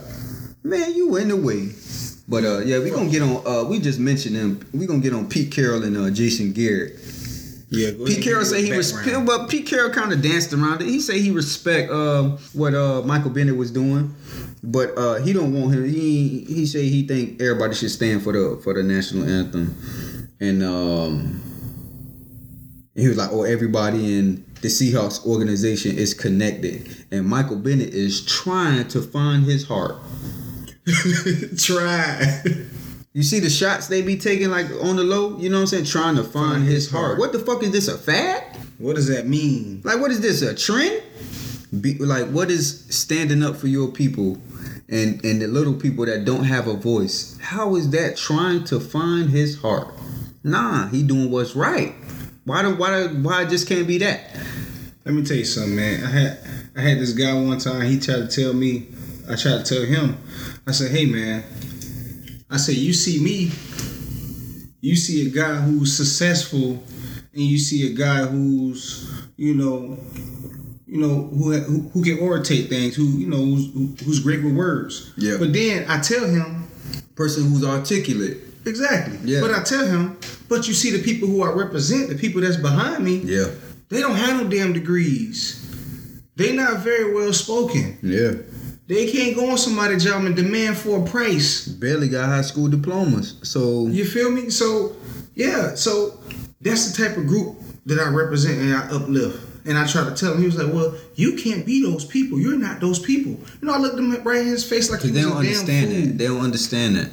Man, 0.63 0.93
you 0.93 1.15
in 1.17 1.29
the 1.29 1.37
way. 1.37 1.69
But 2.27 2.45
uh, 2.45 2.59
yeah, 2.59 2.79
we 2.79 2.91
gonna 2.91 3.09
get 3.09 3.21
on. 3.21 3.45
Uh, 3.45 3.67
we 3.67 3.79
just 3.79 3.99
mentioned 3.99 4.35
them. 4.35 4.65
We 4.73 4.85
gonna 4.85 4.99
get 4.99 5.13
on 5.13 5.27
Pete 5.27 5.51
Carroll 5.51 5.83
and 5.83 5.97
uh, 5.97 6.09
Jason 6.11 6.53
Garrett. 6.53 6.93
yeah. 7.69 7.91
Pete 8.05 8.23
Carroll 8.23 8.45
said 8.45 8.63
he 8.63 8.69
background. 8.69 9.25
but 9.25 9.49
Pete 9.49 9.65
Carroll 9.65 9.89
kind 9.89 10.13
of 10.13 10.21
danced 10.21 10.53
around 10.53 10.81
it. 10.81 10.87
He 10.87 11.01
said 11.01 11.17
he 11.17 11.31
respect 11.31 11.91
uh, 11.91 12.37
what 12.53 12.73
uh, 12.73 13.01
Michael 13.01 13.31
Bennett 13.31 13.57
was 13.57 13.71
doing, 13.71 14.15
but 14.63 14.97
uh, 14.97 15.15
he 15.15 15.33
don't 15.33 15.51
want 15.51 15.73
him. 15.73 15.83
He 15.89 16.45
he 16.47 16.65
say 16.65 16.87
he 16.87 17.05
think 17.07 17.41
everybody 17.41 17.73
should 17.73 17.91
stand 17.91 18.21
for 18.21 18.31
the 18.31 18.61
for 18.63 18.73
the 18.75 18.83
national 18.83 19.27
anthem, 19.27 19.75
and 20.39 20.63
um, 20.63 21.41
he 22.95 23.07
was 23.07 23.17
like, 23.17 23.31
oh, 23.31 23.43
everybody 23.43 24.17
in 24.17 24.45
the 24.61 24.67
Seahawks 24.67 25.25
organization 25.25 25.97
is 25.97 26.13
connected, 26.13 27.05
and 27.11 27.25
Michael 27.25 27.57
Bennett 27.57 27.93
is 27.93 28.23
trying 28.25 28.87
to 28.89 29.01
find 29.01 29.43
his 29.43 29.67
heart. 29.67 29.95
Try. 31.57 32.43
You 33.13 33.23
see 33.23 33.39
the 33.39 33.49
shots 33.49 33.87
they 33.87 34.01
be 34.01 34.17
taking 34.17 34.49
like 34.49 34.67
on 34.81 34.95
the 34.95 35.03
low, 35.03 35.37
you 35.37 35.49
know 35.49 35.57
what 35.57 35.61
I'm 35.61 35.67
saying? 35.67 35.85
Trying 35.85 36.15
to 36.15 36.23
find, 36.23 36.63
his, 36.63 36.89
heart. 36.89 37.19
What 37.19 37.33
the 37.33 37.39
fuck 37.39 37.61
is 37.61 37.71
this 37.71 37.87
a 37.87 37.97
fad? 37.97 38.57
what 38.81 38.95
does 38.95 39.07
that 39.07 39.27
mean? 39.27 39.81
Like, 39.83 39.99
what 39.99 40.11
is 40.11 40.21
this? 40.21 40.41
A 40.41 40.55
trend? 40.55 41.03
Be, 41.79 41.97
like, 41.99 42.27
what 42.29 42.49
is 42.49 42.85
standing 42.89 43.43
up 43.43 43.55
for 43.55 43.67
your 43.67 43.89
people 43.89 44.37
and 44.89 45.23
and 45.23 45.41
the 45.41 45.47
little 45.47 45.73
people 45.73 46.05
that 46.05 46.25
don't 46.25 46.43
have 46.45 46.67
a 46.67 46.73
voice? 46.73 47.37
How 47.39 47.75
is 47.75 47.91
that 47.91 48.17
trying 48.17 48.63
to 48.65 48.79
find 48.79 49.29
his 49.29 49.61
heart? 49.61 49.93
Nah, 50.43 50.87
he 50.87 51.03
doing 51.03 51.31
what's 51.31 51.55
right. 51.55 51.93
Why 52.43 52.63
do 52.63 52.75
why 52.75 53.07
do- 53.07 53.15
why 53.21 53.45
just 53.45 53.67
can't 53.67 53.87
be 53.87 53.99
that? 53.99 54.35
Let 55.05 55.13
me 55.13 55.23
tell 55.23 55.37
you 55.37 55.45
something, 55.45 55.75
man. 55.75 56.03
I 56.03 56.09
had 56.09 56.39
I 56.75 56.81
had 56.81 56.99
this 56.99 57.13
guy 57.13 57.33
one 57.33 57.59
time. 57.59 57.81
He 57.83 57.99
tried 57.99 58.29
to 58.29 58.43
tell 58.43 58.53
me. 58.53 58.87
I 59.31 59.35
tried 59.35 59.63
to 59.65 59.75
tell 59.75 59.85
him. 59.85 60.17
I 60.67 60.71
said, 60.71 60.91
"Hey, 60.91 61.05
man." 61.05 61.43
I 62.49 62.57
said, 62.57 62.75
"You 62.75 62.93
see 62.93 63.19
me. 63.23 63.51
You 64.81 64.95
see 64.95 65.27
a 65.27 65.29
guy 65.29 65.55
who's 65.61 65.95
successful, 65.95 66.83
and 67.33 67.41
you 67.43 67.57
see 67.59 67.91
a 67.91 67.93
guy 67.95 68.25
who's, 68.25 69.09
you 69.37 69.53
know, 69.53 69.97
you 70.87 70.99
know, 70.99 71.27
who 71.27 71.53
who, 71.53 71.89
who 71.89 72.03
can 72.03 72.17
orate 72.19 72.67
things. 72.67 72.95
Who 72.95 73.03
you 73.05 73.27
know, 73.27 73.37
who's, 73.37 73.71
who- 73.73 73.95
who's 74.03 74.19
great 74.19 74.43
with 74.43 74.53
words. 74.55 75.11
Yeah. 75.17 75.37
But 75.39 75.53
then 75.53 75.85
I 75.87 75.99
tell 76.01 76.25
him, 76.25 76.67
Person 77.15 77.49
who's 77.49 77.63
articulate. 77.63 78.37
exactly. 78.65 79.17
Yeah. 79.23 79.41
But 79.41 79.51
I 79.53 79.61
tell 79.63 79.85
him, 79.85 80.17
but 80.49 80.67
you 80.67 80.73
see 80.73 80.89
the 80.91 81.03
people 81.03 81.27
who 81.27 81.43
I 81.43 81.51
represent, 81.51 82.09
the 82.09 82.15
people 82.15 82.41
that's 82.41 82.57
behind 82.57 83.03
me. 83.03 83.17
Yeah, 83.17 83.47
They 83.89 84.01
don't 84.01 84.15
have 84.15 84.41
no 84.41 84.49
damn 84.49 84.73
degrees. 84.73 85.57
They 86.35 86.55
not 86.55 86.79
very 86.79 87.13
well 87.13 87.31
spoken. 87.33 87.97
yeah. 88.01 88.31
They 88.91 89.09
can't 89.09 89.37
go 89.37 89.49
on 89.51 89.57
somebody's 89.57 90.03
job 90.03 90.25
and 90.25 90.35
demand 90.35 90.75
for 90.75 91.01
a 91.01 91.05
price. 91.09 91.65
Barely 91.65 92.09
got 92.09 92.25
high 92.27 92.41
school 92.41 92.67
diplomas. 92.67 93.35
So 93.41 93.87
You 93.87 94.03
feel 94.03 94.29
me? 94.29 94.49
So 94.49 94.97
yeah, 95.33 95.75
so 95.75 96.19
that's 96.59 96.91
the 96.91 97.01
type 97.07 97.15
of 97.15 97.25
group 97.25 97.55
that 97.85 97.99
I 97.99 98.09
represent 98.09 98.59
and 98.59 98.73
I 98.75 98.89
uplift. 98.91 99.47
And 99.65 99.77
I 99.77 99.87
try 99.87 100.03
to 100.03 100.13
tell 100.13 100.33
him, 100.33 100.39
he 100.39 100.45
was 100.45 100.57
like, 100.57 100.73
"Well, 100.73 100.93
you 101.15 101.35
can't 101.37 101.65
be 101.65 101.81
those 101.83 102.03
people. 102.03 102.37
You're 102.39 102.57
not 102.57 102.81
those 102.81 102.99
people." 102.99 103.31
You 103.61 103.67
know, 103.67 103.73
I 103.73 103.77
looked 103.77 103.97
him 103.97 104.11
right 104.23 104.41
in 104.41 104.47
his 104.47 104.65
face 104.67 104.91
like 104.91 105.01
he 105.03 105.09
they 105.09 105.23
was 105.23 105.33
don't 105.33 105.37
a 105.37 105.43
damn 105.47 105.51
understand 105.59 105.87
fool. 105.91 106.01
that. 106.01 106.17
They 106.17 106.27
don't 106.27 106.41
understand 106.41 106.95
that. 106.97 107.09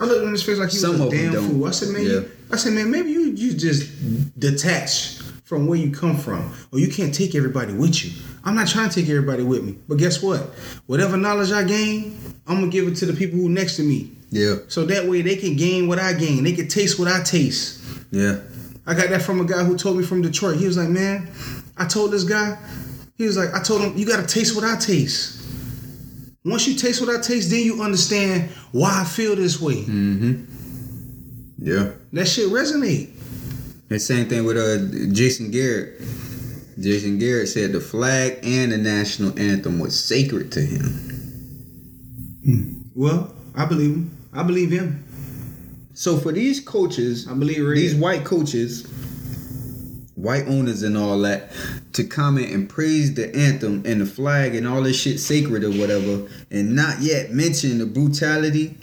I 0.00 0.04
looked 0.04 0.20
him 0.22 0.26
in 0.28 0.32
his 0.32 0.42
face 0.42 0.58
like 0.58 0.70
he 0.70 0.76
Some 0.76 0.90
was 0.92 1.00
a 1.00 1.04
of 1.04 1.10
them 1.12 1.20
damn 1.22 1.32
don't. 1.32 1.48
fool. 1.50 1.66
I 1.66 1.70
said, 1.70 1.88
man, 1.90 2.02
Yeah. 2.04 2.10
you, 2.10 2.30
I 2.52 2.56
said, 2.56 2.72
man, 2.74 2.90
maybe 2.90 3.10
you 3.12 3.22
you 3.30 3.54
just 3.54 3.88
detached 4.38 5.22
from 5.48 5.66
where 5.66 5.78
you 5.78 5.90
come 5.90 6.14
from, 6.16 6.52
or 6.72 6.78
you 6.78 6.88
can't 6.88 7.14
take 7.14 7.34
everybody 7.34 7.72
with 7.72 8.04
you. 8.04 8.10
I'm 8.44 8.54
not 8.54 8.68
trying 8.68 8.90
to 8.90 8.94
take 9.00 9.08
everybody 9.08 9.42
with 9.42 9.64
me, 9.64 9.76
but 9.88 9.96
guess 9.96 10.22
what? 10.22 10.40
Whatever 10.86 11.16
knowledge 11.16 11.50
I 11.52 11.64
gain, 11.64 12.18
I'm 12.46 12.60
gonna 12.60 12.70
give 12.70 12.86
it 12.86 12.96
to 12.96 13.06
the 13.06 13.14
people 13.14 13.38
who 13.38 13.48
next 13.48 13.76
to 13.76 13.82
me, 13.82 14.10
Yeah, 14.30 14.56
so 14.68 14.84
that 14.84 15.06
way 15.06 15.22
they 15.22 15.36
can 15.36 15.56
gain 15.56 15.88
what 15.88 15.98
I 15.98 16.12
gain. 16.12 16.44
They 16.44 16.52
can 16.52 16.68
taste 16.68 16.98
what 16.98 17.08
I 17.08 17.22
taste. 17.22 17.82
yeah. 18.10 18.40
I 18.86 18.94
got 18.94 19.10
that 19.10 19.20
from 19.20 19.40
a 19.40 19.44
guy 19.44 19.64
who 19.64 19.76
told 19.76 19.98
me 19.98 20.02
from 20.04 20.22
Detroit. 20.22 20.56
He 20.56 20.66
was 20.66 20.78
like, 20.78 20.88
man, 20.88 21.28
I 21.76 21.86
told 21.86 22.10
this 22.10 22.24
guy, 22.24 22.56
he 23.16 23.24
was 23.24 23.36
like, 23.36 23.52
I 23.54 23.62
told 23.62 23.82
him, 23.82 23.96
you 23.98 24.06
gotta 24.06 24.26
taste 24.26 24.54
what 24.54 24.64
I 24.64 24.76
taste. 24.76 25.36
Once 26.44 26.66
you 26.68 26.74
taste 26.74 27.00
what 27.00 27.14
I 27.14 27.20
taste, 27.20 27.50
then 27.50 27.62
you 27.64 27.82
understand 27.82 28.50
why 28.72 29.00
I 29.00 29.04
feel 29.04 29.34
this 29.36 29.60
way. 29.60 29.82
Mm-hmm. 29.84 30.44
Yeah. 31.58 31.90
That 32.12 32.26
shit 32.28 32.48
resonate. 32.48 33.10
And 33.90 34.00
same 34.02 34.28
thing 34.28 34.44
with 34.44 34.56
uh 34.56 35.12
Jason 35.12 35.50
Garrett. 35.50 36.00
Jason 36.78 37.18
Garrett 37.18 37.48
said 37.48 37.72
the 37.72 37.80
flag 37.80 38.38
and 38.42 38.70
the 38.70 38.78
national 38.78 39.38
anthem 39.38 39.78
was 39.80 39.98
sacred 39.98 40.52
to 40.52 40.60
him. 40.60 41.18
Well, 42.94 43.34
I 43.54 43.64
believe 43.64 43.94
him. 43.94 44.16
I 44.32 44.42
believe 44.42 44.70
him. 44.70 45.04
So 45.94 46.16
for 46.16 46.30
these 46.30 46.60
coaches, 46.60 47.26
I 47.26 47.34
believe 47.34 47.66
Red. 47.66 47.76
these 47.76 47.94
white 47.94 48.24
coaches, 48.24 48.86
white 50.14 50.46
owners 50.46 50.82
and 50.82 50.96
all 50.96 51.18
that, 51.20 51.50
to 51.94 52.04
comment 52.04 52.52
and 52.52 52.68
praise 52.68 53.14
the 53.14 53.34
anthem 53.34 53.82
and 53.84 54.00
the 54.00 54.06
flag 54.06 54.54
and 54.54 54.68
all 54.68 54.82
this 54.82 55.00
shit 55.00 55.18
sacred 55.18 55.64
or 55.64 55.72
whatever, 55.72 56.28
and 56.52 56.76
not 56.76 57.00
yet 57.00 57.32
mention 57.32 57.78
the 57.78 57.86
brutality 57.86 58.76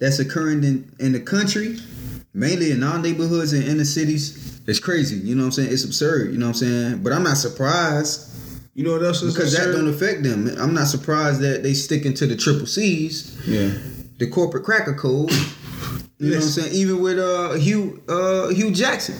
that's 0.00 0.18
occurring 0.18 0.64
in, 0.64 0.92
in 0.98 1.12
the 1.12 1.20
country, 1.20 1.78
mainly 2.36 2.70
in 2.70 2.82
our 2.82 2.98
neighborhoods 2.98 3.52
and 3.52 3.64
inner 3.64 3.84
cities, 3.84 4.60
it's 4.66 4.78
crazy. 4.78 5.16
You 5.16 5.34
know 5.34 5.42
what 5.42 5.46
I'm 5.46 5.52
saying? 5.52 5.72
It's 5.72 5.84
absurd. 5.84 6.32
You 6.32 6.38
know 6.38 6.46
what 6.46 6.62
I'm 6.62 6.68
saying? 6.68 7.02
But 7.02 7.12
I'm 7.12 7.22
not 7.22 7.36
surprised 7.36 8.32
You 8.74 8.84
know 8.84 8.92
what 8.92 9.02
else 9.02 9.22
is 9.22 9.32
because 9.34 9.56
that 9.56 9.72
don't 9.72 9.88
affect 9.88 10.22
them. 10.22 10.48
I'm 10.58 10.74
not 10.74 10.86
surprised 10.86 11.40
that 11.40 11.62
they 11.62 11.72
sticking 11.72 12.12
to 12.14 12.26
the 12.26 12.36
triple 12.36 12.66
C's 12.66 13.34
Yeah. 13.46 13.70
the 14.18 14.26
corporate 14.26 14.64
cracker 14.64 14.94
code. 14.94 15.30
You 16.18 16.30
know 16.30 16.36
what 16.36 16.44
I'm 16.44 16.50
saying? 16.50 16.74
Even 16.74 17.00
with 17.00 17.18
uh 17.18 17.52
Hue 17.54 18.02
uh 18.08 18.48
Hue 18.48 18.70
Jackson. 18.72 19.16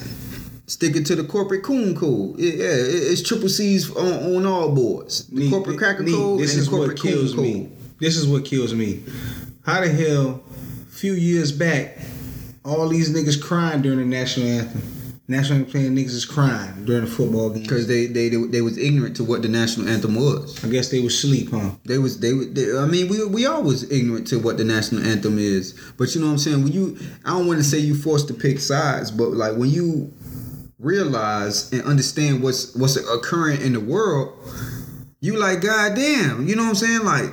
Sticking 0.69 1.05
to 1.05 1.15
the 1.15 1.23
corporate 1.25 1.63
coon 1.63 1.95
code. 1.95 2.41
It- 2.41 2.57
yeah, 2.59 2.65
it- 2.67 3.13
it's 3.13 3.23
triple 3.23 3.49
C's 3.49 3.89
on, 3.91 4.37
on 4.37 4.47
all 4.47 4.75
boards. 4.75 5.25
The 5.29 5.41
Nee, 5.45 5.51
corporate 5.51 5.79
cracker 5.79 6.03
nee, 6.03 6.13
code 6.13 6.41
This 6.41 6.53
and 6.53 6.61
is 6.61 6.67
the 6.67 6.71
corporate 6.73 6.99
what 6.99 7.09
kills 7.13 7.35
coon 7.35 7.43
me. 7.45 7.53
code. 7.55 7.71
This 8.01 8.17
is 8.17 8.27
what 8.27 8.45
kills 8.45 8.75
me. 8.75 9.05
How 9.63 9.81
the 9.81 9.89
hell, 9.89 10.43
a 10.89 10.93
few 10.93 11.13
years 11.15 11.51
back, 11.53 11.99
all 12.67 12.89
these 12.89 13.15
niggas 13.15 13.41
crying 13.41 13.83
during 13.83 13.99
the 13.99 14.05
national 14.05 14.47
anthem. 14.49 14.83
National 15.29 15.59
anthem 15.59 15.73
playing 15.73 15.97
niggas 15.97 16.15
is 16.15 16.25
crying 16.25 16.85
during 16.85 17.05
the 17.05 17.11
football 17.11 17.51
game. 17.51 17.63
Because 17.63 17.87
they, 17.89 18.07
they 18.07 18.29
they 18.29 18.37
they 18.37 18.61
was 18.61 18.79
ignorant 18.79 19.17
to 19.17 19.25
what 19.25 19.43
the 19.43 19.49
national 19.49 19.89
anthem 19.89 20.15
was. 20.15 20.63
I 20.65 20.69
guess 20.69 20.91
they 20.91 21.01
was 21.01 21.19
sleep, 21.19 21.51
huh? 21.51 21.71
They 21.85 21.99
was 21.99 22.21
they, 22.21 22.33
they 22.33 22.77
I 22.77 22.87
mean 22.87 23.09
we 23.09 23.25
we 23.25 23.47
always 23.47 23.91
ignorant 23.91 24.29
to 24.29 24.39
what 24.39 24.57
the 24.57 24.65
national 24.65 25.05
anthem 25.05 25.39
is. 25.39 25.73
But 25.97 26.15
you 26.15 26.21
know 26.21 26.29
what 26.29 26.35
I'm 26.35 26.39
saying? 26.39 26.63
When 26.63 26.73
you 26.73 26.99
I 27.25 27.31
don't 27.31 27.47
want 27.47 27.59
to 27.59 27.65
say 27.65 27.79
you 27.79 27.95
forced 27.95 28.29
to 28.29 28.35
pick 28.35 28.61
sides, 28.61 29.11
but 29.11 29.31
like 29.31 29.57
when 29.57 29.71
you 29.71 30.13
realize 30.79 31.73
and 31.73 31.83
understand 31.83 32.43
what's 32.43 32.75
what's 32.77 32.97
occurring 32.97 33.63
in 33.63 33.73
the 33.73 33.81
world, 33.81 34.39
you 35.21 35.39
like 35.39 35.61
goddamn. 35.61 36.47
You 36.47 36.55
know 36.55 36.63
what 36.63 36.69
I'm 36.69 36.75
saying? 36.77 37.05
Like 37.05 37.33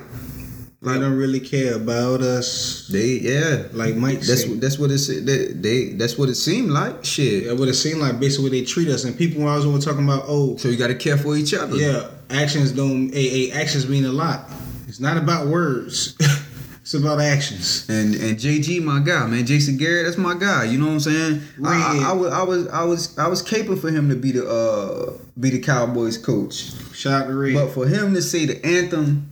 They 0.84 0.98
don't 1.00 1.16
really 1.16 1.40
care 1.40 1.74
about 1.76 2.20
us. 2.20 2.88
they 2.88 3.18
yeah. 3.20 3.64
Like 3.72 3.96
Mike 3.96 4.20
That's 4.20 4.42
said. 4.42 4.50
what 4.50 4.60
that's 4.60 4.78
what 4.78 4.90
it 4.90 4.98
se- 4.98 5.20
they, 5.20 5.90
that's 5.94 6.18
what 6.18 6.28
it 6.28 6.34
seemed 6.34 6.70
like. 6.70 7.04
Shit. 7.04 7.46
That 7.46 7.56
would 7.56 7.68
have 7.68 7.76
seemed 7.76 8.00
like 8.00 8.20
basically 8.20 8.50
they 8.50 8.64
treat 8.64 8.88
us. 8.88 9.04
And 9.04 9.16
people 9.16 9.42
when 9.42 9.52
I 9.52 9.56
was 9.56 9.64
over 9.66 9.78
talking 9.78 10.04
about, 10.04 10.24
oh, 10.26 10.56
So 10.58 10.68
you 10.68 10.76
got 10.76 10.88
to 10.88 10.94
care 10.94 11.16
for 11.16 11.36
each 11.36 11.54
other. 11.54 11.76
yeah, 11.76 12.08
actions 12.30 12.72
don't. 12.72 13.12
A, 13.14 13.50
a 13.50 13.52
actions 13.52 13.88
mean 13.88 14.04
a 14.04 14.12
lot. 14.12 14.48
It's 14.86 15.00
not 15.00 15.16
about 15.16 15.48
words. 15.48 16.14
it's 16.82 16.94
about 16.94 17.18
actions. 17.20 17.88
And 17.88 18.14
and 18.14 18.36
JG, 18.38 18.82
my 18.82 19.00
guy, 19.00 19.26
man, 19.26 19.46
Jason 19.46 19.76
Garrett, 19.76 20.04
that's 20.04 20.18
my 20.18 20.34
guy. 20.34 20.64
You 20.64 20.78
know 20.78 20.86
what 20.86 20.92
I'm 20.92 21.00
saying? 21.00 21.40
I, 21.64 22.04
I, 22.06 22.10
I 22.10 22.12
was 22.12 22.32
I 22.32 22.42
was 22.42 22.68
I 22.68 22.84
was 22.84 23.18
I 23.18 23.28
was 23.28 23.42
caping 23.42 23.80
for 23.80 23.90
him 23.90 24.08
to 24.10 24.14
be 24.16 24.32
the 24.32 24.46
uh 24.48 25.18
be 25.40 25.50
the 25.50 25.58
Cowboys 25.60 26.16
coach, 26.18 26.70
Shout 26.94 27.22
out 27.22 27.26
to 27.28 27.34
Red. 27.34 27.54
but 27.54 27.70
for 27.70 27.86
him 27.88 28.14
to 28.14 28.22
say 28.22 28.44
the 28.46 28.64
anthem 28.64 29.28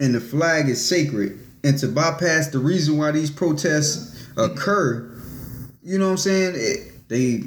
and 0.00 0.14
the 0.14 0.20
flag 0.20 0.68
is 0.68 0.84
sacred 0.84 1.38
and 1.64 1.78
to 1.78 1.88
bypass 1.88 2.48
the 2.48 2.58
reason 2.58 2.98
why 2.98 3.10
these 3.10 3.30
protests 3.30 4.26
occur, 4.36 5.10
you 5.82 5.98
know 5.98 6.06
what 6.06 6.12
I'm 6.12 6.16
saying? 6.18 6.54
It, 6.56 7.08
they 7.08 7.42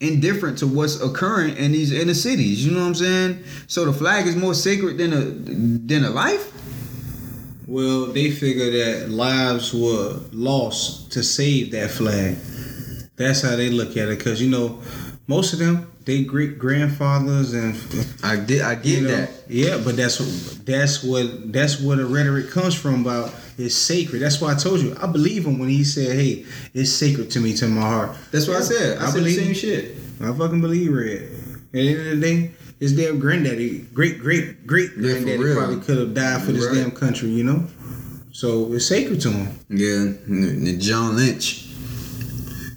indifferent 0.00 0.58
to 0.58 0.66
what's 0.66 1.00
occurring 1.00 1.56
in 1.56 1.72
these 1.72 1.90
inner 1.90 2.14
cities. 2.14 2.64
You 2.64 2.72
know 2.72 2.80
what 2.80 2.88
I'm 2.88 2.94
saying? 2.94 3.44
So 3.66 3.86
the 3.86 3.92
flag 3.92 4.26
is 4.26 4.36
more 4.36 4.52
sacred 4.52 4.98
than 4.98 5.12
a 5.12 5.20
than 5.20 6.04
a 6.04 6.10
life. 6.10 6.52
Well, 7.66 8.06
they 8.06 8.30
figure 8.30 8.70
that 8.70 9.10
lives 9.10 9.74
were 9.74 10.20
lost 10.32 11.12
to 11.12 11.24
save 11.24 11.72
that 11.72 11.90
flag. 11.90 12.36
That's 13.16 13.40
how 13.40 13.56
they 13.56 13.70
look 13.70 13.96
at 13.96 14.08
it. 14.08 14.22
Cause 14.22 14.40
you 14.40 14.50
know, 14.50 14.82
most 15.26 15.54
of 15.54 15.58
them, 15.58 15.90
they 16.06 16.22
great 16.22 16.58
grandfathers 16.58 17.52
and 17.52 17.74
I 18.22 18.36
did 18.36 18.62
I 18.62 18.76
get 18.76 18.86
you 18.86 19.00
know, 19.02 19.08
that. 19.08 19.30
Yeah, 19.48 19.78
but 19.84 19.96
that's 19.96 20.18
that's 20.64 21.02
what 21.02 21.52
that's 21.52 21.80
where 21.80 21.96
the 21.96 22.06
rhetoric 22.06 22.50
comes 22.50 22.74
from 22.74 23.02
about 23.02 23.34
it's 23.58 23.74
sacred. 23.74 24.20
That's 24.20 24.40
why 24.40 24.52
I 24.52 24.54
told 24.54 24.80
you 24.80 24.96
I 25.02 25.06
believe 25.06 25.44
him 25.44 25.58
when 25.58 25.68
he 25.68 25.84
said, 25.84 26.16
"Hey, 26.16 26.46
it's 26.72 26.92
sacred 26.92 27.30
to 27.32 27.40
me, 27.40 27.54
to 27.54 27.66
my 27.66 27.82
heart." 27.82 28.16
That's 28.30 28.46
what 28.48 28.56
I 28.56 28.60
said. 28.60 28.98
I, 28.98 29.02
I 29.02 29.06
said 29.06 29.14
the 29.16 29.18
believe 29.20 29.36
same 29.36 29.54
shit. 29.54 29.96
I 30.22 30.32
fucking 30.32 30.60
believe 30.60 30.92
Red. 30.92 31.22
At 31.22 31.72
the 31.72 31.88
end 31.88 31.98
of 31.98 32.20
the 32.20 32.20
day, 32.20 32.50
his 32.78 32.96
damn 32.96 33.18
granddaddy, 33.18 33.80
great 33.92 34.20
great 34.20 34.66
great 34.66 34.92
Yeah, 34.96 35.12
granddaddy 35.12 35.54
probably 35.54 35.80
could 35.80 35.98
have 35.98 36.14
died 36.14 36.42
for 36.42 36.52
this 36.52 36.66
Right. 36.66 36.76
damn 36.76 36.92
country, 36.92 37.30
you 37.30 37.42
know. 37.44 37.66
So 38.32 38.72
it's 38.74 38.86
sacred 38.86 39.20
to 39.22 39.30
him. 39.30 39.58
Yeah, 39.70 40.76
John 40.78 41.16
Lynch. 41.16 41.65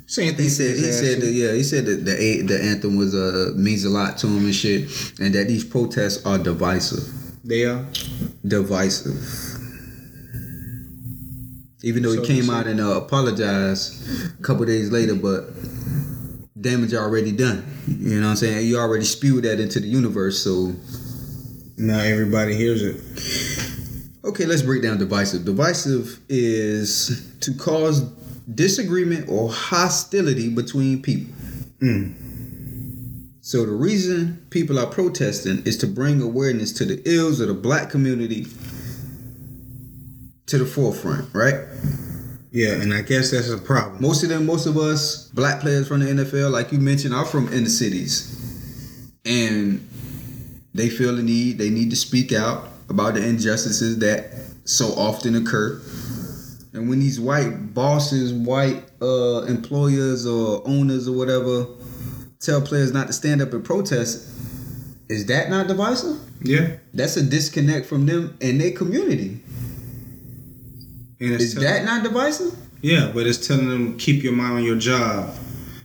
Same 0.10 0.34
thing. 0.34 0.46
He 0.46 0.50
said 0.50 0.76
he 0.76 0.92
said 0.92 1.22
that, 1.22 1.32
yeah 1.32 1.54
he 1.54 1.62
said 1.62 1.86
that 1.86 2.04
the 2.04 2.42
the 2.42 2.60
anthem 2.64 2.98
was 2.98 3.14
uh 3.14 3.52
means 3.56 3.86
a 3.86 3.90
lot 3.90 4.18
to 4.18 4.28
him 4.28 4.44
and 4.46 4.56
shit, 4.56 4.90
and 5.20 5.36
that 5.36 5.48
these 5.48 5.64
protests 5.64 6.26
are 6.26 6.40
divisive. 6.40 7.06
they 7.44 7.66
are. 7.66 7.86
Divisive. 8.46 9.22
Even 11.84 12.02
though 12.04 12.16
So 12.16 12.22
he 12.24 12.28
came 12.28 12.50
out 12.50 12.66
and 12.66 12.82
uh, 12.82 12.98
apologized 12.98 14.04
a 14.40 14.42
couple 14.42 14.66
days 14.66 14.92
later, 14.92 15.14
but 15.14 15.46
damage 16.60 16.94
already 16.96 17.32
done. 17.32 17.64
You 17.88 18.20
know 18.20 18.26
what 18.26 18.32
I'm 18.32 18.36
saying? 18.36 18.68
You 18.68 18.80
already 18.80 19.06
spewed 19.06 19.44
that 19.46 19.60
into 19.60 19.80
the 19.80 19.88
universe, 19.88 20.44
so 20.44 20.74
Now 21.78 22.00
everybody 22.00 22.56
hears 22.56 22.82
it. 22.82 23.00
Okay, 24.26 24.46
let's 24.46 24.64
break 24.64 24.82
down 24.82 24.98
divisive. 24.98 25.46
Divisive 25.46 26.20
is 26.28 27.32
to 27.42 27.54
cause 27.54 28.02
disagreement 28.56 29.30
or 29.30 29.52
hostility 29.52 30.50
between 30.50 31.02
people. 31.02 31.34
Mm. 31.82 32.30
So 33.42 33.66
the 33.66 33.72
reason 33.72 34.46
people 34.50 34.78
are 34.78 34.86
protesting 34.86 35.64
is 35.66 35.78
to 35.78 35.88
bring 35.88 36.22
awareness 36.22 36.72
to 36.74 36.86
the 36.86 37.02
ills 37.06 37.40
of 37.40 37.48
the 37.48 37.54
black 37.54 37.90
community 37.90 38.46
to 40.48 40.58
the 40.58 40.66
forefront, 40.66 41.34
right? 41.34 41.56
Yeah, 42.52 42.74
and 42.74 42.94
I 42.94 43.02
guess 43.02 43.32
that's 43.32 43.50
a 43.50 43.58
problem. 43.58 44.02
Most 44.02 44.24
of 44.24 44.30
them, 44.30 44.46
most 44.46 44.66
of 44.66 44.78
us, 44.78 45.28
black 45.30 45.62
players 45.62 45.88
from 45.88 46.00
the 46.00 46.08
NFL, 46.08 46.52
like 46.52 46.72
you 46.72 46.80
mentioned, 46.80 47.14
are 47.14 47.26
from 47.26 47.52
inner 47.54 47.70
cities. 47.70 48.36
And 49.26 49.88
they 50.74 50.90
feel 50.90 51.16
the 51.16 51.22
need, 51.22 51.60
they 51.60 51.70
need 51.70 51.92
to 51.92 51.96
speak 51.96 52.34
out 52.34 52.70
about 52.90 53.14
the 53.14 53.24
injustices 53.26 54.00
that 54.00 54.32
so 54.66 54.88
often 54.94 55.36
occur. 55.36 55.80
And 56.74 56.88
when 56.90 57.00
these 57.00 57.20
white 57.20 57.74
bosses, 57.74 58.32
white 58.32 58.84
uh, 59.02 59.42
employers 59.44 60.26
or 60.26 60.62
owners 60.68 61.08
or 61.08 61.18
whatever 61.18 61.66
tell 62.40 62.62
players 62.62 62.92
not 62.94 63.08
to 63.08 63.14
stand 63.14 63.42
up 63.42 63.54
and 63.54 63.64
protest, 63.64 64.28
is 65.10 65.26
that 65.26 65.50
not 65.50 65.68
divisive? 65.68 66.20
Yeah, 66.42 66.78
That's 66.94 67.18
a 67.18 67.24
disconnect 67.24 67.88
from 67.88 68.06
them 68.06 68.38
and 68.40 68.62
their 68.62 68.72
community. 68.72 69.42
and 71.20 71.32
Is 71.32 71.56
that 71.56 71.84
not 71.84 72.04
divisive? 72.04 72.58
Yeah, 72.82 73.12
but 73.14 73.28
it's 73.28 73.46
telling 73.46 73.68
them 73.68 73.98
keep 73.98 74.24
your 74.24 74.34
mind 74.34 74.54
on 74.54 74.64
your 74.64 74.78
job. 74.78 75.36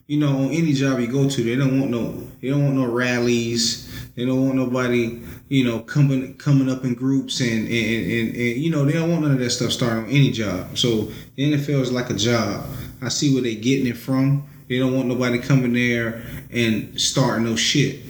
You 0.07 0.21
know, 0.21 0.29
on 0.29 0.51
any 0.51 0.75
job 0.75 1.01
you 1.01 1.07
go 1.09 1.29
to, 1.29 1.43
they 1.43 1.57
don't 1.57 1.81
want 1.81 1.91
no, 1.91 2.13
they 2.41 2.51
don't 2.51 2.63
want 2.63 2.77
no 2.77 2.87
rallies. 2.87 3.91
They 4.15 4.25
don't 4.25 4.45
want 4.45 4.55
nobody, 4.55 5.23
you 5.55 5.63
know, 5.63 5.79
coming 5.79 6.35
coming 6.35 6.69
up 6.69 6.83
in 6.83 6.95
groups 6.95 7.41
and 7.41 7.69
and, 7.69 7.71
and, 7.71 8.29
and 8.35 8.57
you 8.57 8.71
know 8.71 8.85
they 8.85 8.95
don't 8.95 9.09
want 9.09 9.23
none 9.23 9.31
of 9.31 9.39
that 9.39 9.51
stuff 9.51 9.71
starting 9.71 10.03
on 10.03 10.11
any 10.11 10.33
job. 10.33 10.77
So 10.77 11.13
the 11.37 11.53
NFL 11.53 11.81
is 11.81 11.93
like 11.93 12.11
a 12.11 12.15
job. 12.15 12.67
I 13.01 13.09
see 13.09 13.33
where 13.33 13.43
they 13.45 13.55
getting 13.55 13.87
it 13.87 13.97
from. 13.97 14.49
They 14.69 14.81
don't 14.81 14.97
want 14.97 15.07
nobody 15.07 15.39
coming 15.39 15.73
there 15.73 16.25
and 16.51 17.01
starting 17.01 17.45
no 17.45 17.55
shit. 17.55 18.01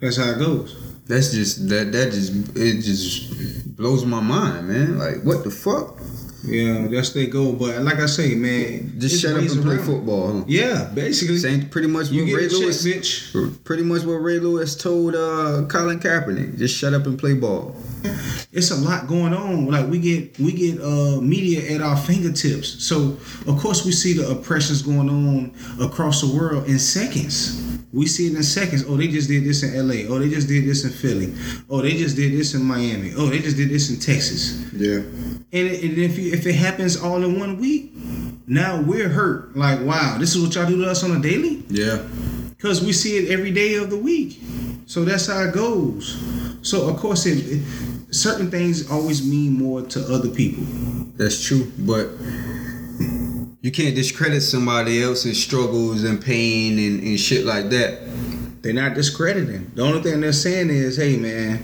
That's 0.00 0.18
how 0.18 0.32
it 0.32 0.38
goes. 0.38 0.76
That's 1.06 1.32
just 1.32 1.70
that 1.70 1.92
that 1.92 2.12
just 2.12 2.56
it 2.58 2.82
just 2.82 3.74
blows 3.74 4.04
my 4.04 4.20
mind, 4.20 4.68
man. 4.68 4.98
Like 4.98 5.22
what 5.22 5.44
the 5.44 5.50
fuck? 5.50 5.98
Yeah, 6.44 6.88
that's 6.88 7.10
their 7.10 7.26
goal. 7.26 7.52
But 7.52 7.82
like 7.82 7.98
I 8.00 8.06
say, 8.06 8.34
man, 8.34 8.94
Just 8.98 9.20
shut 9.22 9.32
up 9.36 9.38
and 9.48 9.62
play 9.62 9.76
around. 9.76 9.86
football. 9.86 10.38
Huh? 10.40 10.44
Yeah, 10.48 10.90
basically. 10.92 11.38
Same 11.38 11.68
pretty 11.68 11.86
much 11.88 12.10
You 12.10 12.24
what 12.24 12.34
Ray 12.34 12.46
a 12.46 12.48
check, 12.48 12.58
Lewis 12.58 12.84
bitch. 12.84 13.64
pretty 13.64 13.84
much 13.84 14.02
what 14.02 14.14
Ray 14.14 14.38
Lewis 14.40 14.74
told 14.76 15.14
uh 15.14 15.66
Colin 15.68 16.00
Kaepernick. 16.00 16.58
Just 16.58 16.76
shut 16.76 16.94
up 16.94 17.06
and 17.06 17.16
play 17.18 17.34
ball. 17.34 17.76
it's 18.52 18.70
a 18.72 18.76
lot 18.76 19.06
going 19.06 19.32
on. 19.34 19.66
Like 19.66 19.86
we 19.88 19.98
get 20.00 20.36
we 20.40 20.52
get 20.52 20.80
uh 20.82 21.20
media 21.20 21.74
at 21.76 21.80
our 21.80 21.96
fingertips. 21.96 22.84
So 22.84 23.16
of 23.46 23.58
course 23.60 23.84
we 23.84 23.92
see 23.92 24.12
the 24.12 24.28
oppressions 24.30 24.82
going 24.82 25.08
on 25.08 25.54
across 25.80 26.20
the 26.22 26.36
world 26.36 26.66
in 26.66 26.78
seconds. 26.80 27.71
We 27.92 28.06
see 28.06 28.26
it 28.28 28.34
in 28.36 28.42
seconds. 28.42 28.84
Oh, 28.88 28.96
they 28.96 29.08
just 29.08 29.28
did 29.28 29.44
this 29.44 29.62
in 29.62 29.74
LA. 29.86 30.08
Oh, 30.08 30.18
they 30.18 30.28
just 30.30 30.48
did 30.48 30.64
this 30.66 30.84
in 30.84 30.90
Philly. 30.90 31.34
Oh, 31.68 31.82
they 31.82 31.92
just 31.92 32.16
did 32.16 32.32
this 32.32 32.54
in 32.54 32.64
Miami. 32.64 33.12
Oh, 33.16 33.26
they 33.26 33.38
just 33.40 33.56
did 33.56 33.68
this 33.68 33.90
in 33.90 34.00
Texas. 34.00 34.62
Yeah. 34.72 34.96
And, 34.98 35.68
it, 35.68 35.84
and 35.84 35.98
if 35.98 36.18
you, 36.18 36.32
if 36.32 36.46
it 36.46 36.54
happens 36.54 36.96
all 36.96 37.22
in 37.22 37.38
one 37.38 37.58
week, 37.60 37.92
now 38.46 38.80
we're 38.80 39.10
hurt. 39.10 39.54
Like, 39.56 39.80
wow, 39.82 40.16
this 40.18 40.34
is 40.34 40.42
what 40.42 40.54
y'all 40.54 40.66
do 40.66 40.82
to 40.82 40.90
us 40.90 41.04
on 41.04 41.10
a 41.16 41.20
daily? 41.20 41.62
Yeah. 41.68 42.02
because 42.56 42.80
we 42.80 42.92
see 42.92 43.16
it 43.18 43.30
every 43.30 43.50
day 43.50 43.74
of 43.74 43.90
the 43.90 43.96
week. 43.96 44.40
So 44.86 45.04
that's 45.04 45.26
how 45.26 45.42
it 45.42 45.52
goes. 45.54 46.16
So 46.62 46.88
of 46.88 46.96
course, 46.96 47.26
it, 47.26 47.38
it 47.38 47.62
certain 48.14 48.50
things 48.50 48.90
always 48.90 49.26
mean 49.26 49.52
more 49.58 49.82
to 49.82 50.00
other 50.14 50.28
people. 50.28 50.62
That's 51.16 51.42
true. 51.44 51.70
But 51.78 52.08
you 53.62 53.70
can't 53.70 53.94
discredit 53.94 54.42
somebody 54.42 55.00
else's 55.00 55.42
struggles 55.42 56.02
and 56.02 56.20
pain 56.20 56.78
and, 56.78 57.00
and 57.02 57.18
shit 57.18 57.46
like 57.46 57.70
that. 57.70 58.00
They're 58.60 58.72
not 58.72 58.94
discrediting. 58.94 59.70
The 59.74 59.82
only 59.82 60.02
thing 60.02 60.20
they're 60.20 60.32
saying 60.32 60.70
is, 60.70 60.96
"Hey, 60.96 61.16
man, 61.16 61.62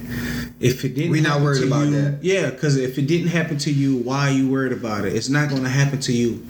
if 0.60 0.84
it 0.84 0.94
didn't, 0.94 1.12
we're 1.12 1.22
not 1.22 1.32
happen 1.34 1.44
worried 1.44 1.60
to 1.60 1.66
about 1.66 1.86
you, 1.86 2.02
that. 2.02 2.18
Yeah, 2.22 2.50
because 2.50 2.76
if 2.76 2.98
it 2.98 3.06
didn't 3.06 3.28
happen 3.28 3.58
to 3.58 3.72
you, 3.72 3.98
why 3.98 4.28
are 4.28 4.32
you 4.32 4.50
worried 4.50 4.72
about 4.72 5.04
it? 5.04 5.14
It's 5.14 5.28
not 5.28 5.48
going 5.48 5.62
to 5.62 5.68
happen 5.68 6.00
to 6.00 6.12
you. 6.12 6.44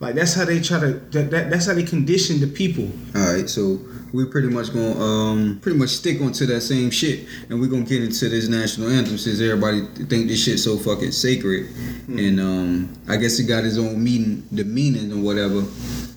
Like 0.00 0.14
that's 0.14 0.34
how 0.34 0.44
they 0.44 0.60
try 0.60 0.80
to. 0.80 0.92
That, 0.92 1.30
that, 1.30 1.50
that's 1.50 1.66
how 1.66 1.74
they 1.74 1.82
condition 1.82 2.40
the 2.40 2.46
people. 2.46 2.88
All 3.16 3.34
right, 3.34 3.48
so 3.48 3.80
we 4.12 4.24
pretty 4.24 4.48
much 4.48 4.72
gonna 4.72 4.98
um 4.98 5.58
pretty 5.60 5.78
much 5.78 5.90
stick 5.90 6.20
onto 6.20 6.46
that 6.46 6.60
same 6.60 6.90
shit, 6.90 7.26
and 7.48 7.60
we're 7.60 7.68
gonna 7.68 7.84
get 7.84 8.02
into 8.02 8.28
this 8.28 8.48
national 8.48 8.88
anthem 8.88 9.18
since 9.18 9.40
everybody 9.40 9.84
think 10.04 10.28
this 10.28 10.42
shit 10.42 10.58
so 10.58 10.78
fucking 10.78 11.12
sacred, 11.12 11.68
and 12.08 12.40
um 12.40 12.96
I 13.08 13.16
guess 13.16 13.38
it 13.38 13.44
got 13.44 13.64
his 13.64 13.78
own 13.78 14.02
meaning, 14.02 14.46
the 14.52 14.64
meaning 14.64 15.12
or 15.12 15.22
whatever, 15.22 15.62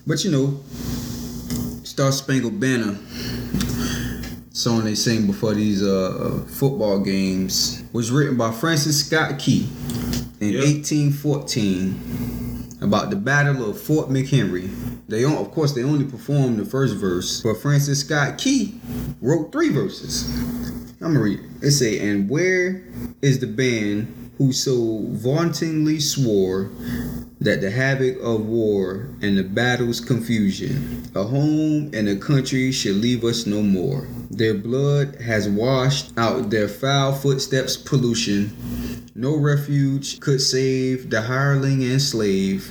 but 0.07 0.23
you 0.23 0.31
know, 0.31 0.59
Star 1.83 2.11
Spangled 2.11 2.59
Banner 2.59 2.97
song 4.61 4.83
they 4.83 4.95
sing 4.95 5.27
before 5.27 5.53
these 5.53 5.81
uh 5.83 6.43
football 6.47 6.99
games 6.99 7.83
was 7.93 8.11
written 8.11 8.37
by 8.37 8.51
Francis 8.51 9.05
Scott 9.05 9.37
Key 9.39 9.67
in 10.39 10.53
Yep. 10.53 10.63
1814 10.63 12.67
about 12.81 13.09
the 13.11 13.15
Battle 13.15 13.69
of 13.69 13.79
Fort 13.79 14.09
McHenry. 14.09 14.69
They, 15.07 15.23
on- 15.23 15.37
of 15.37 15.51
course, 15.51 15.73
they 15.73 15.83
only 15.83 16.05
performed 16.05 16.57
the 16.59 16.65
first 16.65 16.95
verse, 16.95 17.41
but 17.41 17.57
Francis 17.61 17.99
Scott 18.01 18.37
Key 18.39 18.79
wrote 19.21 19.51
three 19.51 19.69
verses. 19.69 20.27
I'm 21.01 21.13
gonna 21.13 21.21
read 21.21 21.39
it. 21.39 21.45
It 21.67 21.71
say, 21.71 21.99
"And 21.99 22.29
where 22.29 22.83
is 23.21 23.39
the 23.39 23.47
band 23.47 24.07
who 24.41 24.51
so 24.51 25.05
vauntingly 25.09 25.99
swore 25.99 26.71
that 27.39 27.61
the 27.61 27.69
havoc 27.69 28.17
of 28.23 28.43
war 28.43 29.07
and 29.21 29.37
the 29.37 29.43
battle's 29.43 29.99
confusion, 29.99 31.07
a 31.13 31.23
home 31.23 31.91
and 31.93 32.09
a 32.09 32.15
country 32.15 32.71
should 32.71 32.95
leave 32.95 33.23
us 33.23 33.45
no 33.45 33.61
more. 33.61 34.07
Their 34.31 34.55
blood 34.55 35.21
has 35.21 35.47
washed 35.47 36.11
out 36.17 36.49
their 36.49 36.67
foul 36.67 37.13
footsteps' 37.13 37.77
pollution. 37.77 38.57
No 39.13 39.37
refuge 39.37 40.19
could 40.19 40.41
save 40.41 41.11
the 41.11 41.21
hireling 41.21 41.83
and 41.83 42.01
slave 42.01 42.63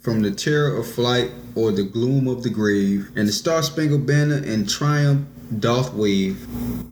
from 0.00 0.22
the 0.22 0.30
terror 0.30 0.78
of 0.78 0.90
flight 0.90 1.30
or 1.54 1.72
the 1.72 1.84
gloom 1.84 2.26
of 2.26 2.42
the 2.42 2.48
grave. 2.50 3.10
And 3.16 3.28
the 3.28 3.32
Star 3.32 3.62
Spangled 3.62 4.06
Banner 4.06 4.42
in 4.42 4.66
triumph 4.66 5.26
doth 5.58 5.94
wave. 5.94 6.46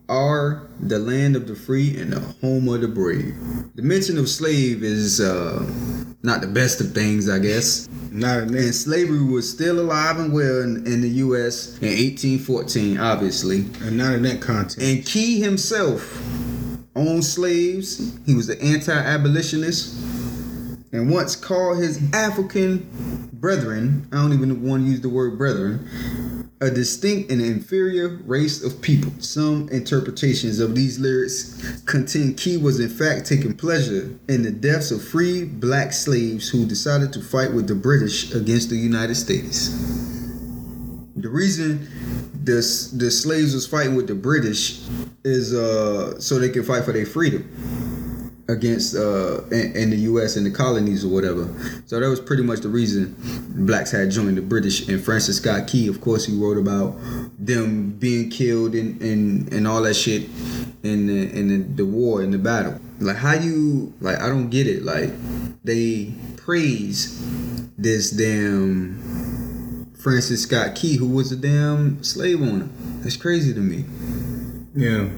Are 0.09 0.66
the 0.80 0.98
land 0.98 1.36
of 1.36 1.46
the 1.46 1.54
free 1.54 1.96
and 1.98 2.12
the 2.12 2.20
home 2.40 2.68
of 2.68 2.80
the 2.80 2.88
brave. 2.88 3.34
The 3.74 3.82
mention 3.82 4.18
of 4.18 4.28
slave 4.28 4.82
is 4.82 5.20
uh, 5.20 5.64
not 6.22 6.40
the 6.40 6.46
best 6.46 6.80
of 6.80 6.92
things, 6.92 7.28
I 7.28 7.38
guess. 7.38 7.88
Not 8.11 8.38
And 8.38 8.74
slavery 8.74 9.22
was 9.24 9.50
still 9.50 9.80
alive 9.80 10.18
and 10.18 10.32
well 10.32 10.62
in, 10.62 10.86
in 10.86 11.00
the 11.00 11.09
U.S. 11.09 11.78
in 11.78 11.88
1814, 11.88 12.98
obviously. 12.98 13.61
and 13.82 13.96
not 13.96 14.14
in 14.14 14.22
that 14.22 14.40
context. 14.40 14.78
And 14.80 15.04
Key 15.04 15.40
himself 15.40 16.22
owned 16.94 17.24
slaves. 17.24 18.16
He 18.26 18.34
was 18.34 18.48
an 18.48 18.61
anti-abolitionist, 18.61 19.94
and 20.92 21.11
once 21.11 21.36
called 21.36 21.78
his 21.78 22.00
African 22.14 23.28
brethren—I 23.34 24.16
don't 24.16 24.32
even 24.32 24.62
want 24.62 24.84
to 24.84 24.90
use 24.90 25.00
the 25.02 25.09
word 25.11 25.38
brethren—a 26.59 26.74
distinct 26.74 27.30
and 27.30 27.40
inferior 27.40 28.09
race 28.24 28.62
of 28.62 28.80
people. 28.82 29.12
Some 29.18 29.68
interpretations 29.70 30.61
of 30.61 30.74
these 30.74 30.98
lyrics 30.98 31.82
contend 31.86 32.36
Key 32.36 32.57
was 32.57 32.80
in 32.80 32.88
fact 32.88 33.26
taking 33.26 33.54
pleasure 33.54 34.11
in 34.28 34.42
the 34.42 34.50
deaths 34.50 34.90
of 34.90 35.02
free 35.02 35.44
black 35.44 35.92
slaves 35.92 36.48
who 36.48 36.66
decided 36.66 37.12
to 37.14 37.20
fight 37.20 37.52
with 37.52 37.66
the 37.66 37.74
British 37.74 38.34
against 38.34 38.70
the 38.70 38.76
United 38.76 39.14
States. 39.14 39.68
The 41.16 41.28
reason 41.28 41.88
the 42.44 42.57
the 42.94 43.11
slaves 43.11 43.54
was 43.54 43.66
fighting 43.66 43.96
with 43.96 44.07
the 44.07 44.14
British 44.14 44.82
is 45.24 45.52
uh 45.54 46.18
so 46.20 46.38
they 46.38 46.50
can 46.50 46.62
fight 46.62 46.84
for 46.84 46.92
their 46.92 47.07
freedom 47.07 47.95
against 48.49 48.94
uh 48.94 49.42
in, 49.47 49.76
in 49.76 49.90
the 49.90 49.97
U.S. 49.97 50.36
and 50.36 50.47
the 50.47 50.51
colonies 50.51 51.05
or 51.05 51.09
whatever. 51.09 51.49
So 51.86 51.99
that 51.99 52.09
was 52.09 52.20
pretty 52.20 52.42
much 52.42 52.61
the 52.61 52.68
reason 52.68 53.16
blacks 53.51 53.90
had 53.90 54.11
joined 54.11 54.36
the 54.36 54.42
British. 54.42 54.88
And 54.88 55.03
Francis 55.03 55.38
Scott 55.38 55.66
Key, 55.66 55.88
of 55.88 56.01
course, 56.01 56.26
he 56.26 56.36
wrote 56.36 56.59
about 56.59 56.97
them 57.38 57.90
being 57.92 58.30
killed 58.30 58.74
and 58.74 59.01
and, 59.03 59.53
and 59.53 59.66
all 59.66 59.82
that 59.82 59.94
shit 59.94 60.28
in 60.82 61.07
the 61.07 61.38
in 61.38 61.49
the, 61.49 61.82
the 61.82 61.84
war 61.84 62.22
in 62.22 62.30
the 62.30 62.38
battle. 62.38 62.78
Like 63.01 63.16
how 63.16 63.34
you 63.34 63.92
like 64.01 64.20
I 64.20 64.28
don't 64.28 64.51
get 64.51 64.66
it. 64.66 64.84
Like 64.84 65.11
they 65.64 66.12
praise 66.36 67.20
this 67.76 68.11
damn 68.11 69.92
Francis 69.99 70.42
Scott 70.42 70.76
Key, 70.76 70.97
who 70.97 71.09
was 71.09 71.32
a 71.32 71.36
damn 71.36 72.03
slave 72.05 72.40
owner. 72.40 72.68
That's 73.01 73.16
crazy 73.16 73.53
to 73.53 73.61
me. 73.61 73.84
Yeah. 74.74 75.09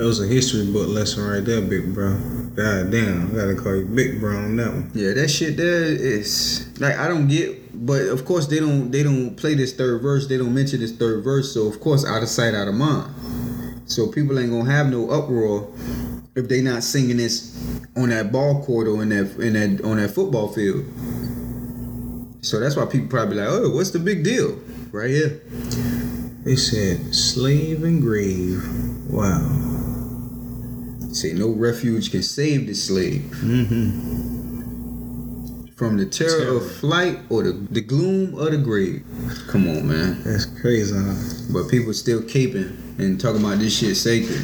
That 0.00 0.06
was 0.06 0.18
a 0.18 0.26
history 0.26 0.64
book 0.64 0.88
lesson 0.88 1.28
right 1.28 1.44
there, 1.44 1.60
big 1.60 1.92
bro. 1.92 2.14
God 2.56 2.90
damn, 2.90 3.32
I 3.32 3.34
gotta 3.34 3.54
call 3.54 3.76
you 3.76 3.84
big 3.84 4.18
bro 4.18 4.34
on 4.34 4.56
that 4.56 4.68
one. 4.68 4.90
Yeah, 4.94 5.12
that 5.12 5.28
shit 5.28 5.58
there 5.58 5.84
is 5.84 6.66
like 6.80 6.96
I 6.96 7.06
don't 7.06 7.28
get, 7.28 7.84
but 7.86 8.08
of 8.08 8.24
course 8.24 8.46
they 8.46 8.60
don't 8.60 8.90
they 8.90 9.02
don't 9.02 9.36
play 9.36 9.54
this 9.54 9.74
third 9.74 10.00
verse. 10.00 10.26
They 10.26 10.38
don't 10.38 10.54
mention 10.54 10.80
this 10.80 10.92
third 10.92 11.22
verse, 11.22 11.52
so 11.52 11.66
of 11.66 11.80
course 11.80 12.06
out 12.06 12.22
of 12.22 12.30
sight, 12.30 12.54
out 12.54 12.66
of 12.66 12.76
mind. 12.76 13.12
So 13.84 14.06
people 14.06 14.38
ain't 14.38 14.48
gonna 14.48 14.72
have 14.72 14.86
no 14.86 15.10
uproar 15.10 15.70
if 16.34 16.48
they 16.48 16.62
not 16.62 16.82
singing 16.82 17.18
this 17.18 17.54
on 17.94 18.08
that 18.08 18.32
ball 18.32 18.64
court 18.64 18.88
or 18.88 19.02
in 19.02 19.10
that 19.10 19.36
in 19.38 19.52
that 19.52 19.84
on 19.84 19.98
that 19.98 20.12
football 20.12 20.48
field. 20.48 20.82
So 22.40 22.58
that's 22.58 22.74
why 22.74 22.86
people 22.86 23.08
probably 23.08 23.36
like, 23.36 23.48
oh, 23.50 23.68
what's 23.68 23.90
the 23.90 23.98
big 23.98 24.24
deal? 24.24 24.58
Right 24.92 25.10
here. 25.10 25.42
They 26.44 26.56
said 26.56 27.14
slave 27.14 27.84
and 27.84 28.00
grave. 28.00 28.66
Wow. 29.10 29.69
Say 31.12 31.32
no 31.32 31.48
refuge 31.50 32.10
can 32.10 32.22
save 32.22 32.66
the 32.66 32.74
slave 32.74 33.22
Mm-hmm. 33.42 34.50
from 35.76 35.96
the 35.98 36.06
terror, 36.06 36.38
Terror. 36.38 36.56
of 36.58 36.70
flight 36.76 37.18
or 37.30 37.42
the, 37.42 37.52
the 37.70 37.80
gloom 37.80 38.34
of 38.38 38.50
the 38.52 38.58
grave. 38.58 39.04
Come 39.48 39.66
on, 39.68 39.88
man. 39.88 40.22
That's 40.22 40.46
crazy. 40.46 40.94
Huh? 40.96 41.14
But 41.52 41.68
people 41.70 41.92
still 41.94 42.20
caping 42.22 42.76
and 42.98 43.20
talking 43.20 43.40
about 43.42 43.58
this 43.58 43.76
shit 43.78 43.96
sacred. 43.96 44.40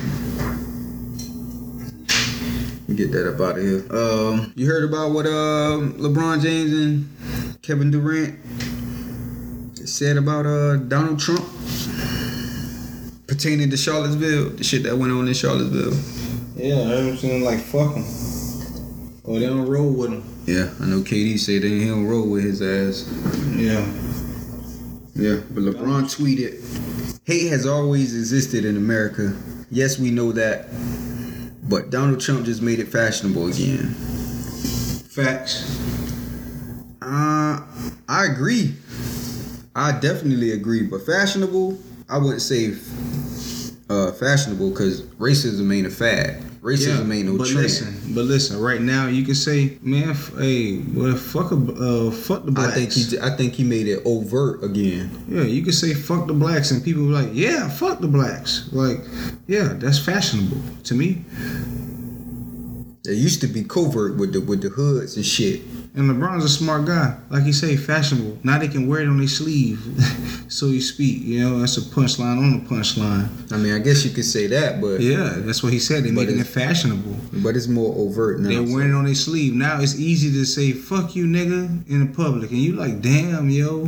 Get 2.97 3.13
that 3.13 3.29
up 3.35 3.41
out 3.41 3.59
of 3.59 3.63
here. 3.65 3.85
Um, 3.91 4.53
you 4.57 4.67
heard 4.67 4.85
about 4.89 5.11
what 5.13 5.27
um 5.27 5.93
LeBron 5.99 6.41
James 6.41 6.73
and 6.73 7.07
Kevin 7.63 7.91
Durant 7.91 8.39
said 9.87 10.17
about 10.17 10.47
uh 10.47 10.77
Donald 10.77 11.19
Trump 11.21 11.45
pertaining 13.27 13.69
to 13.71 13.77
Charlottesville, 13.77 14.51
the 14.51 14.65
shit 14.65 14.83
that 14.85 14.97
went 14.97 15.13
on 15.13 15.29
in 15.29 15.35
Charlottesville. 15.35 15.93
Yeah, 16.57 16.91
everything 16.91 17.45
like 17.45 17.61
fuck 17.61 17.95
him. 17.95 18.05
Or 19.25 19.39
they 19.39 19.47
don't 19.47 19.69
roll 19.69 19.91
with 19.91 20.13
him. 20.13 20.25
Yeah, 20.47 20.71
I 20.81 20.87
know 20.87 21.01
KD 21.01 21.39
said 21.39 21.63
they 21.63 21.69
he 21.69 21.87
don't 21.87 22.07
roll 22.07 22.29
with 22.31 22.45
his 22.45 22.63
ass. 22.63 23.07
Yeah. 23.57 23.85
Yeah, 25.15 25.41
but 25.51 25.65
LeBron 25.65 26.05
tweeted, 26.05 26.63
"Hate 27.25 27.49
has 27.49 27.67
always 27.67 28.15
existed 28.15 28.65
in 28.65 28.77
America. 28.77 29.37
Yes, 29.71 29.99
we 29.99 30.11
know 30.11 30.33
that, 30.33 30.69
but 31.69 31.91
Donald 31.91 32.21
Trump 32.21 32.47
just 32.47 32.63
made 32.63 32.79
it 32.79 32.89
fashionable 32.89 33.49
again." 33.49 33.95
Facts. 35.11 35.79
Uh, 37.03 37.61
I 38.09 38.27
agree. 38.27 38.75
I 39.75 39.93
definitely 39.93 40.53
agree, 40.53 40.83
but 40.85 41.05
fashionable, 41.05 41.79
I 42.09 42.17
wouldn't 42.17 42.43
say 42.43 42.75
uh, 43.89 44.13
fashionable 44.13 44.71
because 44.71 45.03
racism 45.03 45.75
ain't 45.75 45.87
a 45.87 45.91
fad. 45.91 46.43
Racism 46.61 47.15
ain't 47.15 47.29
no 47.29 47.39
but 47.39 47.47
trend. 47.47 47.63
listen, 47.63 48.15
but 48.15 48.23
listen. 48.25 48.61
Right 48.61 48.81
now, 48.81 49.07
you 49.07 49.25
can 49.25 49.37
say, 49.37 49.79
man, 49.83 50.11
f- 50.11 50.33
hey, 50.37 50.79
well, 50.93 51.15
fuck 51.15 51.53
a, 51.53 51.55
uh, 51.55 52.11
fuck 52.11 52.45
the 52.45 52.51
blacks. 52.51 52.73
I 52.73 52.75
think 52.75 52.93
he, 52.93 53.19
I 53.21 53.31
think 53.37 53.53
he 53.55 53.63
made 53.63 53.87
it 53.87 54.03
overt 54.05 54.65
again. 54.65 55.11
Yeah, 55.29 55.43
you 55.43 55.63
can 55.63 55.73
say 55.73 55.95
fuck 55.95 56.27
the 56.27 56.33
blacks, 56.33 56.73
and 56.73 56.83
people 56.83 57.03
like, 57.05 57.29
yeah, 57.33 57.69
fuck 57.69 58.01
the 58.01 58.09
blacks. 58.09 58.69
Like, 58.73 58.99
yeah, 59.47 59.75
that's 59.75 60.01
fashionable 60.01 60.61
to 60.83 60.95
me. 60.95 61.25
It 63.05 63.15
used 63.15 63.41
to 63.43 63.47
be 63.47 63.63
covert 63.63 64.17
with 64.17 64.33
the 64.33 64.41
with 64.41 64.63
the 64.63 64.69
hoods 64.71 65.15
and 65.15 65.25
shit. 65.25 65.63
And 65.97 66.11
LeBron's 66.11 66.45
a 66.45 66.49
smart 66.51 66.85
guy, 66.85 67.17
like 67.31 67.45
you 67.47 67.55
say, 67.55 67.75
fashionable. 67.75 68.39
Now 68.45 68.59
they 68.59 68.69
can 68.69 68.87
wear 68.87 69.01
it 69.01 69.09
on 69.09 69.17
their 69.17 69.27
sleeve, 69.29 69.81
so 70.49 70.67
you 70.67 70.83
speak. 70.83 71.23
You 71.23 71.41
know, 71.41 71.59
that's 71.61 71.79
a 71.79 71.81
punchline 71.81 72.37
on 72.37 72.61
a 72.63 72.69
punchline. 72.69 73.51
I 73.51 73.57
mean, 73.57 73.73
I 73.73 73.79
guess 73.79 74.05
you 74.05 74.11
could 74.11 74.27
say 74.27 74.47
that, 74.49 74.83
but 74.83 75.01
Yeah, 75.01 75.33
that's 75.37 75.63
what 75.63 75.73
he 75.73 75.79
said. 75.79 76.05
They're 76.05 76.13
making 76.13 76.39
it 76.39 76.47
fashionable. 76.47 77.17
but 77.43 77.57
it's 77.57 77.67
more 77.67 77.95
overt 77.97 78.41
now. 78.41 78.51
They're 78.51 78.63
wearing 78.63 78.91
it 78.91 78.95
on 78.95 79.07
their 79.07 79.15
sleeve. 79.15 79.55
Now 79.55 79.81
it's 79.81 79.99
easy 79.99 80.31
to 80.33 80.45
say 80.45 80.73
"fuck 80.73 81.17
you, 81.17 81.25
nigga" 81.25 81.89
in 81.89 82.07
the 82.07 82.13
public, 82.15 82.51
and 82.51 82.61
you 82.61 82.75
like, 82.75 83.01
damn, 83.01 83.49
yo. 83.49 83.87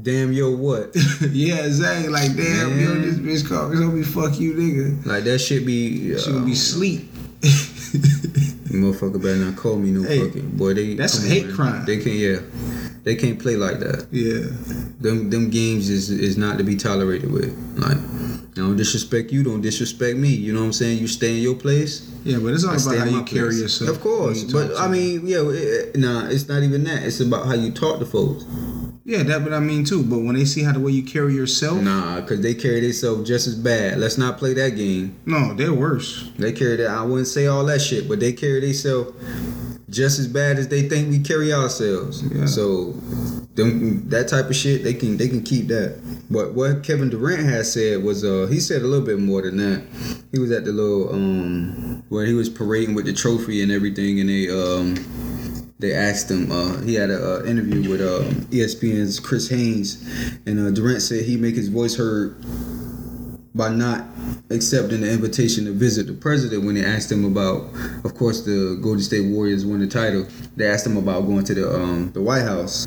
Damn, 0.00 0.32
yo, 0.32 0.54
what? 0.56 0.94
yeah, 1.32 1.66
exactly. 1.66 2.08
Like, 2.08 2.36
damn, 2.36 2.78
yo, 2.78 2.94
this 2.94 3.16
bitch 3.16 3.48
called 3.48 3.72
me, 3.72 3.80
gonna 3.80 3.92
be 3.92 4.04
"fuck 4.04 4.38
you, 4.38 4.54
nigga." 4.54 5.04
Like 5.04 5.24
that 5.24 5.40
shit 5.40 5.66
be. 5.66 6.14
Uh, 6.14 6.18
She 6.20 6.30
gonna 6.30 6.46
be 6.46 6.54
sleep. 6.54 7.10
Motherfucker 8.68 9.20
better 9.22 9.36
not 9.36 9.56
call 9.56 9.76
me 9.76 9.90
no 9.90 10.02
Hey, 10.02 10.26
fucking 10.26 10.56
boy. 10.56 10.74
They 10.74 10.94
that's 10.94 11.24
a 11.24 11.26
hate 11.26 11.46
on, 11.46 11.54
crime. 11.54 11.84
They 11.86 11.96
can't. 11.96 12.16
Yeah, 12.16 12.40
they 13.08 13.16
can't 13.16 13.38
play 13.38 13.56
like 13.56 13.78
that. 13.80 14.06
yeah. 14.12 14.44
Them 15.00 15.30
them 15.30 15.48
games 15.48 15.88
is 15.88 16.10
is 16.10 16.36
not 16.36 16.58
to 16.58 16.64
be 16.64 16.76
tolerated 16.76 17.30
with. 17.32 17.56
Like, 17.76 17.96
I 17.96 18.60
don't 18.60 18.76
disrespect 18.76 19.32
you. 19.32 19.42
Don't 19.42 19.62
disrespect 19.62 20.18
me. 20.18 20.28
You 20.28 20.52
know 20.52 20.60
what 20.60 20.66
I'm 20.66 20.72
saying? 20.74 20.98
You 20.98 21.06
stay 21.08 21.36
in 21.36 21.42
your 21.42 21.54
place. 21.54 21.92
Yeah, 22.24 22.38
but 22.42 22.52
it's 22.52 22.64
all 22.64 22.72
I 22.72 22.76
about 22.76 22.98
how 22.98 23.04
you 23.06 23.20
my 23.20 23.22
carry 23.22 23.54
yourself. 23.54 23.90
Of 23.90 24.00
course, 24.02 24.44
but 24.52 24.76
I 24.76 24.88
mean, 24.88 25.26
yeah, 25.26 25.42
it, 25.48 25.96
nah, 25.96 26.28
it's 26.28 26.48
not 26.48 26.62
even 26.62 26.84
that. 26.84 27.02
It's 27.04 27.20
about 27.20 27.46
how 27.46 27.54
you 27.54 27.70
talk 27.72 27.98
to 28.00 28.04
folks. 28.06 28.44
yeah, 29.04 29.22
that. 29.22 29.40
what 29.40 29.54
I 29.54 29.60
mean 29.60 29.84
too. 29.84 30.02
But 30.04 30.18
when 30.18 30.34
they 30.34 30.44
see 30.44 30.62
how 30.62 30.72
the 30.72 30.80
way 30.80 30.92
you 30.92 31.02
carry 31.04 31.34
yourself, 31.34 31.80
Nah, 31.80 32.20
cause 32.26 32.42
they 32.42 32.52
carry 32.54 32.80
themselves 32.80 33.26
just 33.26 33.46
as 33.46 33.54
bad. 33.54 33.98
Let's 33.98 34.18
not 34.18 34.36
play 34.36 34.52
that 34.54 34.76
game. 34.76 35.16
no, 35.24 35.54
they're 35.54 35.72
worse. 35.72 36.28
They 36.36 36.52
carry 36.52 36.76
that. 36.76 36.90
I 36.90 37.02
wouldn't 37.08 37.28
say 37.28 37.46
all 37.46 37.64
that 37.70 37.80
shit, 37.80 38.06
but 38.08 38.20
they 38.20 38.32
carry 38.34 38.60
themselves 38.60 39.12
just 39.90 40.18
as 40.18 40.28
bad 40.28 40.58
as 40.58 40.68
they 40.68 40.88
think 40.88 41.08
we 41.08 41.18
carry 41.18 41.52
ourselves. 41.52 42.22
Yeah. 42.22 42.46
So, 42.46 42.92
them 43.54 44.08
that 44.10 44.28
type 44.28 44.46
of 44.46 44.56
shit, 44.56 44.84
they 44.84 44.94
can 44.94 45.16
they 45.16 45.28
can 45.28 45.42
keep 45.42 45.68
that. 45.68 46.00
But 46.30 46.54
what 46.54 46.84
Kevin 46.84 47.10
Durant 47.10 47.44
has 47.44 47.72
said 47.72 48.02
was, 48.02 48.24
uh, 48.24 48.46
he 48.50 48.60
said 48.60 48.82
a 48.82 48.86
little 48.86 49.06
bit 49.06 49.18
more 49.18 49.42
than 49.42 49.56
that. 49.56 49.82
He 50.32 50.38
was 50.38 50.50
at 50.50 50.64
the 50.64 50.72
little 50.72 51.12
um 51.12 52.02
where 52.08 52.26
he 52.26 52.34
was 52.34 52.48
parading 52.48 52.94
with 52.94 53.06
the 53.06 53.12
trophy 53.12 53.62
and 53.62 53.72
everything, 53.72 54.20
and 54.20 54.28
they 54.28 54.48
um 54.48 54.94
they 55.78 55.94
asked 55.94 56.30
him. 56.30 56.50
Uh, 56.50 56.80
he 56.80 56.94
had 56.94 57.10
an 57.10 57.22
uh, 57.22 57.44
interview 57.44 57.88
with 57.88 58.00
uh, 58.00 58.28
ESPN's 58.50 59.20
Chris 59.20 59.48
Haynes, 59.48 60.02
and 60.44 60.58
uh, 60.58 60.70
Durant 60.70 61.02
said 61.02 61.24
he 61.24 61.36
make 61.36 61.54
his 61.54 61.68
voice 61.68 61.96
heard 61.96 62.36
by 63.58 63.68
not 63.68 64.04
accepting 64.50 65.00
the 65.00 65.12
invitation 65.12 65.64
to 65.64 65.72
visit 65.72 66.06
the 66.06 66.12
president 66.14 66.64
when 66.64 66.76
they 66.76 66.84
asked 66.84 67.10
him 67.10 67.24
about, 67.24 67.68
of 68.04 68.14
course, 68.14 68.42
the 68.42 68.78
Golden 68.80 69.02
State 69.02 69.32
Warriors 69.32 69.66
won 69.66 69.80
the 69.80 69.88
title. 69.88 70.26
They 70.56 70.66
asked 70.66 70.86
him 70.86 70.96
about 70.96 71.22
going 71.22 71.44
to 71.44 71.54
the 71.54 71.74
um, 71.74 72.12
the 72.12 72.22
White 72.22 72.42
House. 72.42 72.86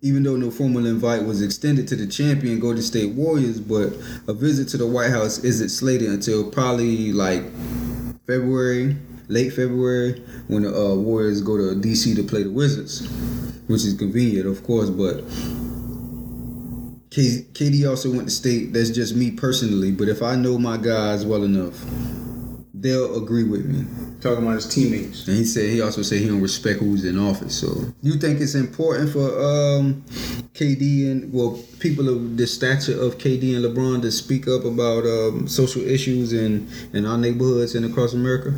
Even 0.00 0.22
though 0.22 0.36
no 0.36 0.50
formal 0.50 0.86
invite 0.86 1.24
was 1.24 1.42
extended 1.42 1.86
to 1.88 1.96
the 1.96 2.06
champion 2.06 2.58
Golden 2.58 2.82
State 2.82 3.12
Warriors, 3.12 3.60
but 3.60 3.92
a 4.26 4.32
visit 4.32 4.68
to 4.68 4.78
the 4.78 4.86
White 4.86 5.10
House 5.10 5.44
isn't 5.44 5.68
slated 5.68 6.08
until 6.08 6.50
probably 6.50 7.12
like 7.12 7.42
February, 8.26 8.96
late 9.28 9.50
February, 9.50 10.22
when 10.48 10.62
the 10.62 10.74
uh, 10.74 10.94
Warriors 10.94 11.42
go 11.42 11.56
to 11.56 11.78
DC 11.78 12.16
to 12.16 12.22
play 12.22 12.44
the 12.44 12.50
Wizards, 12.50 13.06
which 13.66 13.84
is 13.84 13.94
convenient, 13.94 14.46
of 14.46 14.62
course. 14.64 14.88
But 14.88 15.22
K- 17.10 17.46
KD 17.52 17.88
also 17.88 18.10
went 18.10 18.28
to 18.28 18.34
state. 18.34 18.72
That's 18.72 18.90
just 18.90 19.14
me 19.14 19.30
personally, 19.30 19.92
but 19.92 20.08
if 20.08 20.22
I 20.22 20.36
know 20.36 20.58
my 20.58 20.76
guys 20.76 21.24
well 21.24 21.44
enough, 21.44 21.84
they'll 22.74 23.16
agree 23.22 23.44
with 23.44 23.64
me. 23.64 23.84
Talking 24.20 24.42
about 24.44 24.54
his 24.56 24.68
teammates. 24.68 25.26
And 25.28 25.36
he 25.36 25.44
said 25.44 25.70
he 25.70 25.80
also 25.80 26.02
said 26.02 26.20
he 26.20 26.26
don't 26.28 26.40
respect 26.40 26.80
who's 26.80 27.04
in 27.04 27.18
office. 27.18 27.54
So 27.54 27.68
you 28.02 28.14
think 28.14 28.40
it's 28.40 28.54
important 28.54 29.10
for 29.10 29.28
um, 29.28 30.02
KD 30.54 31.10
and 31.10 31.32
well 31.32 31.62
people 31.78 32.08
of 32.08 32.36
the 32.36 32.46
stature 32.46 33.00
of 33.00 33.18
KD 33.18 33.54
and 33.56 33.64
LeBron 33.64 34.02
to 34.02 34.10
speak 34.10 34.48
up 34.48 34.64
about 34.64 35.04
um, 35.04 35.46
social 35.46 35.82
issues 35.82 36.32
in 36.32 36.68
in 36.92 37.06
our 37.06 37.18
neighborhoods 37.18 37.74
and 37.74 37.84
across 37.86 38.14
America, 38.14 38.50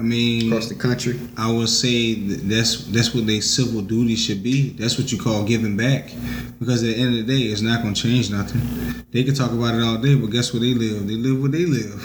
I 0.00 0.02
mean, 0.02 0.50
across 0.50 0.70
the 0.70 0.74
country? 0.74 1.20
I 1.36 1.52
would 1.52 1.68
say 1.68 2.14
that 2.14 2.48
that's 2.48 2.86
that's 2.86 3.14
what 3.14 3.26
their 3.26 3.42
civil 3.42 3.82
duty 3.82 4.16
should 4.16 4.42
be. 4.42 4.70
That's 4.70 4.96
what 4.96 5.12
you 5.12 5.18
call 5.18 5.44
giving 5.44 5.76
back. 5.76 6.10
Because 6.58 6.82
at 6.82 6.94
the 6.94 6.96
end 6.96 7.18
of 7.18 7.26
the 7.26 7.36
day, 7.36 7.42
it's 7.42 7.60
not 7.60 7.82
gonna 7.82 7.94
change 7.94 8.30
nothing. 8.30 8.62
They 9.10 9.24
can 9.24 9.34
talk 9.34 9.52
about 9.52 9.74
it 9.74 9.82
all 9.82 9.98
day, 9.98 10.14
but 10.14 10.28
guess 10.28 10.54
where 10.54 10.60
they 10.60 10.72
live? 10.72 11.06
They 11.06 11.16
live 11.16 11.38
where 11.38 11.50
they 11.50 11.66
live. 11.66 12.00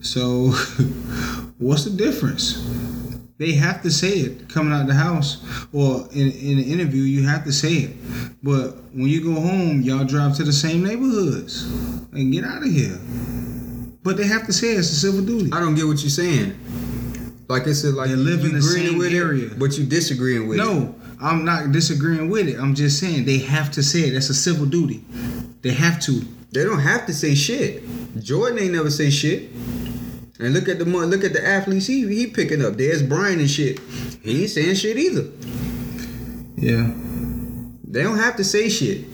so, 0.00 0.50
what's 1.58 1.84
the 1.84 1.90
difference? 1.90 2.64
They 3.36 3.52
have 3.54 3.82
to 3.82 3.90
say 3.90 4.10
it 4.10 4.48
coming 4.48 4.72
out 4.72 4.86
the 4.86 4.94
house, 4.94 5.44
or 5.72 6.06
in, 6.12 6.30
in 6.30 6.58
an 6.58 6.64
interview, 6.64 7.02
you 7.02 7.26
have 7.26 7.42
to 7.46 7.52
say 7.52 7.72
it. 7.72 7.96
But 8.44 8.76
when 8.92 9.08
you 9.08 9.24
go 9.24 9.40
home, 9.40 9.82
y'all 9.82 10.04
drive 10.04 10.36
to 10.36 10.44
the 10.44 10.52
same 10.52 10.84
neighborhoods 10.84 11.64
and 12.12 12.32
get 12.32 12.44
out 12.44 12.62
of 12.62 12.70
here. 12.70 13.00
But 14.04 14.16
they 14.18 14.26
have 14.26 14.46
to 14.46 14.52
say 14.52 14.68
it's 14.74 14.90
a 14.90 14.94
civil 14.94 15.22
duty. 15.24 15.50
I 15.52 15.58
don't 15.60 15.74
get 15.74 15.86
what 15.86 16.00
you're 16.02 16.10
saying. 16.10 16.54
Like 17.48 17.66
it's 17.66 17.80
said, 17.80 17.94
like 17.94 18.10
They 18.10 18.16
live 18.16 18.44
in 18.44 18.54
the 18.54 18.62
same 18.62 18.98
with 18.98 19.12
area. 19.12 19.46
it, 19.46 19.58
but 19.58 19.76
you 19.76 19.84
disagreeing 19.84 20.46
with 20.46 20.58
it. 20.58 20.62
No, 20.62 20.94
I'm 21.20 21.44
not 21.44 21.72
disagreeing 21.72 22.28
with 22.30 22.48
it. 22.48 22.58
I'm 22.58 22.74
just 22.74 23.00
saying 23.00 23.24
they 23.24 23.38
have 23.38 23.70
to 23.72 23.82
say 23.82 24.00
it. 24.00 24.12
That's 24.12 24.30
a 24.30 24.34
civil 24.34 24.66
duty. 24.66 25.02
They 25.62 25.72
have 25.72 26.00
to. 26.02 26.20
They 26.52 26.64
don't 26.64 26.80
have 26.80 27.06
to 27.06 27.12
say 27.14 27.34
shit. 27.34 27.82
Jordan 28.22 28.58
ain't 28.58 28.72
never 28.74 28.90
say 28.90 29.10
shit. 29.10 29.50
And 30.40 30.52
look 30.52 30.68
at 30.68 30.78
the 30.78 30.84
look 30.84 31.24
at 31.24 31.32
the 31.32 31.46
athletes 31.46 31.86
he 31.86 32.06
he 32.06 32.26
picking 32.26 32.64
up. 32.64 32.74
Dez 32.74 33.06
Bryant 33.08 33.40
and 33.40 33.50
shit. 33.50 33.78
He 34.22 34.42
ain't 34.42 34.50
saying 34.50 34.74
shit 34.76 34.96
either. 34.96 35.26
Yeah. 36.56 36.90
They 37.86 38.02
don't 38.02 38.18
have 38.18 38.36
to 38.36 38.44
say 38.44 38.68
shit. 38.68 39.04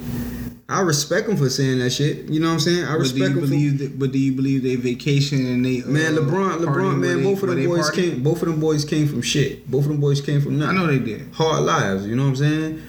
I 0.71 0.81
respect 0.83 1.27
them 1.27 1.37
for 1.37 1.51
saying 1.51 1.81
that 1.81 1.91
shit. 1.91 2.29
You 2.31 2.39
know 2.39 2.47
what 2.47 2.53
I'm 2.55 2.61
saying? 2.61 2.85
I 2.85 2.93
But 2.93 2.95
do 2.95 3.01
respect 3.01 3.19
you 3.35 3.41
them 3.41 3.79
for. 3.79 3.83
that? 3.85 3.99
But 3.99 4.13
do 4.13 4.19
you 4.19 4.33
believe 4.33 4.63
they 4.63 4.77
vacation 4.77 5.45
and 5.47 5.65
they? 5.65 5.83
Uh, 5.83 5.87
Man, 5.89 6.15
LeBron, 6.15 6.59
LeBron, 6.65 6.99
man, 7.01 7.17
they- 7.19 7.23
both 7.25 7.43
of 7.43 7.49
them 7.49 7.65
boys 7.67 7.81
party? 7.91 8.11
came. 8.11 8.23
Both 8.23 8.43
of 8.43 8.49
them 8.49 8.61
boys 8.61 8.85
came 8.85 9.09
from 9.09 9.21
shit. 9.23 9.69
Both 9.69 9.87
of 9.87 9.89
them 9.91 10.01
boys 10.01 10.21
came 10.21 10.41
from 10.41 10.63
I 10.63 10.73
know 10.73 10.87
they 10.87 11.01
did. 11.01 11.23
Hard 11.33 11.65
lives. 11.65 12.07
You 12.07 12.15
know 12.15 12.23
what 12.23 12.29
I'm 12.31 12.37
saying? 12.37 12.83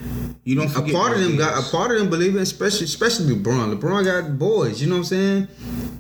You 0.44 0.56
don't 0.56 0.70
A 0.76 0.92
part 0.94 1.14
of 1.18 1.22
them 1.24 1.38
got 1.38 1.58
a 1.60 1.70
part 1.72 1.92
of 1.92 1.98
them 1.98 2.10
believe 2.10 2.36
it, 2.36 2.42
especially 2.42 2.86
especially 2.86 3.34
LeBron. 3.36 3.76
LeBron 3.80 4.06
got 4.06 4.38
boys. 4.38 4.80
You 4.82 4.88
know 4.88 4.96
what 4.96 5.00
I'm 5.00 5.04
saying? 5.06 5.48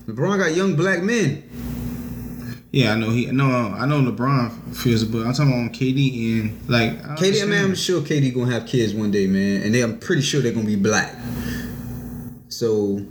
LeBron 0.07 0.37
got 0.39 0.55
young 0.55 0.75
black 0.75 1.01
men. 1.03 1.43
Yeah, 2.71 2.93
I 2.93 2.95
know 2.95 3.09
he. 3.09 3.25
No, 3.25 3.45
I 3.49 3.85
know 3.85 3.99
LeBron 4.01 4.75
feels 4.75 5.03
but 5.03 5.25
I'm 5.25 5.33
talking 5.33 5.51
about 5.65 5.73
KD 5.73 6.39
and 6.41 6.69
like. 6.69 6.91
I 7.05 7.15
KD, 7.15 7.47
man, 7.49 7.65
I'm 7.65 7.75
sure 7.75 8.01
KD 8.01 8.33
gonna 8.33 8.51
have 8.53 8.65
kids 8.65 8.93
one 8.93 9.11
day, 9.11 9.27
man, 9.27 9.63
and 9.63 9.73
they, 9.75 9.81
I'm 9.81 9.99
pretty 9.99 10.21
sure 10.21 10.41
they're 10.41 10.53
gonna 10.53 10.65
be 10.65 10.77
black. 10.77 11.13
So, 12.51 13.01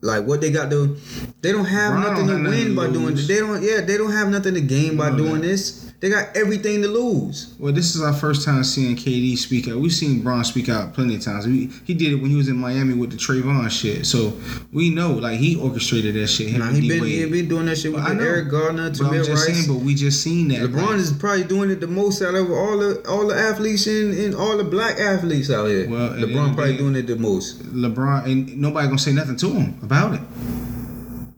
like, 0.00 0.26
what 0.26 0.40
they 0.40 0.50
got 0.50 0.70
to? 0.70 0.96
They 1.40 1.52
don't 1.52 1.64
have 1.64 1.92
Bron 1.92 2.02
nothing 2.02 2.26
to 2.26 2.50
win 2.50 2.74
by 2.74 2.86
to 2.86 2.92
doing. 2.92 3.14
lose. 3.14 3.28
They 3.28 3.38
don't. 3.38 3.62
Yeah, 3.62 3.80
they 3.80 3.96
don't 3.96 4.12
have 4.12 4.28
nothing 4.28 4.54
to 4.54 4.60
gain 4.60 4.96
by 4.96 5.16
doing 5.16 5.40
this. 5.40 5.89
They 6.00 6.08
got 6.08 6.34
everything 6.34 6.80
to 6.80 6.88
lose. 6.88 7.54
Well, 7.58 7.74
this 7.74 7.94
is 7.94 8.00
our 8.00 8.14
first 8.14 8.42
time 8.42 8.64
seeing 8.64 8.96
KD 8.96 9.36
speak 9.36 9.68
out. 9.68 9.76
We've 9.76 9.92
seen 9.92 10.22
Bron 10.22 10.42
speak 10.44 10.70
out 10.70 10.94
plenty 10.94 11.16
of 11.16 11.20
times. 11.20 11.46
We, 11.46 11.66
he 11.84 11.92
did 11.92 12.12
it 12.14 12.16
when 12.16 12.30
he 12.30 12.36
was 12.36 12.48
in 12.48 12.56
Miami 12.56 12.94
with 12.94 13.10
the 13.10 13.18
Trayvon 13.18 13.70
shit. 13.70 14.06
So 14.06 14.32
we 14.72 14.88
know, 14.88 15.12
like, 15.12 15.38
he 15.38 15.56
orchestrated 15.56 16.14
that 16.14 16.28
shit. 16.28 16.48
Him 16.48 16.60
Nah, 16.60 16.70
he 16.70 16.88
been 16.88 17.04
he 17.04 17.26
been 17.26 17.48
doing 17.48 17.66
that 17.66 17.76
shit 17.76 17.92
with 17.92 18.00
I 18.02 18.10
the 18.10 18.14
know. 18.14 18.22
Eric 18.22 18.46
I'm 18.46 18.76
Tamir 18.94 19.26
just 19.26 19.46
Rice. 19.46 19.64
saying, 19.66 19.76
but 19.76 19.84
we 19.84 19.94
just 19.94 20.22
seen 20.22 20.48
that. 20.48 20.60
LeBron 20.60 20.86
like, 20.86 20.96
is 21.00 21.12
probably 21.12 21.44
doing 21.44 21.70
it 21.70 21.80
the 21.80 21.86
most 21.86 22.22
out 22.22 22.34
of 22.34 22.50
all 22.50 22.78
the 22.78 23.04
all 23.06 23.26
the 23.26 23.36
athletes 23.36 23.86
in, 23.86 24.14
in 24.14 24.34
all 24.34 24.56
the 24.56 24.64
black 24.64 24.98
athletes 24.98 25.50
out 25.50 25.66
here. 25.66 25.86
Well, 25.90 26.14
at 26.14 26.20
the 26.20 26.22
end 26.28 26.30
LeBron 26.32 26.54
probably 26.54 26.72
day- 26.72 26.78
doing 26.78 26.96
it 26.96 27.06
the 27.08 27.16
most. 27.16 27.62
LeBron 27.74 28.24
and 28.24 28.56
nobody 28.56 28.86
gonna 28.86 28.98
say 28.98 29.12
nothing 29.12 29.36
to 29.36 29.50
him 29.50 29.78
about 29.82 30.14
it. 30.14 30.20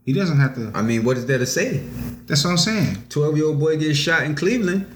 He 0.05 0.13
doesn't 0.13 0.39
have 0.39 0.55
to. 0.55 0.71
I 0.73 0.83
mean, 0.83 1.03
what 1.05 1.17
is 1.17 1.27
there 1.27 1.39
to 1.39 1.47
say? 1.47 1.83
That's 2.33 2.45
what 2.45 2.53
I'm 2.53 2.57
saying. 2.57 2.97
Twelve 3.11 3.37
year 3.37 3.45
old 3.45 3.61
boy 3.61 3.77
gets 3.77 3.99
shot 3.99 4.23
in 4.23 4.35
Cleveland. 4.35 4.87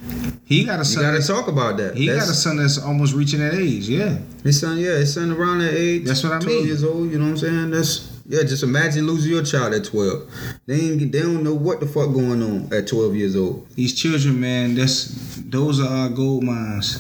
He 0.47 0.65
got 0.65 0.77
a 0.77 0.79
You 0.79 0.85
son. 0.85 1.03
got 1.03 1.11
to 1.11 1.19
that's- 1.19 1.27
talk 1.27 1.49
about 1.49 1.77
that. 1.77 1.95
he 1.95 2.07
got 2.07 2.17
a 2.31 2.33
son 2.33 2.57
that's 2.57 2.79
almost 2.79 3.13
reaching 3.15 3.41
that 3.41 3.53
age. 3.53 3.91
Yeah. 3.91 4.17
His 4.43 4.59
son, 4.61 4.79
yeah, 4.79 4.95
his 4.97 5.13
son 5.13 5.31
around 5.33 5.59
that 5.59 5.75
age. 5.75 6.05
That's 6.07 6.23
what 6.25 6.33
I 6.33 6.39
12 6.39 6.47
mean. 6.61 6.67
years 6.67 6.83
old, 6.83 7.11
you 7.13 7.19
know 7.19 7.25
what 7.27 7.31
I'm 7.33 7.37
saying? 7.37 7.71
That's 7.73 8.11
yeah, 8.27 8.43
just 8.43 8.63
imagine 8.63 9.07
losing 9.07 9.33
your 9.33 9.43
child 9.45 9.75
at 9.75 9.85
12. 9.85 10.23
They 10.65 10.81
ain't, 10.81 11.13
they 11.13 11.21
don't 11.21 11.43
know 11.45 11.53
what 11.55 11.81
the 11.81 11.87
fuck 11.87 12.11
going 12.15 12.43
on 12.43 12.73
at 12.73 12.87
12 12.87 13.15
years 13.15 13.37
old. 13.37 13.69
These 13.75 13.93
children, 14.01 14.41
man. 14.41 14.75
That's 14.75 15.37
those 15.45 15.79
are 15.79 15.89
our 15.89 16.09
gold 16.09 16.43
mines. 16.43 16.99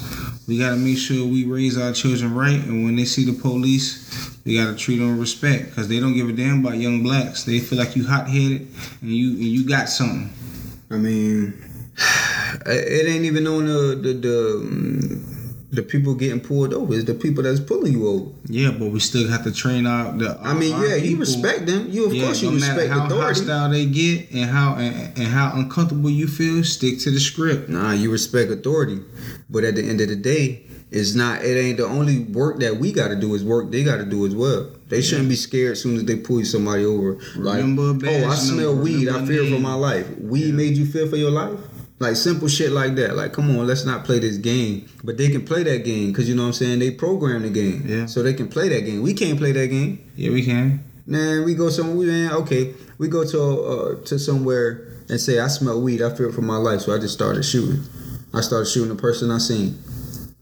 We 0.48 0.58
gotta 0.58 0.76
make 0.76 0.96
sure 0.98 1.26
we 1.26 1.44
raise 1.44 1.76
our 1.76 1.92
children 1.92 2.32
right, 2.34 2.54
and 2.62 2.84
when 2.84 2.94
they 2.94 3.04
see 3.04 3.24
the 3.24 3.32
police, 3.32 4.30
we 4.44 4.56
gotta 4.56 4.76
treat 4.76 4.98
them 4.98 5.10
with 5.10 5.20
respect 5.20 5.70
because 5.70 5.88
they 5.88 5.98
don't 5.98 6.14
give 6.14 6.28
a 6.28 6.32
damn 6.32 6.64
about 6.64 6.78
young 6.78 7.02
blacks. 7.02 7.44
They 7.44 7.58
feel 7.58 7.78
like 7.78 7.96
you 7.96 8.06
hot 8.06 8.28
headed 8.28 8.68
and 9.00 9.10
you 9.10 9.30
and 9.30 9.40
you 9.42 9.66
got 9.68 9.88
something. 9.88 10.30
I 10.90 10.96
mean, 10.98 11.54
it 12.66 13.08
ain't 13.08 13.24
even 13.24 13.46
on 13.48 13.66
the 13.66 13.98
the 14.00 14.12
the, 14.12 15.36
the 15.72 15.82
people 15.82 16.14
getting 16.14 16.40
pulled 16.40 16.72
over. 16.72 16.94
It's 16.94 17.04
the 17.04 17.14
people 17.14 17.42
that's 17.42 17.58
pulling 17.58 17.92
you 17.94 18.06
over. 18.08 18.30
Yeah, 18.46 18.70
but 18.70 18.90
we 18.90 19.00
still 19.00 19.28
have 19.28 19.42
to 19.44 19.52
train 19.52 19.84
our. 19.84 20.12
The, 20.16 20.38
I 20.40 20.54
mean, 20.54 20.80
yeah, 20.80 20.94
you 20.94 21.16
respect 21.16 21.66
them. 21.66 21.88
You 21.90 22.06
of 22.06 22.14
Yeah, 22.14 22.26
course 22.26 22.40
you 22.42 22.50
no 22.50 22.54
respect 22.54 22.88
how 22.92 23.06
authority. 23.06 23.40
hostile 23.40 23.70
they 23.70 23.86
get 23.86 24.30
and 24.30 24.48
how 24.48 24.76
and, 24.76 25.18
and 25.18 25.26
how 25.26 25.52
uncomfortable 25.56 26.08
you 26.08 26.28
feel, 26.28 26.62
stick 26.62 27.00
to 27.00 27.10
the 27.10 27.18
script. 27.20 27.68
Nah, 27.68 27.90
you 27.92 28.12
respect 28.12 28.50
authority, 28.52 29.00
but 29.48 29.64
at 29.64 29.74
the 29.74 29.88
end 29.88 30.00
of 30.00 30.08
the 30.08 30.16
day, 30.16 30.62
it's 30.90 31.14
not. 31.14 31.44
It 31.44 31.58
ain't 31.58 31.78
the 31.78 31.86
only 31.86 32.20
work 32.20 32.60
that 32.60 32.76
we 32.76 32.92
got 32.92 33.08
to 33.08 33.16
do. 33.16 33.34
Is 33.34 33.44
work 33.44 33.70
they 33.70 33.82
got 33.82 33.96
to 33.96 34.04
do 34.04 34.26
as 34.26 34.34
well. 34.34 34.70
They 34.88 35.02
shouldn't 35.02 35.28
be 35.28 35.36
scared 35.36 35.72
as 35.72 35.82
soon 35.82 35.96
as 35.96 36.04
they 36.04 36.16
pull 36.16 36.44
somebody 36.44 36.84
over. 36.84 37.18
Like, 37.36 37.64
oh, 37.64 38.28
I 38.28 38.34
smell 38.34 38.74
number, 38.74 38.82
weed. 38.82 39.08
I 39.08 39.14
remember 39.14 39.32
fear 39.32 39.50
for 39.50 39.60
my 39.60 39.74
life. 39.74 40.08
Weed 40.18 40.54
made 40.54 40.76
you 40.76 40.86
fear 40.86 41.06
for 41.06 41.16
your 41.16 41.30
life. 41.32 41.58
Like 41.98 42.14
simple 42.16 42.46
shit 42.46 42.72
like 42.72 42.94
that. 42.96 43.16
Like, 43.16 43.32
come 43.32 43.50
on, 43.56 43.66
let's 43.66 43.86
not 43.86 44.04
play 44.04 44.18
this 44.18 44.36
game. 44.36 44.88
But 45.02 45.16
they 45.16 45.30
can 45.30 45.44
play 45.44 45.62
that 45.62 45.84
game 45.84 46.12
because 46.12 46.28
you 46.28 46.34
know 46.34 46.42
what 46.42 46.48
I'm 46.48 46.52
saying. 46.54 46.78
They 46.78 46.90
program 46.90 47.42
the 47.42 47.50
game, 47.50 47.84
Yeah. 47.86 48.06
So 48.06 48.22
they 48.22 48.34
can 48.34 48.48
play 48.48 48.68
that 48.68 48.82
game. 48.82 49.02
We 49.02 49.14
can't 49.14 49.38
play 49.38 49.52
that 49.52 49.68
game. 49.68 50.04
Yeah, 50.14 50.30
we 50.30 50.44
can. 50.44 50.84
Man, 51.06 51.44
we 51.44 51.54
go 51.54 51.70
somewhere. 51.70 52.06
Man, 52.06 52.32
okay. 52.32 52.74
We 52.98 53.08
go 53.08 53.24
to 53.24 53.40
uh, 53.40 54.04
to 54.04 54.18
somewhere 54.18 54.88
and 55.08 55.20
say, 55.20 55.38
I 55.38 55.46
smell 55.48 55.80
weed. 55.80 56.02
I 56.02 56.14
fear 56.14 56.30
for 56.30 56.42
my 56.42 56.56
life, 56.56 56.82
so 56.82 56.94
I 56.94 56.98
just 56.98 57.14
started 57.14 57.44
shooting. 57.44 57.82
I 58.36 58.42
started 58.42 58.66
shooting 58.66 58.94
the 58.94 59.00
person 59.00 59.30
I 59.30 59.38
seen. 59.38 59.78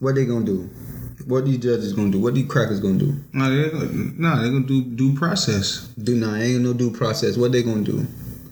What 0.01 0.17
they 0.17 0.27
gonna 0.27 0.45
do? 0.45 0.69
What 1.27 1.45
these 1.45 1.59
judges 1.59 1.93
gonna 1.93 2.11
do? 2.11 2.21
What 2.21 2.35
these 2.35 2.49
crackers 2.49 2.81
gonna 2.81 2.99
do? 2.99 3.17
No, 3.33 3.49
they're 3.49 3.71
gonna, 3.71 3.87
no, 3.87 4.43
they're 4.43 4.51
gonna 4.51 4.67
do 4.67 4.83
due 4.83 5.15
process. 5.15 5.87
Do 5.97 6.17
not 6.17 6.41
ain't 6.41 6.63
no 6.63 6.73
due 6.73 6.91
process. 6.91 7.37
What 7.37 7.53
they 7.53 7.63
gonna 7.63 7.83
do? 7.83 8.05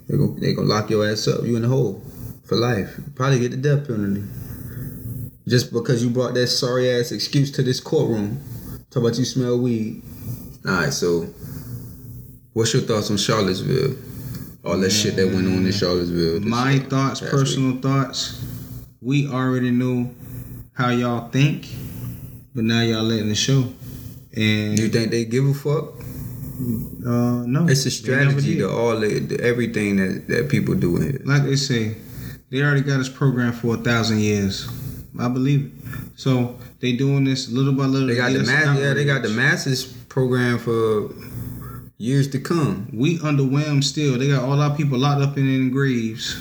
They 0.09 0.17
gonna 0.17 0.41
they 0.41 0.53
gonna 0.55 0.69
lock 0.69 0.91
your 0.91 1.11
ass 1.11 1.27
up. 1.27 1.45
You 1.45 1.57
in 1.57 1.63
the 1.63 1.69
hole 1.69 2.01
for 2.45 2.57
life. 2.57 3.01
Probably 3.17 3.41
get 3.41 3.51
the 3.51 3.57
death 3.57 3.89
penalty. 3.89 4.23
Just 5.49 5.73
because 5.73 6.05
you 6.05 6.11
brought 6.11 6.35
that 6.35 6.47
sorry 6.47 6.89
ass 6.89 7.11
excuse 7.11 7.51
to 7.53 7.65
this 7.65 7.81
courtroom. 7.81 8.41
Talk 8.91 9.03
about 9.03 9.19
you 9.19 9.25
smell 9.25 9.59
weed. 9.59 10.03
All 10.65 10.73
right, 10.73 10.93
so 10.93 11.23
what's 12.53 12.73
your 12.73 12.83
thoughts 12.83 13.11
on 13.11 13.17
Charlottesville? 13.17 13.97
All 14.65 14.79
that 14.79 14.91
shit 14.91 15.17
that 15.17 15.27
went 15.27 15.49
on 15.49 15.55
in 15.55 15.65
mm. 15.65 15.79
Charlottesville. 15.79 16.41
My 16.41 16.79
thoughts, 16.79 17.21
personal 17.21 17.81
thoughts. 17.81 18.41
We 19.03 19.27
already 19.29 19.73
knew 19.73 20.15
how 20.75 20.91
y'all 20.91 21.29
think, 21.29 21.67
but 22.55 22.65
now 22.65 22.83
y'all 22.83 23.03
letting 23.03 23.31
it 23.31 23.35
show. 23.37 23.73
And. 24.35 24.79
You 24.79 24.89
think 24.89 25.11
they 25.11 25.25
give 25.25 25.45
a 25.45 25.55
fuck? 25.55 25.95
uh, 27.05 27.45
no, 27.47 27.67
It's 27.69 27.85
a 27.87 27.91
strategy 27.91 28.59
to 28.59 28.71
all 28.71 29.01
the, 29.01 29.19
the, 29.19 29.41
everything 29.43 29.97
that, 29.97 30.29
that 30.29 30.49
people 30.49 30.75
do 30.75 30.97
in 30.97 31.03
here. 31.03 31.21
like 31.25 31.43
they 31.43 31.57
say, 31.57 31.97
they 32.51 32.63
already 32.63 32.83
got 32.83 32.99
this 32.99 33.09
program 33.09 33.53
for 33.53 33.75
a 33.75 33.79
thousand 33.79 34.21
years. 34.21 34.69
I 35.19 35.29
believe 35.29 35.67
it. 35.67 36.19
So 36.19 36.57
they 36.81 36.93
doing 36.93 37.25
this 37.25 37.51
little 37.51 37.73
by 37.73 37.85
little. 37.87 38.07
They 38.07 38.17
got 38.17 38.33
the 38.33 38.45
mass, 38.45 38.79
yeah. 38.79 38.95
They 38.95 39.05
got 39.05 39.23
the 39.23 39.31
masses 39.31 39.85
program 39.85 40.59
for 40.59 41.11
years 41.99 42.29
to 42.29 42.39
come. 42.39 42.89
We 42.93 43.19
underwhelmed 43.19 43.85
still. 43.85 44.19
They 44.19 44.29
got 44.29 44.45
all 44.45 44.61
our 44.61 44.77
people 44.77 44.99
locked 44.99 45.23
up 45.23 45.37
in, 45.37 45.49
in 45.49 45.71
graves. 45.71 46.37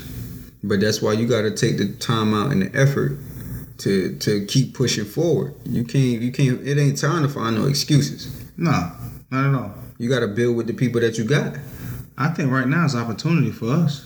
But 0.63 0.79
that's 0.79 1.01
why 1.01 1.13
you 1.13 1.27
got 1.27 1.41
to 1.41 1.51
take 1.51 1.77
the 1.77 1.93
time 1.93 2.33
out 2.33 2.51
and 2.51 2.61
the 2.61 2.75
effort 2.79 3.17
to 3.79 4.15
to 4.19 4.45
keep 4.45 4.73
pushing 4.75 5.05
forward. 5.05 5.55
You 5.65 5.83
can't 5.83 6.21
you 6.21 6.31
can't. 6.31 6.65
It 6.67 6.77
ain't 6.77 6.99
time 6.99 7.23
to 7.23 7.29
find 7.29 7.55
no 7.55 7.65
excuses. 7.65 8.31
Nah, 8.57 8.91
not 9.31 9.49
at 9.49 9.55
all. 9.55 9.73
You 9.97 10.09
got 10.09 10.19
to 10.19 10.27
build 10.27 10.55
with 10.55 10.67
the 10.67 10.73
people 10.73 11.01
that 11.01 11.17
you 11.17 11.23
got. 11.23 11.55
I 12.17 12.27
think 12.29 12.51
right 12.51 12.67
now 12.67 12.85
is 12.85 12.95
opportunity 12.95 13.51
for 13.51 13.67
us. 13.71 14.05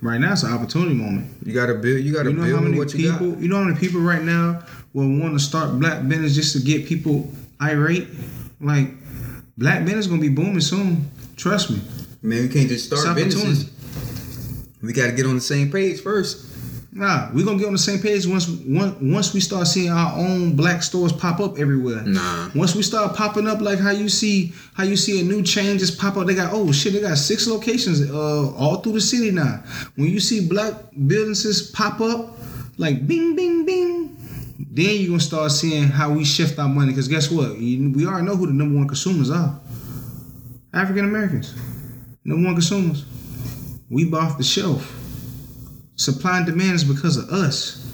Right 0.00 0.18
now 0.20 0.32
it's 0.32 0.44
an 0.44 0.52
opportunity 0.52 0.94
moment. 0.94 1.28
You 1.44 1.52
got 1.52 1.66
to 1.66 1.74
build. 1.74 2.04
You 2.04 2.12
got 2.12 2.24
to 2.24 2.30
You 2.30 2.36
know 2.36 2.44
build 2.44 2.56
how 2.58 2.64
many 2.64 2.78
what 2.78 2.94
you 2.94 3.10
people? 3.10 3.32
got. 3.32 3.40
You 3.40 3.48
know 3.48 3.56
how 3.56 3.64
many 3.64 3.78
people 3.78 4.00
right 4.00 4.22
now 4.22 4.62
will 4.92 5.08
want 5.18 5.34
to 5.34 5.40
start 5.44 5.78
black 5.80 6.06
business 6.06 6.34
just 6.36 6.52
to 6.56 6.62
get 6.62 6.86
people 6.86 7.28
irate? 7.60 8.06
Like 8.60 8.90
black 9.56 9.84
business 9.84 10.06
gonna 10.06 10.20
be 10.20 10.28
booming 10.28 10.60
soon. 10.60 11.10
Trust 11.36 11.70
me. 11.70 11.80
Man, 12.22 12.42
we 12.42 12.48
can't 12.48 12.68
just 12.68 12.86
start 12.86 13.16
businesses. 13.16 13.70
We 14.82 14.92
got 14.92 15.06
to 15.06 15.12
get 15.12 15.26
on 15.26 15.34
the 15.34 15.40
same 15.40 15.70
page 15.70 16.00
first. 16.00 16.58
Nah, 16.98 17.30
we 17.32 17.44
gonna 17.44 17.58
get 17.58 17.66
on 17.66 17.74
the 17.74 17.78
same 17.78 18.00
page 18.00 18.26
once 18.26 18.48
once 18.48 18.96
once 19.00 19.34
we 19.34 19.40
start 19.40 19.68
seeing 19.68 19.90
our 19.90 20.18
own 20.18 20.56
black 20.56 20.82
stores 20.82 21.12
pop 21.12 21.38
up 21.38 21.56
everywhere. 21.58 22.02
Nah. 22.02 22.50
Once 22.56 22.74
we 22.74 22.82
start 22.82 23.14
popping 23.14 23.46
up 23.46 23.60
like 23.60 23.78
how 23.78 23.90
you 23.90 24.08
see 24.08 24.52
how 24.74 24.82
you 24.82 24.96
see 24.96 25.20
a 25.20 25.22
new 25.22 25.42
chain 25.42 25.78
just 25.78 25.98
pop 26.00 26.16
up, 26.16 26.26
they 26.26 26.34
got 26.34 26.52
oh 26.52 26.72
shit, 26.72 26.94
they 26.94 27.00
got 27.00 27.18
six 27.18 27.46
locations 27.46 28.10
uh 28.10 28.52
all 28.56 28.76
through 28.80 28.94
the 28.94 29.00
city 29.00 29.30
now. 29.30 29.62
When 29.96 30.08
you 30.08 30.18
see 30.18 30.48
black 30.48 30.74
businesses 31.06 31.70
pop 31.70 32.00
up, 32.00 32.36
like 32.78 33.06
bing 33.06 33.36
bing 33.36 33.64
bing, 33.64 34.16
then 34.58 34.96
you 34.96 35.08
gonna 35.08 35.20
start 35.20 35.52
seeing 35.52 35.84
how 35.84 36.10
we 36.10 36.24
shift 36.24 36.58
our 36.58 36.68
money. 36.68 36.94
Cause 36.94 37.06
guess 37.06 37.30
what? 37.30 37.58
We 37.58 38.06
already 38.06 38.26
know 38.26 38.34
who 38.34 38.46
the 38.46 38.52
number 38.54 38.76
one 38.76 38.88
consumers 38.88 39.30
are. 39.30 39.60
African 40.72 41.04
Americans. 41.04 41.54
Number 42.24 42.46
one 42.46 42.54
consumers. 42.54 43.04
We 43.90 44.10
off 44.12 44.36
the 44.36 44.44
shelf. 44.44 44.94
Supply 45.96 46.38
and 46.38 46.46
demand 46.46 46.74
is 46.74 46.84
because 46.84 47.16
of 47.16 47.30
us. 47.30 47.84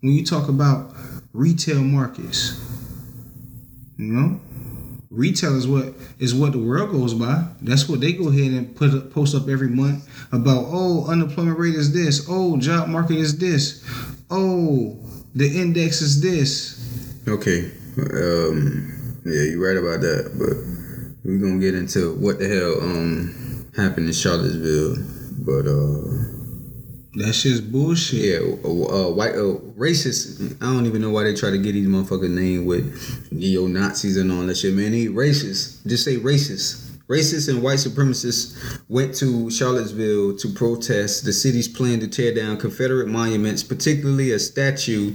When 0.00 0.12
you 0.12 0.24
talk 0.24 0.48
about 0.48 0.94
retail 1.32 1.80
markets, 1.80 2.58
you 3.98 4.06
know, 4.06 4.40
retail 5.10 5.56
is 5.56 5.68
what 5.68 5.94
is 6.18 6.34
what 6.34 6.52
the 6.52 6.58
world 6.58 6.90
goes 6.90 7.14
by. 7.14 7.44
That's 7.60 7.88
what 7.88 8.00
they 8.00 8.12
go 8.12 8.28
ahead 8.28 8.52
and 8.52 8.74
put 8.74 8.94
up, 8.94 9.12
post 9.12 9.34
up 9.34 9.48
every 9.48 9.68
month 9.68 10.08
about. 10.32 10.66
Oh, 10.68 11.06
unemployment 11.06 11.58
rate 11.58 11.74
is 11.74 11.92
this. 11.92 12.26
Oh, 12.28 12.56
job 12.56 12.88
market 12.88 13.16
is 13.16 13.38
this. 13.38 13.84
Oh, 14.30 14.98
the 15.34 15.46
index 15.46 16.00
is 16.00 16.22
this. 16.22 17.22
Okay. 17.28 17.70
Um. 17.98 19.20
Yeah, 19.24 19.42
you're 19.42 19.66
right 19.66 19.76
about 19.76 20.00
that. 20.00 20.32
But 20.38 20.56
we're 21.24 21.38
gonna 21.38 21.60
get 21.60 21.74
into 21.74 22.14
what 22.14 22.38
the 22.38 22.48
hell 22.48 22.80
um 22.80 23.70
happened 23.76 24.06
in 24.06 24.12
Charlottesville. 24.12 25.15
But 25.38 25.66
uh. 25.66 26.36
That 27.16 27.32
shit's 27.32 27.62
bullshit. 27.62 28.42
Yeah, 28.42 28.56
uh, 28.62 28.68
uh, 28.68 29.10
white 29.10 29.34
uh, 29.34 29.56
racist. 29.78 30.54
I 30.60 30.66
don't 30.66 30.84
even 30.84 31.00
know 31.00 31.08
why 31.08 31.22
they 31.24 31.34
try 31.34 31.48
to 31.48 31.56
get 31.56 31.72
these 31.72 31.88
motherfuckers 31.88 32.28
name 32.28 32.66
with 32.66 33.32
neo 33.32 33.66
Nazis 33.66 34.18
and 34.18 34.30
all 34.30 34.42
that 34.42 34.58
shit. 34.58 34.74
Man, 34.74 34.92
they 34.92 35.06
racist. 35.06 35.86
Just 35.86 36.04
say 36.04 36.18
racist. 36.18 36.86
Racists 37.08 37.48
and 37.48 37.62
white 37.62 37.78
supremacists 37.78 38.82
went 38.90 39.14
to 39.14 39.50
Charlottesville 39.50 40.36
to 40.36 40.48
protest 40.52 41.24
the 41.24 41.32
city's 41.32 41.68
plan 41.68 42.00
to 42.00 42.08
tear 42.08 42.34
down 42.34 42.58
Confederate 42.58 43.08
monuments, 43.08 43.62
particularly 43.62 44.32
a 44.32 44.38
statue 44.38 45.14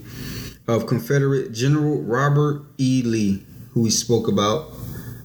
of 0.67 0.88
Confederate 0.88 1.51
General 1.51 2.01
Robert 2.01 2.63
E. 2.80 3.03
Lee, 3.05 3.45
who 3.74 3.82
we 3.84 3.89
spoke 3.91 4.28
about 4.28 4.72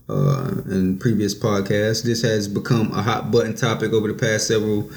uh, 0.08 0.50
in 0.66 0.98
previous 0.98 1.34
podcasts. 1.34 2.02
This 2.02 2.22
has 2.22 2.48
become 2.48 2.92
a 2.92 3.02
hot 3.02 3.30
button 3.30 3.54
topic 3.54 3.92
over 3.92 4.08
the 4.08 4.14
past 4.14 4.46
several 4.46 4.90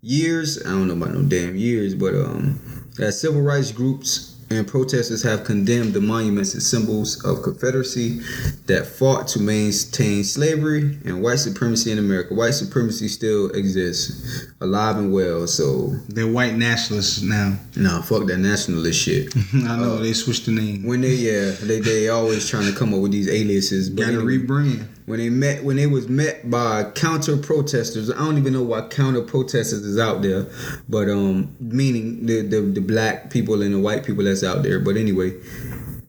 years. 0.00 0.60
I 0.64 0.70
don't 0.70 0.88
know 0.88 0.94
about 0.94 1.14
no 1.14 1.22
damn 1.22 1.56
years, 1.56 1.94
but 1.94 2.14
um, 2.14 2.60
as 2.98 3.20
civil 3.20 3.42
rights 3.42 3.72
groups 3.72 4.35
and 4.48 4.66
protesters 4.66 5.22
have 5.24 5.44
condemned 5.44 5.92
the 5.92 6.00
monuments 6.00 6.54
and 6.54 6.62
symbols 6.62 7.24
of 7.24 7.42
Confederacy 7.42 8.20
that 8.66 8.86
fought 8.86 9.26
to 9.28 9.40
maintain 9.40 10.22
slavery 10.22 10.98
and 11.04 11.22
white 11.22 11.40
supremacy 11.40 11.90
in 11.90 11.98
America. 11.98 12.32
White 12.34 12.54
supremacy 12.54 13.08
still 13.08 13.50
exists, 13.50 14.46
alive 14.60 14.96
and 14.98 15.12
well. 15.12 15.46
So, 15.46 15.94
They're 16.08 16.26
white 16.30 16.54
nationalists 16.54 17.22
now. 17.22 17.56
nah, 17.76 18.02
fuck 18.02 18.26
that 18.26 18.38
nationalist 18.38 19.00
shit. 19.00 19.34
I 19.54 19.76
know 19.76 19.94
uh, 19.94 20.00
they 20.00 20.12
switched 20.12 20.46
the 20.46 20.52
name. 20.52 20.84
When 20.84 21.00
they, 21.00 21.14
yeah, 21.14 21.50
they 21.62 21.80
they 21.80 22.08
always 22.08 22.48
trying 22.48 22.70
to 22.72 22.78
come 22.78 22.94
up 22.94 23.00
with 23.00 23.12
these 23.12 23.28
aliases. 23.28 23.90
but 23.90 24.02
Got 24.04 24.10
to 24.12 24.18
anyway. 24.20 24.38
rebrand. 24.38 24.86
When 25.06 25.18
they 25.18 25.30
met 25.30 25.64
when 25.64 25.76
they 25.76 25.86
was 25.86 26.08
met 26.08 26.50
by 26.50 26.84
counter 26.94 27.36
protesters. 27.36 28.10
I 28.10 28.18
don't 28.18 28.38
even 28.38 28.52
know 28.52 28.62
why 28.62 28.82
counter 28.88 29.22
protesters 29.22 29.84
is 29.84 29.98
out 29.98 30.22
there 30.22 30.46
but 30.88 31.08
um 31.08 31.56
meaning 31.60 32.26
the, 32.26 32.42
the 32.42 32.60
the 32.60 32.80
black 32.80 33.30
people 33.30 33.62
and 33.62 33.74
the 33.74 33.80
white 33.80 34.04
people 34.04 34.24
that's 34.24 34.44
out 34.44 34.62
there. 34.62 34.78
But 34.78 34.96
anyway 34.96 35.32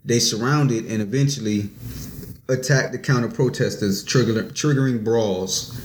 they 0.04 0.20
surrounded 0.20 0.86
and 0.86 1.02
eventually 1.02 1.70
attacked 2.50 2.92
the 2.92 3.00
counter 3.00 3.30
protesters 3.30 4.04
triggering 4.04 4.52
triggering 4.52 5.04
brawls. 5.04 5.84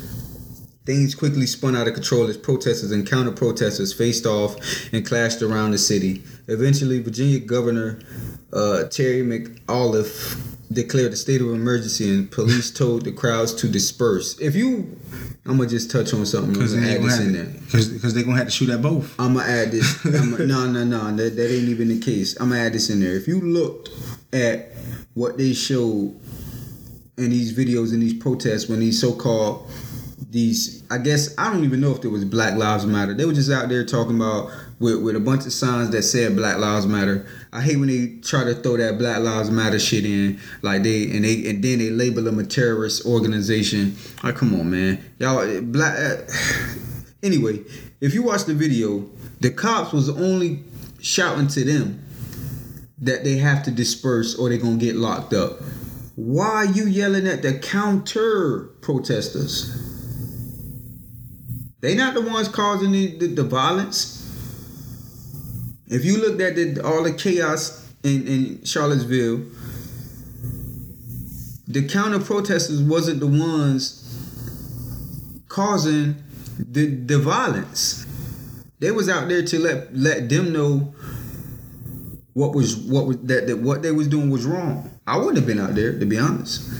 Things 0.84 1.14
quickly 1.14 1.46
spun 1.46 1.76
out 1.76 1.86
of 1.86 1.94
control 1.94 2.26
as 2.26 2.36
protesters 2.36 2.90
and 2.90 3.08
counter 3.08 3.30
protesters 3.30 3.92
faced 3.92 4.26
off 4.26 4.56
and 4.92 5.06
clashed 5.06 5.40
around 5.40 5.70
the 5.70 5.78
city. 5.78 6.24
Eventually, 6.48 7.00
Virginia 7.00 7.38
Governor 7.38 8.00
uh, 8.52 8.84
Terry 8.84 9.22
McAuliffe 9.22 10.51
declared 10.72 11.12
a 11.12 11.16
state 11.16 11.40
of 11.40 11.48
emergency 11.48 12.08
and 12.10 12.30
police 12.30 12.70
told 12.82 13.04
the 13.04 13.12
crowds 13.12 13.54
to 13.54 13.68
disperse. 13.68 14.38
If 14.40 14.54
you, 14.54 14.98
I'm 15.46 15.56
gonna 15.56 15.68
just 15.68 15.90
touch 15.90 16.12
on 16.14 16.26
something. 16.26 16.52
Because 16.52 16.74
they 16.74 16.94
add 16.94 16.98
gonna 16.98 17.08
this 17.08 17.20
in 17.20 17.34
have 17.34 17.52
there. 17.52 17.60
because 17.62 17.88
because 17.88 18.14
they 18.14 18.22
gonna 18.22 18.36
have 18.36 18.46
to 18.46 18.52
shoot 18.52 18.70
at 18.70 18.82
both. 18.82 19.14
I'm 19.18 19.34
gonna 19.34 19.48
add 19.48 19.70
this. 19.70 20.04
No, 20.04 20.66
no, 20.66 20.84
no. 20.84 21.16
That, 21.16 21.36
that 21.36 21.54
ain't 21.54 21.68
even 21.68 21.88
the 21.88 22.00
case. 22.00 22.38
I'm 22.40 22.50
gonna 22.50 22.60
add 22.62 22.72
this 22.72 22.90
in 22.90 23.00
there. 23.00 23.14
If 23.14 23.26
you 23.28 23.40
looked 23.40 23.90
at 24.32 24.72
what 25.14 25.38
they 25.38 25.52
showed 25.52 26.18
in 27.18 27.30
these 27.30 27.56
videos 27.56 27.92
and 27.92 28.02
these 28.02 28.14
protests 28.14 28.68
when 28.68 28.80
these 28.80 29.00
so-called 29.00 29.70
these 30.30 30.82
I 30.90 30.98
guess 30.98 31.34
I 31.36 31.52
don't 31.52 31.64
even 31.64 31.80
know 31.80 31.94
if 31.94 32.04
it 32.04 32.08
was 32.08 32.24
Black 32.24 32.56
Lives 32.56 32.86
Matter. 32.86 33.14
They 33.14 33.26
were 33.26 33.34
just 33.34 33.50
out 33.50 33.68
there 33.68 33.84
talking 33.84 34.16
about 34.16 34.50
with, 34.78 35.02
with 35.02 35.14
a 35.14 35.20
bunch 35.20 35.44
of 35.46 35.52
signs 35.52 35.90
that 35.90 36.02
said 36.02 36.36
Black 36.36 36.58
Lives 36.58 36.86
Matter. 36.86 37.26
I 37.54 37.60
hate 37.60 37.76
when 37.76 37.88
they 37.88 38.18
try 38.22 38.44
to 38.44 38.54
throw 38.54 38.78
that 38.78 38.96
Black 38.96 39.20
Lives 39.20 39.50
Matter 39.50 39.78
shit 39.78 40.06
in, 40.06 40.40
like 40.62 40.82
they 40.82 41.04
and 41.10 41.24
they 41.24 41.50
and 41.50 41.62
then 41.62 41.80
they 41.80 41.90
label 41.90 42.22
them 42.22 42.38
a 42.38 42.44
terrorist 42.44 43.04
organization. 43.04 43.94
Like, 44.22 44.36
come 44.36 44.58
on, 44.58 44.70
man, 44.70 45.04
y'all 45.18 45.60
black. 45.60 45.98
Uh, 45.98 46.22
anyway, 47.22 47.60
if 48.00 48.14
you 48.14 48.22
watch 48.22 48.44
the 48.44 48.54
video, 48.54 49.06
the 49.40 49.50
cops 49.50 49.92
was 49.92 50.08
only 50.08 50.64
shouting 51.00 51.48
to 51.48 51.64
them 51.64 52.02
that 53.02 53.24
they 53.24 53.36
have 53.36 53.62
to 53.64 53.70
disperse 53.70 54.34
or 54.34 54.48
they're 54.48 54.56
gonna 54.56 54.76
get 54.76 54.96
locked 54.96 55.34
up. 55.34 55.60
Why 56.16 56.48
are 56.48 56.64
you 56.64 56.86
yelling 56.86 57.26
at 57.26 57.42
the 57.42 57.58
counter 57.58 58.70
protesters? 58.80 59.76
They 61.80 61.96
not 61.96 62.14
the 62.14 62.22
ones 62.22 62.48
causing 62.48 62.92
the, 62.92 63.16
the, 63.18 63.26
the 63.26 63.42
violence. 63.42 64.21
If 65.92 66.06
you 66.06 66.16
looked 66.16 66.40
at 66.40 66.54
the, 66.54 66.82
all 66.82 67.02
the 67.02 67.12
chaos 67.12 67.86
in, 68.02 68.26
in 68.26 68.64
Charlottesville, 68.64 69.44
the 71.68 71.86
counter 71.86 72.18
protesters 72.18 72.80
wasn't 72.80 73.20
the 73.20 73.26
ones 73.26 73.98
causing 75.48 76.16
the 76.58 76.86
the 76.86 77.18
violence. 77.18 78.06
They 78.78 78.90
was 78.90 79.10
out 79.10 79.28
there 79.28 79.42
to 79.42 79.58
let 79.58 79.94
let 79.94 80.30
them 80.30 80.54
know 80.54 80.94
what 82.32 82.54
was 82.54 82.74
what 82.74 83.06
was 83.06 83.18
that, 83.24 83.46
that 83.48 83.58
what 83.58 83.82
they 83.82 83.92
was 83.92 84.08
doing 84.08 84.30
was 84.30 84.46
wrong. 84.46 84.90
I 85.06 85.18
wouldn't 85.18 85.36
have 85.36 85.46
been 85.46 85.60
out 85.60 85.74
there 85.74 85.98
to 85.98 86.06
be 86.06 86.18
honest. 86.18 86.70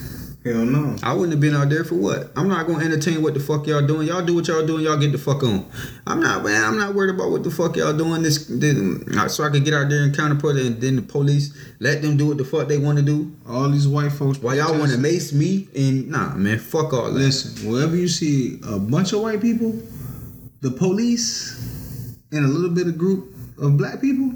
Hell 0.44 0.64
no. 0.64 0.96
I 1.04 1.12
wouldn't 1.12 1.30
have 1.30 1.40
been 1.40 1.54
out 1.54 1.68
there 1.68 1.84
for 1.84 1.94
what? 1.94 2.32
I'm 2.34 2.48
not 2.48 2.66
gonna 2.66 2.84
entertain 2.84 3.22
what 3.22 3.34
the 3.34 3.40
fuck 3.40 3.64
y'all 3.68 3.86
doing. 3.86 4.08
Y'all 4.08 4.24
do 4.24 4.34
what 4.34 4.48
y'all 4.48 4.66
doing. 4.66 4.84
Y'all 4.84 4.96
get 4.96 5.12
the 5.12 5.18
fuck 5.18 5.44
on. 5.44 5.64
I'm 6.04 6.20
not 6.20 6.42
man. 6.42 6.64
I'm 6.64 6.76
not 6.76 6.96
worried 6.96 7.14
about 7.14 7.30
what 7.30 7.44
the 7.44 7.50
fuck 7.50 7.76
y'all 7.76 7.96
doing. 7.96 8.24
This, 8.24 8.46
this 8.46 8.76
so 9.32 9.44
I 9.44 9.50
could 9.50 9.64
get 9.64 9.72
out 9.72 9.88
there 9.88 10.02
and 10.02 10.16
counter 10.16 10.34
protest, 10.34 10.66
and 10.66 10.80
then 10.80 10.96
the 10.96 11.02
police 11.02 11.56
let 11.78 12.02
them 12.02 12.16
do 12.16 12.26
what 12.26 12.38
the 12.38 12.44
fuck 12.44 12.66
they 12.66 12.78
want 12.78 12.98
to 12.98 13.04
do. 13.04 13.30
All 13.48 13.68
these 13.70 13.86
white 13.86 14.10
folks. 14.10 14.38
Why 14.38 14.54
y'all 14.56 14.76
want 14.76 14.90
to 14.90 14.98
mace 14.98 15.32
me? 15.32 15.68
And 15.76 16.08
nah, 16.08 16.34
man, 16.34 16.58
fuck 16.58 16.92
all 16.92 17.04
that. 17.04 17.12
Listen, 17.12 17.70
wherever 17.70 17.94
you 17.94 18.08
see 18.08 18.58
a 18.66 18.80
bunch 18.80 19.12
of 19.12 19.20
white 19.20 19.40
people, 19.40 19.80
the 20.60 20.72
police, 20.72 22.16
and 22.32 22.44
a 22.44 22.48
little 22.48 22.70
bit 22.70 22.88
of 22.88 22.98
group 22.98 23.32
of 23.58 23.76
black 23.76 24.00
people, 24.00 24.32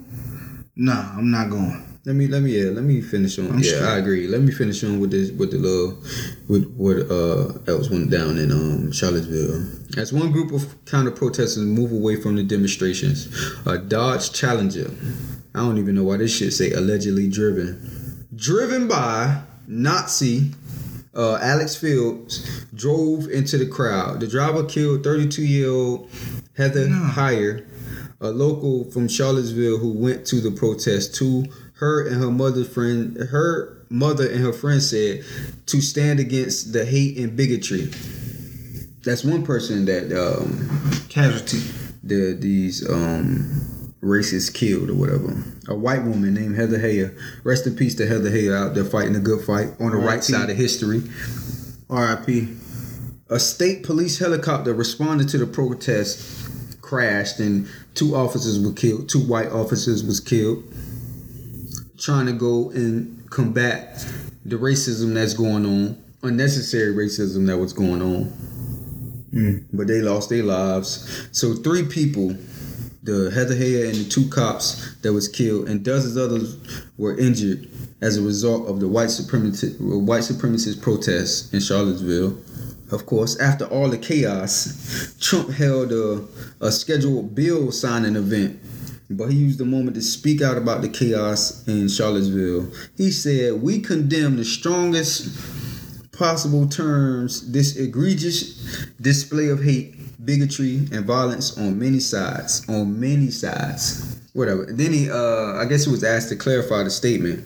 nah, 0.76 1.18
I'm 1.18 1.32
not 1.32 1.50
going. 1.50 1.85
Let 2.06 2.14
me 2.14 2.28
let 2.28 2.40
me 2.40 2.52
yeah 2.56 2.70
let 2.70 2.84
me 2.84 3.00
finish 3.00 3.36
on 3.40 3.46
I'm 3.48 3.58
yeah 3.58 3.64
straight. 3.64 3.82
I 3.82 3.98
agree 3.98 4.28
let 4.28 4.40
me 4.40 4.52
finish 4.52 4.84
on 4.84 5.00
with 5.00 5.10
this 5.10 5.32
with 5.32 5.50
the 5.50 5.58
little 5.58 5.98
with 6.46 6.72
what 6.76 6.98
uh 7.10 7.58
else 7.66 7.90
went 7.90 8.10
down 8.10 8.38
in 8.38 8.52
um 8.52 8.92
Charlottesville 8.92 9.66
as 10.00 10.12
one 10.12 10.30
group 10.30 10.52
of 10.52 10.62
counter 10.84 11.10
protesters 11.10 11.64
move 11.64 11.90
away 11.90 12.14
from 12.14 12.36
the 12.36 12.44
demonstrations 12.44 13.26
a 13.66 13.76
Dodge 13.78 14.32
Challenger 14.32 14.88
I 15.52 15.58
don't 15.58 15.78
even 15.78 15.96
know 15.96 16.04
why 16.04 16.18
this 16.18 16.36
shit 16.36 16.52
say 16.52 16.70
allegedly 16.70 17.28
driven 17.28 18.24
driven 18.36 18.86
by 18.86 19.42
Nazi 19.66 20.52
uh, 21.16 21.38
Alex 21.42 21.74
Fields 21.74 22.64
drove 22.74 23.26
into 23.30 23.56
the 23.56 23.66
crowd. 23.66 24.20
The 24.20 24.26
driver 24.26 24.64
killed 24.64 25.02
32 25.02 25.42
year 25.42 25.70
old 25.70 26.10
Heather 26.56 26.88
No. 26.90 26.96
Heyer, 26.96 27.66
a 28.20 28.28
local 28.28 28.84
from 28.90 29.08
Charlottesville 29.08 29.78
who 29.78 29.92
went 29.92 30.26
to 30.26 30.42
the 30.42 30.50
protest. 30.50 31.14
To 31.16 31.46
her 31.76 32.06
and 32.06 32.16
her 32.22 32.30
mother's 32.30 32.68
friend, 32.68 33.16
her 33.16 33.76
mother 33.88 34.28
and 34.28 34.40
her 34.40 34.52
friend 34.52 34.82
said 34.82 35.22
to 35.66 35.80
stand 35.80 36.20
against 36.20 36.72
the 36.72 36.84
hate 36.84 37.16
and 37.18 37.36
bigotry. 37.36 37.90
That's 39.04 39.24
one 39.24 39.44
person 39.44 39.84
that 39.84 40.10
um, 40.12 40.68
Casualty. 41.08 41.58
the 42.02 42.36
these 42.38 42.88
um 42.90 43.62
racists 44.02 44.52
killed 44.52 44.90
or 44.90 44.94
whatever. 44.94 45.42
A 45.68 45.74
white 45.74 46.02
woman 46.04 46.34
named 46.34 46.56
Heather 46.56 46.78
Heyer. 46.78 47.16
Rest 47.44 47.66
in 47.66 47.76
peace 47.76 47.94
to 47.96 48.06
Heather 48.06 48.30
Heyer 48.30 48.54
out 48.56 48.74
there 48.74 48.84
fighting 48.84 49.16
a 49.16 49.20
good 49.20 49.44
fight 49.44 49.68
on 49.80 49.90
the 49.90 49.96
right 49.96 50.18
R.I.P. 50.18 50.22
side 50.22 50.50
of 50.50 50.56
history. 50.56 51.02
R.I.P. 51.90 52.48
A 53.30 53.38
state 53.40 53.82
police 53.82 54.18
helicopter 54.18 54.72
responded 54.72 55.28
to 55.30 55.38
the 55.38 55.46
protest, 55.46 56.80
crashed, 56.80 57.40
and 57.40 57.68
two 57.94 58.14
officers 58.14 58.60
were 58.64 58.72
killed. 58.72 59.08
Two 59.08 59.20
white 59.26 59.48
officers 59.48 60.04
was 60.04 60.20
killed, 60.20 60.62
trying 61.98 62.26
to 62.26 62.32
go 62.32 62.70
and 62.70 63.28
combat 63.30 64.06
the 64.44 64.56
racism 64.56 65.14
that's 65.14 65.34
going 65.34 65.66
on, 65.66 66.02
unnecessary 66.22 66.94
racism 66.94 67.46
that 67.46 67.58
was 67.58 67.72
going 67.72 68.02
on. 68.02 68.24
Hmm. 69.32 69.58
But 69.72 69.88
they 69.88 70.00
lost 70.00 70.30
their 70.30 70.42
lives. 70.42 71.28
So 71.32 71.54
three 71.54 71.86
people, 71.86 72.36
the 73.02 73.30
Heather 73.34 73.54
Heyer 73.54 73.88
and 73.88 73.96
the 73.96 74.08
two 74.08 74.28
cops 74.28 74.96
that 75.02 75.12
was 75.12 75.28
killed, 75.28 75.68
and 75.68 75.84
dozens 75.84 76.16
others 76.16 76.56
were 76.96 77.18
injured 77.18 77.68
as 78.00 78.18
a 78.18 78.22
result 78.22 78.68
of 78.68 78.80
the 78.80 78.88
white 78.88 79.08
supremacist 79.08 79.80
white 79.80 80.22
supremacist 80.22 80.82
protests 80.82 81.52
in 81.52 81.60
Charlottesville. 81.60 82.38
Of 82.92 83.04
course, 83.06 83.38
after 83.40 83.64
all 83.64 83.88
the 83.88 83.98
chaos, 83.98 85.16
Trump 85.20 85.50
held 85.50 85.92
a, 85.92 86.24
a 86.60 86.70
scheduled 86.70 87.34
bill 87.34 87.72
signing 87.72 88.14
event, 88.14 88.60
but 89.10 89.30
he 89.30 89.36
used 89.36 89.58
the 89.58 89.64
moment 89.64 89.94
to 89.96 90.02
speak 90.02 90.42
out 90.42 90.56
about 90.56 90.82
the 90.82 90.88
chaos 90.88 91.66
in 91.68 91.88
Charlottesville. 91.88 92.70
He 92.96 93.10
said, 93.10 93.62
"We 93.62 93.80
condemn 93.80 94.36
the 94.36 94.44
strongest 94.44 95.28
possible 96.12 96.66
terms 96.66 97.52
this 97.52 97.76
egregious 97.76 98.86
display 99.00 99.48
of 99.48 99.62
hate, 99.62 99.94
bigotry, 100.24 100.88
and 100.92 101.04
violence 101.04 101.56
on 101.58 101.78
many 101.78 102.00
sides. 102.00 102.62
On 102.68 102.98
many 102.98 103.30
sides. 103.30 104.16
Whatever." 104.32 104.64
And 104.64 104.78
then 104.78 104.92
he, 104.92 105.10
uh, 105.10 105.54
I 105.54 105.66
guess, 105.66 105.84
he 105.84 105.90
was 105.90 106.04
asked 106.04 106.28
to 106.30 106.36
clarify 106.36 106.82
the 106.82 106.90
statement. 106.90 107.44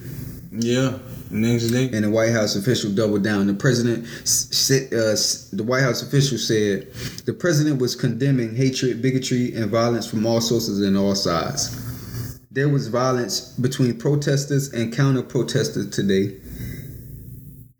Yeah. 0.52 0.98
Next 1.30 1.68
day. 1.68 1.88
And 1.92 2.04
the 2.04 2.10
White 2.10 2.32
House 2.32 2.56
official 2.56 2.90
doubled 2.90 3.22
down. 3.22 3.46
The 3.46 3.54
president 3.54 4.04
uh, 4.04 5.14
the 5.52 5.64
White 5.64 5.82
House 5.82 6.02
official 6.02 6.38
said, 6.38 6.92
the 7.24 7.32
president 7.32 7.80
was 7.80 7.94
condemning 7.94 8.54
hatred, 8.56 9.00
bigotry, 9.00 9.54
and 9.54 9.70
violence 9.70 10.08
from 10.08 10.26
all 10.26 10.40
sources 10.40 10.80
and 10.80 10.96
all 10.96 11.14
sides. 11.14 12.38
There 12.50 12.68
was 12.68 12.88
violence 12.88 13.52
between 13.52 13.96
protesters 13.98 14.72
and 14.72 14.92
counter 14.92 15.22
protesters 15.22 15.88
today. 15.90 16.40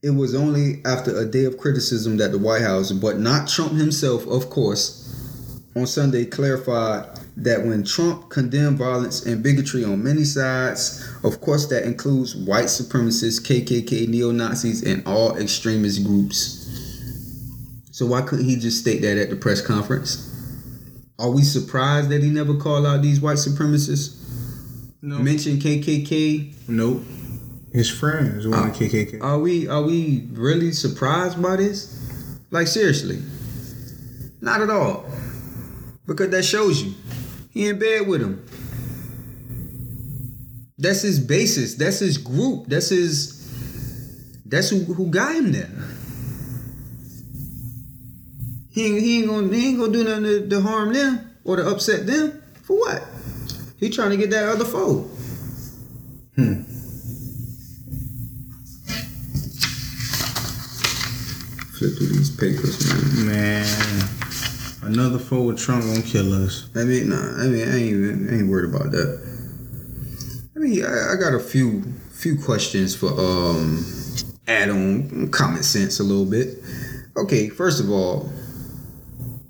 It 0.03 0.11
was 0.11 0.35
only 0.35 0.81
after 0.87 1.19
a 1.19 1.27
day 1.27 1.45
of 1.45 1.59
criticism 1.59 2.17
that 2.19 2.31
the 2.31 2.39
White 2.39 2.63
House, 2.63 2.93
but 2.93 3.19
not 3.19 3.49
Trump 3.49 3.73
himself, 3.73 4.27
of 4.27 4.49
course, 4.49 5.61
on 5.75 5.87
Sunday 5.87 6.25
clarified 6.25 7.20
that 7.43 7.65
when 7.65 7.85
Trump 7.85 8.29
condemned 8.29 8.79
violence 8.79 9.25
and 9.25 9.43
bigotry 9.43 9.85
on 9.85 10.03
many 10.03 10.25
sides, 10.25 11.07
of 11.25 11.41
course 11.41 11.67
that 11.69 11.85
includes 11.85 12.37
white 12.37 12.67
supremacists, 12.67 13.41
KKK, 13.41 14.09
neo 14.09 14.31
Nazis, 14.31 14.83
and 14.83 15.07
all 15.07 15.37
extremist 15.37 16.05
groups. 16.05 16.59
So 17.93 18.07
why 18.07 18.23
couldn't 18.23 18.45
he 18.45 18.57
just 18.57 18.81
state 18.81 19.03
that 19.03 19.17
at 19.17 19.31
the 19.31 19.37
press 19.37 19.61
conference? 19.61 20.27
Are 21.19 21.31
we 21.31 21.43
surprised 21.43 22.09
that 22.11 22.23
he 22.23 22.31
never 22.31 22.57
called 22.57 22.87
out 22.87 23.03
these 23.03 23.21
white 23.21 23.37
supremacists? 23.37 24.19
No. 25.03 25.19
Mentioned 25.19 25.61
KKK? 25.63 26.69
Nope. 26.69 27.03
His 27.73 27.91
friends 27.91 28.47
were 28.47 28.57
the 28.57 28.63
uh, 28.63 28.71
KKK. 28.71 29.23
Are 29.23 29.39
we 29.39 29.69
are 29.69 29.83
we 29.83 30.29
really 30.33 30.73
surprised 30.73 31.41
by 31.41 31.57
this? 31.57 31.97
Like 32.51 32.67
seriously? 32.67 33.23
Not 34.41 34.61
at 34.61 34.71
all. 34.71 35.07
Because 36.07 36.31
that 36.31 36.45
shows 36.45 36.83
you. 36.83 36.95
He 37.51 37.69
in 37.69 37.79
bed 37.79 38.07
with 38.07 38.23
him. 38.23 38.47
That's 40.79 41.03
his 41.03 41.21
basis. 41.21 41.75
That's 41.75 41.99
his 41.99 42.17
group. 42.17 42.67
That's 42.67 42.89
his 42.89 43.41
that's 44.47 44.71
who, 44.71 44.81
who 44.81 45.07
got 45.11 45.35
him 45.35 45.53
there. 45.53 45.71
He 48.71 49.01
he 49.01 49.19
ain't 49.19 49.29
gonna 49.29 49.55
he 49.55 49.69
ain't 49.69 49.79
gonna 49.79 49.93
do 49.93 50.05
nothing 50.05 50.25
to, 50.25 50.49
to 50.49 50.61
harm 50.61 50.93
them 50.93 51.31
or 51.45 51.57
to 51.57 51.69
upset 51.69 52.07
them. 52.07 52.43
For 52.63 52.79
what? 52.79 53.05
He 53.79 53.91
trying 53.91 54.11
to 54.11 54.17
get 54.17 54.31
that 54.31 54.49
other 54.49 54.65
foe. 54.65 55.03
Hmm. 56.37 56.63
Flip 61.79 61.97
through 61.97 62.07
these 62.09 62.31
papers, 62.37 63.25
man. 63.25 63.27
Man. 63.27 64.00
Another 64.91 65.21
foe 65.21 65.43
with 65.43 65.57
Trump 65.57 65.85
gonna 65.85 66.03
kill 66.03 66.33
us. 66.45 66.69
I 66.75 66.83
mean, 66.83 67.11
nah. 67.11 67.41
I 67.41 67.47
mean, 67.47 67.69
I 67.69 67.77
ain't 67.77 67.95
even, 67.95 68.29
I 68.29 68.39
ain't 68.39 68.49
worried 68.49 68.75
about 68.75 68.91
that. 68.91 69.21
I 70.57 70.59
mean, 70.59 70.85
I, 70.85 71.13
I 71.13 71.15
got 71.15 71.33
a 71.33 71.39
few 71.39 71.83
few 72.11 72.37
questions 72.37 72.97
for 72.97 73.07
um 73.11 73.85
add 74.49 74.69
on 74.69 75.31
common 75.31 75.63
sense 75.63 76.01
a 76.01 76.03
little 76.03 76.25
bit. 76.25 76.59
Okay, 77.17 77.49
first 77.51 77.79
of 77.79 77.89
all, 77.89 78.29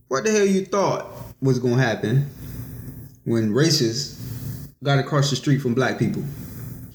what 0.09 0.24
the 0.24 0.30
hell 0.30 0.45
you 0.45 0.66
thought 0.66 1.07
was 1.41 1.59
gonna 1.59 1.82
happen 1.82 2.28
when 3.24 3.51
racists 3.51 4.20
got 4.84 4.99
across 4.99 5.30
the 5.30 5.36
street 5.36 5.62
from 5.62 5.72
black 5.72 5.99
people, 5.99 6.22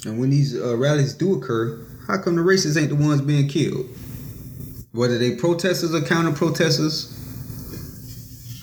and 0.05 0.19
when 0.19 0.29
these 0.29 0.55
uh, 0.55 0.77
rallies 0.77 1.15
do 1.15 1.33
occur, 1.35 1.83
how 2.05 2.21
come 2.21 2.35
the 2.35 2.43
racists 2.43 2.79
ain't 2.79 2.89
the 2.89 2.95
ones 2.95 3.21
being 3.21 3.47
killed? 3.47 3.87
Whether 4.91 5.17
they 5.17 5.35
protesters 5.35 5.95
or 5.95 6.01
counter 6.01 6.31
protesters, 6.31 7.11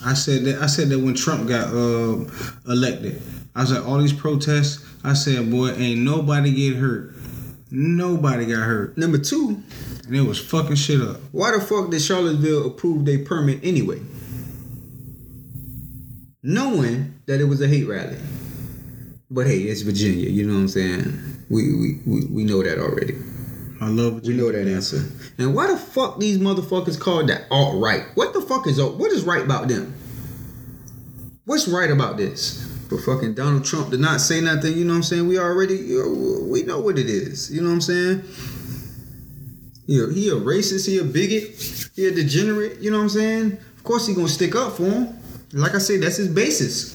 I 0.04 0.14
said 0.14 0.44
that 0.44 0.60
I 0.60 0.66
said 0.66 0.88
that 0.90 0.98
when 0.98 1.14
Trump 1.14 1.48
got 1.48 1.68
uh, 1.68 2.24
elected. 2.70 3.22
I 3.54 3.60
was 3.60 3.72
like, 3.72 3.86
all 3.86 3.98
these 3.98 4.14
protests, 4.14 4.84
I 5.04 5.12
said, 5.12 5.50
boy, 5.50 5.70
ain't 5.72 6.00
nobody 6.00 6.52
get 6.52 6.76
hurt. 6.76 7.14
Nobody 7.70 8.46
got 8.46 8.62
hurt. 8.62 8.96
number 8.98 9.18
two, 9.18 9.62
And 10.06 10.16
it 10.16 10.22
was 10.22 10.38
fucking 10.38 10.76
shit 10.76 11.00
up. 11.00 11.18
Why 11.32 11.52
the 11.52 11.60
fuck 11.60 11.90
did 11.90 12.00
Charlottesville 12.00 12.66
approve 12.66 13.04
their 13.04 13.24
permit 13.24 13.60
anyway? 13.62 14.00
Knowing 16.42 17.14
that 17.26 17.40
it 17.40 17.44
was 17.44 17.60
a 17.60 17.68
hate 17.68 17.86
rally. 17.86 18.18
But 19.30 19.46
hey, 19.46 19.60
it's 19.60 19.82
Virginia, 19.82 20.28
you 20.28 20.46
know 20.46 20.54
what 20.54 20.60
I'm 20.60 20.68
saying? 20.68 21.44
We 21.48 21.72
we, 21.74 22.00
we, 22.06 22.26
we 22.26 22.44
know 22.44 22.62
that 22.62 22.78
already. 22.78 23.16
I 23.82 23.88
love 23.88 24.24
you. 24.24 24.32
We 24.32 24.40
know 24.40 24.52
that 24.52 24.68
answer. 24.68 25.04
And 25.38 25.56
why 25.56 25.66
the 25.66 25.76
fuck 25.76 26.20
these 26.20 26.38
motherfuckers 26.38 26.98
called 27.00 27.28
that 27.30 27.46
alt 27.50 27.82
right? 27.82 28.04
What 28.14 28.32
the 28.32 28.40
fuck 28.40 28.68
is 28.68 28.78
alt? 28.78 28.96
What 28.96 29.10
is 29.10 29.24
right 29.24 29.42
about 29.42 29.66
them? 29.66 29.92
What's 31.46 31.66
right 31.66 31.90
about 31.90 32.16
this? 32.16 32.64
But 32.88 33.00
fucking 33.00 33.34
Donald 33.34 33.64
Trump 33.64 33.90
did 33.90 33.98
not 33.98 34.20
say 34.20 34.40
nothing, 34.40 34.76
you 34.78 34.84
know 34.84 34.92
what 34.92 34.98
I'm 34.98 35.02
saying? 35.02 35.26
We 35.26 35.36
already, 35.38 35.98
uh, 35.98 36.06
we 36.44 36.62
know 36.62 36.78
what 36.78 36.96
it 36.96 37.08
is. 37.10 37.50
You 37.50 37.60
know 37.60 37.68
what 37.68 37.74
I'm 37.74 37.80
saying? 37.80 38.22
He 39.88 39.98
a, 40.00 40.06
he 40.12 40.28
a 40.28 40.34
racist, 40.34 40.86
he 40.86 40.98
a 40.98 41.04
bigot, 41.04 41.90
he 41.96 42.06
a 42.06 42.12
degenerate, 42.14 42.78
you 42.78 42.92
know 42.92 42.98
what 42.98 43.04
I'm 43.04 43.08
saying? 43.08 43.52
Of 43.76 43.82
course 43.82 44.06
he 44.06 44.14
gonna 44.14 44.28
stick 44.28 44.54
up 44.54 44.74
for 44.74 44.84
him. 44.84 45.18
Like 45.52 45.74
I 45.74 45.78
said, 45.78 46.02
that's 46.02 46.18
his 46.18 46.28
basis. 46.28 46.94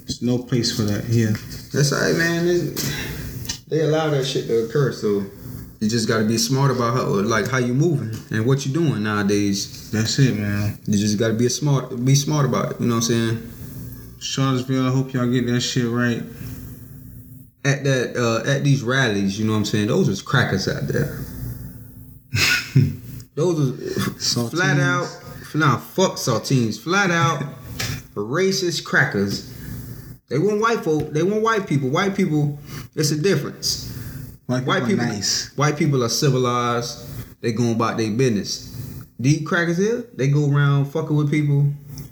There's 0.00 0.22
no 0.22 0.38
place 0.38 0.74
for 0.76 0.82
that 0.82 1.04
here. 1.04 1.36
That's 1.72 1.92
all 1.92 2.00
right, 2.00 2.16
man. 2.16 2.48
It's- 2.48 2.92
they 3.68 3.80
allow 3.80 4.10
that 4.10 4.24
shit 4.24 4.46
to 4.46 4.64
occur, 4.64 4.92
so 4.92 5.24
you 5.80 5.88
just 5.88 6.08
gotta 6.08 6.24
be 6.24 6.38
smart 6.38 6.70
about 6.70 6.94
how 6.94 7.04
like 7.06 7.48
how 7.48 7.58
you 7.58 7.74
moving 7.74 8.16
and 8.30 8.46
what 8.46 8.64
you 8.64 8.72
doing 8.72 9.02
nowadays. 9.02 9.90
That's 9.90 10.18
it, 10.18 10.36
man. 10.36 10.78
You 10.86 10.98
just 10.98 11.18
gotta 11.18 11.34
be 11.34 11.46
a 11.46 11.50
smart 11.50 12.04
be 12.04 12.14
smart 12.14 12.46
about 12.46 12.72
it, 12.72 12.80
you 12.80 12.86
know 12.86 12.96
what 12.96 13.10
I'm 13.10 13.38
saying? 13.38 13.52
Charlottesville, 14.20 14.86
I 14.86 14.90
hope 14.90 15.12
y'all 15.12 15.30
get 15.30 15.46
that 15.46 15.60
shit 15.60 15.86
right. 15.86 16.22
At 17.64 17.84
that 17.84 18.16
uh 18.16 18.48
at 18.50 18.64
these 18.64 18.82
rallies, 18.82 19.38
you 19.38 19.46
know 19.46 19.52
what 19.52 19.58
I'm 19.58 19.64
saying, 19.64 19.88
those 19.88 20.08
was 20.08 20.22
crackers 20.22 20.68
out 20.68 20.88
there. 20.88 21.18
those 23.34 23.72
was 23.72 24.50
flat 24.50 24.78
out 24.80 25.08
nah 25.54 25.78
fuck 25.78 26.12
saltines, 26.12 26.78
flat 26.78 27.10
out 27.10 27.42
racist 28.14 28.84
crackers. 28.84 29.52
They 30.28 30.38
want 30.38 30.60
white 30.60 30.80
folk, 30.80 31.12
they 31.12 31.22
want 31.22 31.42
white 31.42 31.66
people. 31.66 31.88
White 31.88 32.16
people, 32.16 32.58
it's 32.94 33.10
a 33.10 33.20
difference. 33.20 33.95
White, 34.46 34.64
White 34.64 34.84
people, 34.84 34.98
people, 35.04 35.06
nice. 35.06 35.50
white 35.56 35.76
people 35.76 36.04
are 36.04 36.08
civilized. 36.08 37.04
They 37.40 37.52
go 37.52 37.72
about 37.72 37.96
their 37.98 38.10
business. 38.10 38.72
These 39.18 39.46
crackers 39.46 39.78
here, 39.78 40.04
they 40.14 40.28
go 40.28 40.50
around 40.52 40.86
fucking 40.86 41.16
with 41.16 41.30
people, 41.30 41.66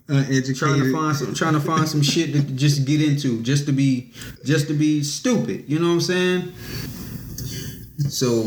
Uneducated. 0.09 0.57
trying 0.57 0.80
to 0.80 0.93
find 0.93 1.16
some, 1.16 1.35
trying 1.35 1.53
to 1.55 1.61
find 1.61 1.89
some 1.89 2.03
shit 2.03 2.32
to 2.32 2.41
just 2.43 2.85
get 2.87 3.01
into, 3.01 3.41
just 3.43 3.66
to 3.66 3.72
be, 3.72 4.11
just 4.45 4.66
to 4.68 4.74
be 4.74 5.03
stupid. 5.03 5.64
You 5.68 5.78
know 5.78 5.87
what 5.89 5.95
I'm 5.95 6.01
saying? 6.01 6.53
So 8.09 8.43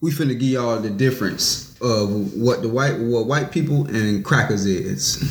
we 0.00 0.10
finna 0.10 0.38
give 0.38 0.42
y'all 0.50 0.78
the 0.80 0.90
difference 0.90 1.74
of 1.80 2.34
what 2.34 2.62
the 2.62 2.68
white 2.68 2.98
what 2.98 3.26
white 3.26 3.50
people 3.52 3.86
and 3.86 4.24
crackers 4.24 4.66
is. 4.66 5.22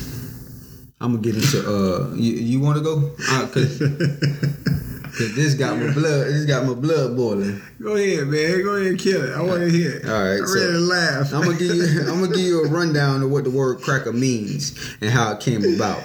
I'm 1.00 1.12
gonna 1.12 1.22
get 1.22 1.36
into 1.36 1.60
uh 1.70 2.14
you, 2.16 2.34
you 2.34 2.60
wanna 2.60 2.82
go? 2.82 3.12
Uh, 3.30 3.48
cause, 5.18 5.36
this 5.36 5.54
got 5.56 5.78
my 5.78 5.94
blood 5.94 6.28
this 6.28 6.46
got 6.46 6.66
my 6.66 6.74
blood 6.74 7.16
boiling. 7.16 7.62
Go 7.82 7.96
ahead, 7.96 8.28
man. 8.28 8.64
Go 8.64 8.76
ahead 8.76 8.88
and 8.92 9.00
kill 9.00 9.24
it. 9.24 9.34
I 9.36 9.42
want 9.42 9.62
to 9.62 9.70
hear 9.70 9.92
it. 9.98 10.06
All 10.06 10.12
right, 10.12 10.40
I'm 10.40 10.48
so 10.48 10.60
ready 10.60 10.72
to 10.74 10.80
laugh. 10.80 11.34
I'm 11.34 11.44
gonna 11.44 11.58
give 11.58 11.76
you 11.76 12.00
I'm 12.02 12.22
gonna 12.22 12.28
give 12.28 12.46
you 12.46 12.64
a 12.66 12.68
rundown 12.70 13.24
of 13.24 13.32
what 13.32 13.44
the 13.44 13.52
word 13.52 13.82
cracker 13.82 14.14
means 14.14 14.96
and 15.02 15.10
how 15.10 15.32
it 15.34 15.40
came 15.40 15.64
about. 15.76 16.04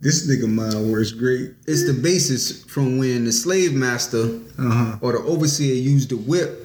this 0.00 0.26
nigga 0.28 0.48
mind 0.52 0.92
works 0.92 1.12
great. 1.12 1.52
It's 1.66 1.86
the 1.86 1.94
basis 2.00 2.64
from 2.64 2.98
when 2.98 3.24
the 3.24 3.32
slave 3.32 3.72
master 3.74 4.40
Uh 4.58 4.70
huh. 4.70 4.96
or 5.00 5.12
the 5.12 5.18
overseer 5.20 5.74
used 5.74 6.10
the 6.10 6.16
whip, 6.16 6.60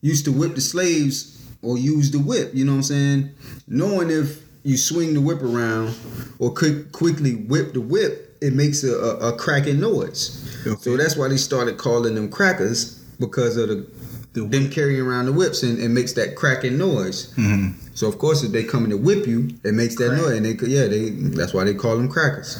used 0.00 0.24
to 0.26 0.32
whip 0.32 0.54
the 0.54 0.60
slaves 0.60 1.34
or 1.62 1.76
use 1.76 2.10
the 2.12 2.18
whip, 2.20 2.52
you 2.54 2.64
know 2.64 2.70
what 2.72 2.76
I'm 2.78 2.82
saying? 2.84 3.30
Knowing 3.66 4.10
if 4.10 4.42
you 4.62 4.76
swing 4.76 5.12
the 5.14 5.20
whip 5.20 5.42
around 5.42 5.92
or 6.38 6.52
quick, 6.54 6.92
quickly 6.92 7.34
whip 7.34 7.72
the 7.72 7.80
whip, 7.80 8.27
it 8.40 8.54
makes 8.54 8.84
a, 8.84 8.92
a, 8.94 9.28
a 9.32 9.36
cracking 9.36 9.80
noise. 9.80 10.44
Okay. 10.66 10.80
So 10.80 10.96
that's 10.96 11.16
why 11.16 11.28
they 11.28 11.36
started 11.36 11.78
calling 11.78 12.14
them 12.14 12.28
crackers 12.30 12.94
because 13.20 13.56
of 13.56 13.68
the 13.68 13.86
The 14.34 14.42
them 14.46 14.70
carrying 14.70 15.00
around 15.00 15.26
the 15.26 15.32
whips 15.32 15.62
and 15.62 15.78
it 15.78 15.88
makes 15.88 16.12
that 16.14 16.36
cracking 16.36 16.76
noise. 16.78 17.32
hmm 17.34 17.70
So 17.94 18.06
of 18.08 18.18
course, 18.18 18.42
if 18.44 18.52
they 18.52 18.62
come 18.64 18.84
in 18.84 18.90
to 18.90 18.96
whip 18.98 19.26
you, 19.26 19.48
it 19.64 19.72
makes 19.74 19.96
that 19.96 20.08
Crack. 20.10 20.20
noise, 20.22 20.36
and 20.36 20.44
they 20.46 20.54
could- 20.54 20.68
yeah, 20.70 20.86
they 20.86 21.10
that's 21.10 21.52
why 21.54 21.64
they 21.64 21.74
call 21.74 21.96
them 21.96 22.08
crackers. 22.08 22.56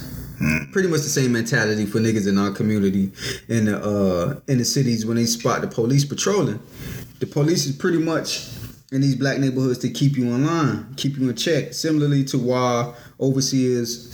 Pretty 0.73 0.89
much 0.89 1.01
the 1.03 1.09
same 1.21 1.33
mentality 1.33 1.85
for 1.85 1.99
niggas 1.99 2.29
in 2.29 2.39
our 2.39 2.53
community 2.53 3.11
in 3.49 3.65
the 3.67 3.77
uh, 3.79 4.39
in 4.47 4.59
the 4.59 4.65
cities 4.65 5.05
when 5.05 5.17
they 5.17 5.27
spot 5.27 5.61
the 5.63 5.67
police 5.69 6.05
patrolling. 6.05 6.61
The 7.19 7.27
police 7.27 7.67
is 7.67 7.75
pretty 7.75 7.99
much 7.99 8.49
in 8.93 9.01
these 9.01 9.17
black 9.17 9.39
neighborhoods 9.39 9.79
to 9.81 9.91
keep 9.91 10.17
you 10.17 10.27
in 10.35 10.47
line, 10.47 10.95
keep 10.97 11.17
you 11.19 11.29
in 11.29 11.35
check. 11.37 11.75
Similarly 11.75 12.23
to 12.27 12.39
why 12.39 12.95
overseers 13.21 14.09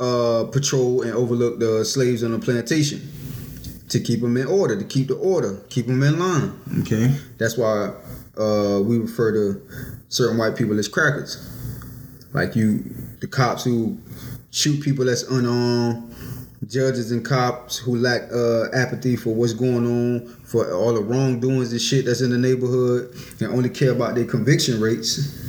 uh, 0.00 0.44
patrol 0.52 1.02
and 1.02 1.12
overlook 1.12 1.58
the 1.58 1.84
slaves 1.84 2.22
on 2.22 2.32
the 2.32 2.38
plantation 2.38 3.00
to 3.88 4.00
keep 4.00 4.20
them 4.20 4.36
in 4.36 4.46
order, 4.46 4.78
to 4.78 4.84
keep 4.84 5.08
the 5.08 5.16
order, 5.16 5.60
keep 5.70 5.86
them 5.86 6.02
in 6.02 6.18
line. 6.18 6.60
Okay. 6.80 7.14
That's 7.38 7.56
why 7.56 7.92
uh, 8.38 8.80
we 8.82 8.98
refer 8.98 9.32
to 9.32 9.62
certain 10.08 10.38
white 10.38 10.56
people 10.56 10.78
as 10.78 10.88
crackers. 10.88 11.54
Like 12.32 12.54
you, 12.54 12.84
the 13.20 13.26
cops 13.26 13.64
who 13.64 13.98
shoot 14.50 14.82
people 14.82 15.06
that's 15.06 15.22
unarmed, 15.22 16.14
judges 16.66 17.10
and 17.12 17.24
cops 17.24 17.78
who 17.78 17.96
lack 17.96 18.22
uh, 18.32 18.68
apathy 18.74 19.16
for 19.16 19.34
what's 19.34 19.54
going 19.54 19.86
on, 19.86 20.26
for 20.44 20.72
all 20.72 20.92
the 20.92 21.02
wrongdoings 21.02 21.72
and 21.72 21.80
shit 21.80 22.04
that's 22.04 22.20
in 22.20 22.30
the 22.30 22.38
neighborhood, 22.38 23.14
and 23.40 23.50
only 23.52 23.70
care 23.70 23.92
about 23.92 24.14
their 24.14 24.26
conviction 24.26 24.80
rates. 24.80 25.47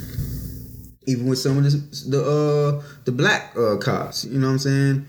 Even 1.09 1.27
with 1.27 1.39
some 1.39 1.57
of 1.57 1.63
the 1.63 1.71
the 2.09 2.21
uh, 2.23 2.83
the 3.05 3.11
black 3.11 3.53
uh, 3.57 3.77
cops, 3.77 4.25
you 4.25 4.39
know 4.39 4.47
what 4.47 4.53
I'm 4.53 4.59
saying? 4.59 5.05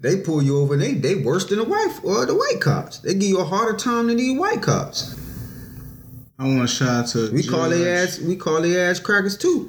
They 0.00 0.16
pull 0.20 0.42
you 0.42 0.58
over. 0.58 0.76
They 0.76 0.94
they 0.94 1.14
worse 1.16 1.44
than 1.48 1.58
the 1.58 1.64
white 1.64 2.00
or 2.02 2.24
the 2.26 2.34
white 2.34 2.60
cops. 2.60 2.98
They 2.98 3.12
give 3.14 3.28
you 3.28 3.40
a 3.40 3.44
harder 3.44 3.76
time 3.76 4.06
than 4.08 4.16
these 4.16 4.38
white 4.38 4.62
cops. 4.62 5.14
I 6.38 6.44
want 6.46 6.62
to 6.62 6.66
shout 6.66 6.88
out 7.04 7.06
to. 7.08 7.30
We 7.32 7.42
call 7.44 7.68
Judge. 7.70 7.78
their 7.78 8.02
ass 8.02 8.18
we 8.18 8.34
call 8.36 8.62
their 8.62 8.90
ass 8.90 8.98
crackers 8.98 9.36
too. 9.36 9.68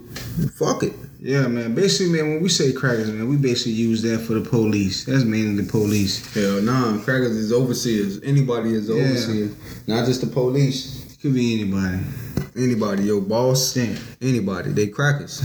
Fuck 0.55 0.83
it. 0.83 0.93
Yeah, 1.19 1.47
man. 1.47 1.75
Basically, 1.75 2.11
man, 2.11 2.33
when 2.33 2.41
we 2.43 2.49
say 2.49 2.73
crackers, 2.73 3.09
man, 3.11 3.29
we 3.29 3.37
basically 3.37 3.73
use 3.73 4.01
that 4.01 4.19
for 4.19 4.33
the 4.33 4.41
police. 4.41 5.05
That's 5.05 5.23
mainly 5.23 5.61
the 5.63 5.69
police. 5.69 6.33
Hell 6.33 6.61
nah, 6.61 6.97
crackers 7.03 7.31
is 7.35 7.53
overseers. 7.53 8.19
Anybody 8.23 8.73
is 8.73 8.89
an 8.89 8.97
Yeah. 8.97 9.03
overseer, 9.03 9.49
not 9.87 10.05
just 10.05 10.21
the 10.21 10.27
police. 10.27 11.02
Could 11.23 11.35
be 11.35 11.53
anybody. 11.53 11.99
Anybody, 12.53 13.03
your 13.03 13.21
boss, 13.21 13.75
Damn. 13.75 13.95
anybody. 14.21 14.71
They 14.71 14.87
crackers. 14.87 15.39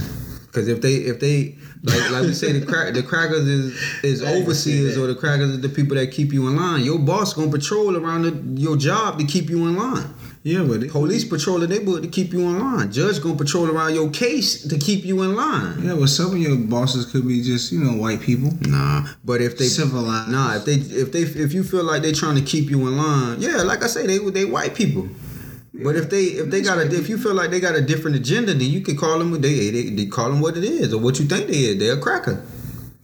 Cause 0.51 0.67
if 0.67 0.81
they 0.81 0.95
if 0.95 1.21
they 1.21 1.57
like 1.83 2.11
like 2.11 2.23
we 2.23 2.33
say 2.33 2.51
the 2.51 2.65
crack 2.65 2.93
the 2.93 3.01
crackers 3.01 3.47
is 3.47 4.03
is 4.03 4.21
I 4.23 4.31
ain't 4.31 4.45
gonna 4.45 4.55
say 4.55 4.71
overseers 4.71 4.97
or 4.97 5.07
the 5.07 5.15
crackers 5.15 5.51
is 5.51 5.61
the 5.61 5.69
people 5.69 5.95
that 5.95 6.11
keep 6.11 6.33
you 6.33 6.49
in 6.49 6.57
line. 6.57 6.83
Your 6.83 6.99
boss 6.99 7.33
gonna 7.33 7.49
patrol 7.49 7.95
around 7.95 8.23
the, 8.23 8.61
your 8.61 8.75
job 8.75 9.19
to 9.19 9.25
keep 9.25 9.49
you 9.49 9.67
in 9.67 9.77
line. 9.77 10.13
Yeah, 10.43 10.63
but 10.63 10.83
it, 10.83 10.91
Police 10.91 11.23
patrol 11.23 11.59
the 11.59 11.67
neighborhood 11.67 12.03
to 12.03 12.09
keep 12.09 12.33
you 12.33 12.41
in 12.41 12.59
line. 12.59 12.91
Judge 12.91 13.21
gonna 13.21 13.37
patrol 13.37 13.71
around 13.71 13.93
your 13.95 14.09
case 14.09 14.67
to 14.67 14.77
keep 14.77 15.05
you 15.05 15.21
in 15.23 15.33
line. 15.33 15.81
Yeah, 15.81 15.95
but 15.95 16.07
some 16.07 16.33
of 16.33 16.37
your 16.39 16.57
bosses 16.57 17.09
could 17.09 17.25
be 17.25 17.41
just 17.41 17.71
you 17.71 17.79
know 17.79 17.93
white 17.93 18.19
people. 18.19 18.51
Nah, 18.67 19.07
but 19.23 19.39
if 19.39 19.57
they 19.57 19.67
Civilized. 19.67 20.29
Nah, 20.29 20.57
if 20.57 20.65
they 20.65 20.73
if 20.73 21.13
they 21.13 21.21
if 21.21 21.53
you 21.53 21.63
feel 21.63 21.85
like 21.85 22.01
they 22.01 22.11
trying 22.11 22.35
to 22.35 22.41
keep 22.41 22.69
you 22.69 22.85
in 22.85 22.97
line, 22.97 23.39
yeah, 23.39 23.61
like 23.61 23.81
I 23.81 23.87
say, 23.87 24.05
they 24.05 24.17
they 24.17 24.43
white 24.43 24.75
people. 24.75 25.07
But 25.83 25.95
if 25.95 26.09
they 26.09 26.23
if 26.41 26.49
they 26.49 26.61
got 26.61 26.77
a 26.77 26.85
if 26.93 27.09
you 27.09 27.17
feel 27.17 27.33
like 27.33 27.51
they 27.51 27.59
got 27.59 27.75
a 27.75 27.81
different 27.81 28.15
agenda, 28.17 28.53
then 28.53 28.69
you 28.69 28.81
can 28.81 28.95
call 28.97 29.19
them 29.19 29.31
what 29.31 29.41
they 29.41 29.69
they, 29.71 29.89
they 29.89 30.05
call 30.05 30.29
them 30.29 30.39
what 30.41 30.57
it 30.57 30.63
is 30.63 30.93
or 30.93 30.99
what 30.99 31.19
you 31.19 31.25
think 31.25 31.47
they 31.47 31.53
is. 31.57 31.77
They're 31.79 31.97
a 31.97 32.01
cracker. 32.01 32.41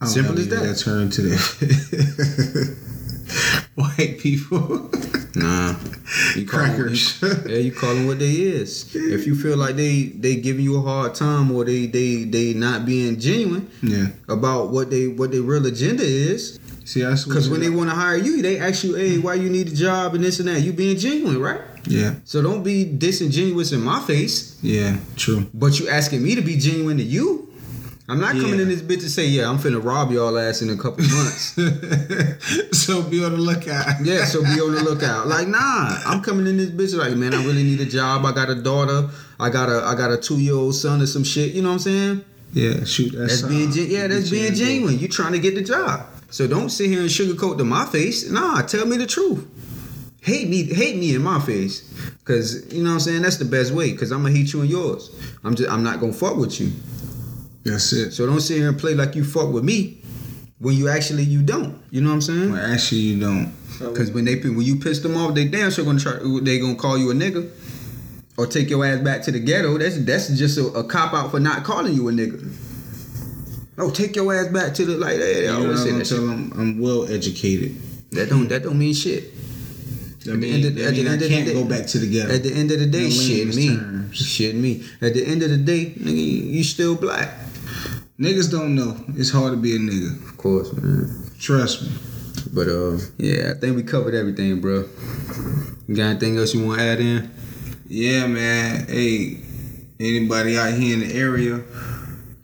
I 0.02 0.08
Simple 0.08 0.36
know, 0.36 0.42
as 0.42 0.48
yeah, 0.48 0.60
that. 0.60 0.78
turn 0.78 1.10
to 1.10 1.22
the 1.22 2.78
white 3.76 4.20
people. 4.20 4.90
Nah, 5.36 5.76
you 6.36 6.46
Crackers. 6.46 7.22
you- 7.22 7.28
yeah, 7.48 7.58
you 7.58 7.72
call 7.72 7.94
them 7.94 8.08
what 8.08 8.20
they 8.20 8.32
is. 8.32 8.96
If 8.96 9.26
you 9.28 9.36
feel 9.36 9.58
like 9.58 9.76
they 9.76 10.04
they 10.06 10.36
giving 10.38 10.64
you 10.64 10.78
a 10.78 10.82
hard 10.82 11.14
time 11.16 11.52
or 11.52 11.66
they 11.66 11.86
they 11.88 12.24
they 12.24 12.54
not 12.54 12.86
being 12.86 13.20
genuine 13.20 13.70
yeah. 13.84 14.08
about 14.30 14.70
what 14.70 14.90
they 14.90 15.08
what 15.08 15.32
their 15.32 15.42
real 15.42 15.66
agenda 15.66 16.04
is, 16.04 16.58
See, 16.86 17.02
that's 17.02 17.26
because 17.26 17.50
when 17.50 17.60
they 17.62 17.70
want 17.70 17.90
to 17.90 17.96
hire 17.96 18.16
you, 18.16 18.42
they 18.42 18.60
ask 18.60 18.84
you, 18.84 18.94
hey, 18.96 19.18
why 19.18 19.34
you 19.34 19.50
need 19.50 19.68
a 19.68 19.76
job 19.76 20.14
and 20.16 20.24
this 20.24 20.40
and 20.40 20.48
that. 20.48 20.62
You 20.62 20.72
being 20.72 20.98
genuine, 20.98 21.42
right? 21.42 21.60
Yeah. 21.88 22.16
So 22.26 22.42
don't 22.42 22.64
be 22.64 22.86
disingenuous 22.86 23.72
in 23.72 23.82
my 23.82 24.00
face, 24.02 24.58
Yeah. 24.62 24.98
True. 25.18 25.48
but 25.54 25.80
you 25.80 25.90
asking 25.90 26.24
me 26.24 26.36
to 26.36 26.42
be 26.42 26.58
genuine 26.58 26.98
to 26.98 27.04
you. 27.04 27.42
I'm 28.08 28.20
not 28.20 28.34
coming 28.34 28.56
Yeah. 28.58 28.62
in 28.62 28.70
this 28.70 28.84
bitch 28.84 29.00
to 29.02 29.10
say, 29.10 29.26
yeah, 29.26 29.50
I'm 29.50 29.58
finna 29.58 29.84
rob 29.84 30.12
y'all 30.12 30.38
ass 30.38 30.62
in 30.62 30.70
a 30.70 30.78
couple 30.78 31.04
months. 31.10 31.56
so 32.72 33.02
be 33.02 33.24
on 33.26 33.32
the 33.32 33.38
lookout. 33.40 33.88
yeah, 34.04 34.26
so 34.26 34.42
be 34.44 34.62
on 34.62 34.74
the 34.76 34.84
lookout. 34.90 35.28
Like, 35.28 35.48
nah, 35.48 35.98
I'm 36.06 36.22
coming 36.22 36.46
in 36.48 36.58
this 36.58 36.70
bitch 36.70 36.96
like, 36.98 37.16
man, 37.18 37.34
I 37.34 37.44
really 37.44 37.64
need 37.64 37.82
a 37.82 37.86
job. 37.86 38.26
I 38.26 38.32
got 38.32 38.50
a 38.50 38.56
daughter. 38.56 39.10
I 39.40 39.50
got 39.50 39.70
a 39.70 39.84
I 39.86 39.96
got 39.96 40.12
a 40.12 40.18
two 40.18 40.40
year 40.40 40.54
old 40.54 40.76
son 40.76 41.02
or 41.02 41.08
some 41.08 41.24
shit. 41.24 41.54
You 41.54 41.62
know 41.64 41.70
what 41.70 41.74
I'm 41.76 41.80
saying? 41.80 42.26
Yeah. 42.54 42.84
Shoot. 42.86 43.14
That's, 43.18 43.42
That's 43.42 43.54
being 43.54 43.70
uh, 43.70 43.74
gen- 43.74 43.88
yeah, 43.90 44.08
that's 44.08 44.30
being 44.30 44.46
in 44.46 44.56
genuine. 44.56 45.00
You 45.00 45.08
trying 45.08 45.34
to 45.34 45.40
get 45.40 45.56
the 45.56 45.64
job. 45.64 46.06
So 46.36 46.48
don't 46.48 46.70
sit 46.70 46.90
here 46.90 47.00
and 47.00 47.08
sugarcoat 47.08 47.60
to 47.60 47.64
my 47.64 47.86
face. 47.86 48.30
Nah, 48.30 48.62
tell 48.64 48.86
me 48.86 48.98
the 48.98 49.08
truth. 49.08 49.48
Hate 50.20 50.50
me, 50.50 50.64
hate 50.64 50.98
me 50.98 51.16
in 51.16 51.24
my 51.24 51.40
face, 51.40 51.90
cause 52.26 52.74
you 52.74 52.84
know 52.84 52.90
what 52.90 52.96
I'm 52.96 53.00
saying. 53.00 53.22
That's 53.22 53.38
the 53.38 53.46
best 53.46 53.72
way. 53.72 53.94
Cause 53.94 54.12
I'm 54.12 54.22
gonna 54.22 54.36
hate 54.36 54.52
you 54.52 54.62
in 54.62 54.68
yours. 54.68 55.16
I'm 55.46 55.56
just 55.56 55.72
I'm 55.72 55.82
not 55.82 56.02
gonna 56.02 56.12
fuck 56.12 56.36
with 56.36 56.60
you. 56.60 56.74
That's 57.64 57.94
it. 57.94 58.12
So 58.12 58.26
don't 58.26 58.42
sit 58.42 58.58
here 58.58 58.68
and 58.68 58.78
play 58.78 58.96
like 58.96 59.16
you 59.16 59.24
fuck 59.24 59.50
with 59.54 59.64
me 59.64 60.02
when 60.60 60.76
you 60.76 60.90
actually 60.90 61.24
you 61.24 61.42
don't. 61.42 61.82
You 61.90 62.02
know 62.02 62.10
what 62.10 62.16
I'm 62.16 62.22
saying? 62.22 62.52
Well, 62.52 62.74
actually, 62.74 63.00
you 63.00 63.20
don't. 63.22 63.54
Because 63.80 64.12
when 64.12 64.26
they 64.26 64.36
when 64.36 64.60
you 64.60 64.76
piss 64.76 65.00
them 65.00 65.16
off, 65.16 65.36
they 65.36 65.46
damn 65.46 65.72
sure 65.72 65.86
gonna 65.86 66.00
try. 66.00 66.20
They 66.42 66.60
gonna 66.60 66.76
call 66.76 66.98
you 66.98 67.12
a 67.12 67.14
nigga, 67.14 67.50
or 68.38 68.46
take 68.46 68.70
your 68.70 68.84
ass 68.86 69.02
back 69.02 69.22
to 69.22 69.32
the 69.32 69.40
ghetto. 69.40 69.78
That's 69.78 70.04
that's 70.04 70.28
just 70.38 70.58
a, 70.58 70.66
a 70.74 70.84
cop 70.84 71.14
out 71.14 71.32
for 71.32 71.40
not 71.40 71.64
calling 71.64 71.94
you 71.94 72.10
a 72.10 72.12
nigga. 72.12 72.54
Oh, 73.78 73.92
take 73.92 74.16
your 74.16 74.34
ass 74.34 74.48
back 74.48 74.74
to 74.76 74.86
the 74.86 74.98
like. 74.98 75.18
They, 75.18 75.34
they 75.34 75.42
You 75.46 75.48
know, 75.48 75.62
always 75.64 75.82
I'm 75.82 75.88
say 75.88 75.92
that 75.98 76.08
shit. 76.08 76.18
them 76.18 76.54
I'm 76.58 76.80
well 76.80 77.06
educated. 77.12 77.76
That 78.12 78.30
don't 78.30 78.48
that 78.50 78.64
don't 78.64 78.78
mean 78.80 78.94
shit. 78.94 79.34
I 80.22 80.30
the 80.32 80.38
mean, 80.38 80.54
end 80.66 80.66
I, 80.66 80.92
mean, 80.92 81.08
I 81.08 81.16
the 81.18 81.28
can't 81.30 81.46
day- 81.46 81.54
go 81.54 81.66
back 81.66 81.86
to 81.88 82.00
the 82.00 82.10
ghetto. 82.10 82.34
At 82.34 82.42
the 82.44 82.54
end 82.54 82.72
of 82.72 82.80
the 82.80 82.88
day, 82.88 83.10
shit 83.12 83.54
me, 83.56 83.76
terms. 83.78 84.18
shit 84.18 84.56
me. 84.56 84.84
At 85.02 85.14
the 85.14 85.24
end 85.26 85.44
of 85.44 85.50
the 85.52 85.58
day, 85.58 85.94
nigga, 85.98 86.16
you, 86.16 86.44
you 86.58 86.64
still 86.64 86.96
black. 86.96 87.30
Niggas 88.20 88.50
don't 88.50 88.74
know. 88.76 88.98
It's 89.10 89.30
hard 89.30 89.52
to 89.52 89.58
be 89.58 89.76
a 89.76 89.80
nigga. 89.80 90.16
Of 90.30 90.38
course, 90.38 90.72
man. 90.74 91.30
Trust 91.38 91.84
me. 91.84 91.90
But 92.54 92.68
uh, 92.70 92.98
yeah, 93.18 93.52
I 93.56 93.60
think 93.60 93.76
we 93.76 93.84
covered 93.84 94.16
everything, 94.16 94.62
bro. 94.62 94.86
You 95.88 95.96
got 95.96 96.04
anything 96.12 96.38
else 96.38 96.54
you 96.56 96.66
want 96.66 96.80
to 96.80 96.86
add 96.86 97.00
in? 97.02 97.30
Yeah, 97.88 98.26
man. 98.26 98.88
Hey, 98.88 99.42
anybody 100.00 100.58
out 100.58 100.74
here 100.74 100.94
in 100.96 101.02
the 101.08 101.14
area, 101.14 101.62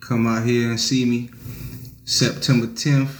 come 0.06 0.26
out 0.26 0.44
here 0.44 0.70
and 0.70 0.80
see 0.80 1.04
me. 1.04 1.30
September 2.04 2.66
10th. 2.66 3.18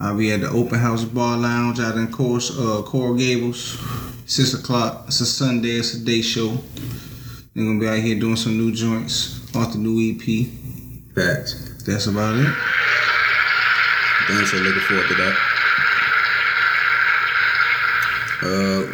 I'll 0.00 0.16
be 0.16 0.32
at 0.32 0.40
the 0.40 0.48
Open 0.48 0.78
House 0.78 1.04
Bar 1.04 1.36
Lounge 1.36 1.78
out 1.78 1.96
in 1.96 2.10
Cor- 2.10 2.38
uh, 2.38 2.82
Coral 2.82 3.14
Gables. 3.16 3.78
Six 4.26 4.54
o'clock. 4.54 5.04
It's 5.08 5.20
a 5.20 5.26
Sunday. 5.26 5.70
It's 5.72 5.94
a 5.94 6.04
day 6.04 6.22
show. 6.22 6.56
They're 7.54 7.64
gonna 7.64 7.78
be 7.80 7.86
out 7.88 7.98
here 7.98 8.18
doing 8.18 8.36
some 8.36 8.56
new 8.56 8.72
joints 8.72 9.40
off 9.54 9.72
the 9.72 9.78
new 9.78 9.98
EP. 10.12 10.48
Facts. 11.14 11.82
That's 11.84 12.06
about 12.06 12.36
it. 12.36 12.54
Damn, 14.28 14.46
so 14.46 14.56
looking 14.58 14.80
forward 14.82 15.08
to 15.08 15.14
that. 15.14 15.36
Uh, 18.42 18.86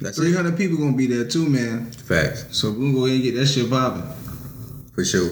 that's 0.00 0.18
Three 0.18 0.30
it. 0.30 0.36
hundred 0.36 0.56
people 0.56 0.76
gonna 0.76 0.96
be 0.96 1.06
there 1.06 1.24
too, 1.24 1.48
man. 1.48 1.90
Facts 1.90 2.46
So 2.50 2.70
we're 2.70 2.76
gonna 2.78 2.92
go 2.92 3.04
ahead 3.06 3.14
and 3.16 3.24
get 3.24 3.34
that 3.34 3.46
shit 3.46 3.68
popping. 3.68 4.04
for 4.94 5.04
sure. 5.04 5.30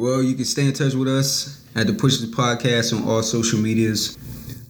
Well, 0.00 0.22
you 0.22 0.34
can 0.34 0.46
stay 0.46 0.64
in 0.64 0.72
touch 0.72 0.94
with 0.94 1.08
us 1.08 1.62
at 1.76 1.86
the 1.86 1.92
Pushers 1.92 2.24
Podcast 2.30 2.96
on 2.96 3.06
all 3.06 3.22
social 3.22 3.58
medias. 3.58 4.16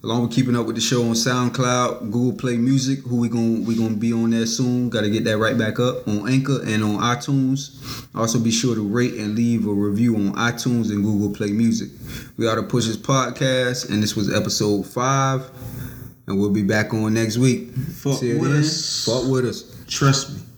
Along 0.03 0.23
with 0.23 0.33
keeping 0.33 0.57
up 0.57 0.67
with 0.67 0.75
the 0.75 0.81
show 0.81 1.03
on 1.03 1.13
SoundCloud, 1.13 2.11
Google 2.11 2.33
Play 2.33 2.57
Music, 2.57 2.99
who 3.05 3.21
we 3.21 3.29
going 3.29 3.65
we 3.65 3.77
gonna 3.77 3.95
be 3.95 4.13
on 4.13 4.31
there 4.31 4.45
soon. 4.45 4.91
Got 4.91 5.03
to 5.03 5.09
get 5.09 5.23
that 5.27 5.39
right 5.39 5.57
back 5.57 5.79
up 5.79 6.09
on 6.09 6.29
Anchor 6.29 6.59
and 6.67 6.83
on 6.83 6.97
iTunes. 6.97 8.09
Also, 8.13 8.41
be 8.41 8.51
sure 8.51 8.75
to 8.75 8.83
rate 8.83 9.15
and 9.15 9.37
leave 9.37 9.69
a 9.69 9.73
review 9.73 10.17
on 10.17 10.33
iTunes 10.33 10.91
and 10.91 11.05
Google 11.05 11.33
Play 11.33 11.53
Music. 11.53 11.91
We 12.37 12.49
are 12.49 12.57
the 12.57 12.65
Pushers 12.65 12.97
Podcast, 12.97 13.89
and 13.89 14.03
this 14.03 14.17
was 14.17 14.35
episode 14.35 14.85
five. 14.85 15.49
And 16.27 16.41
we'll 16.41 16.51
be 16.51 16.65
back 16.65 16.93
on 16.93 17.15
next 17.15 17.39
week. 17.39 17.71
Fuck 17.71 18.21
with 18.21 18.43
then, 18.43 18.63
us. 18.65 19.05
Fuck 19.05 19.31
with 19.31 19.45
us. 19.45 19.77
Trust 19.87 20.35
me. 20.35 20.50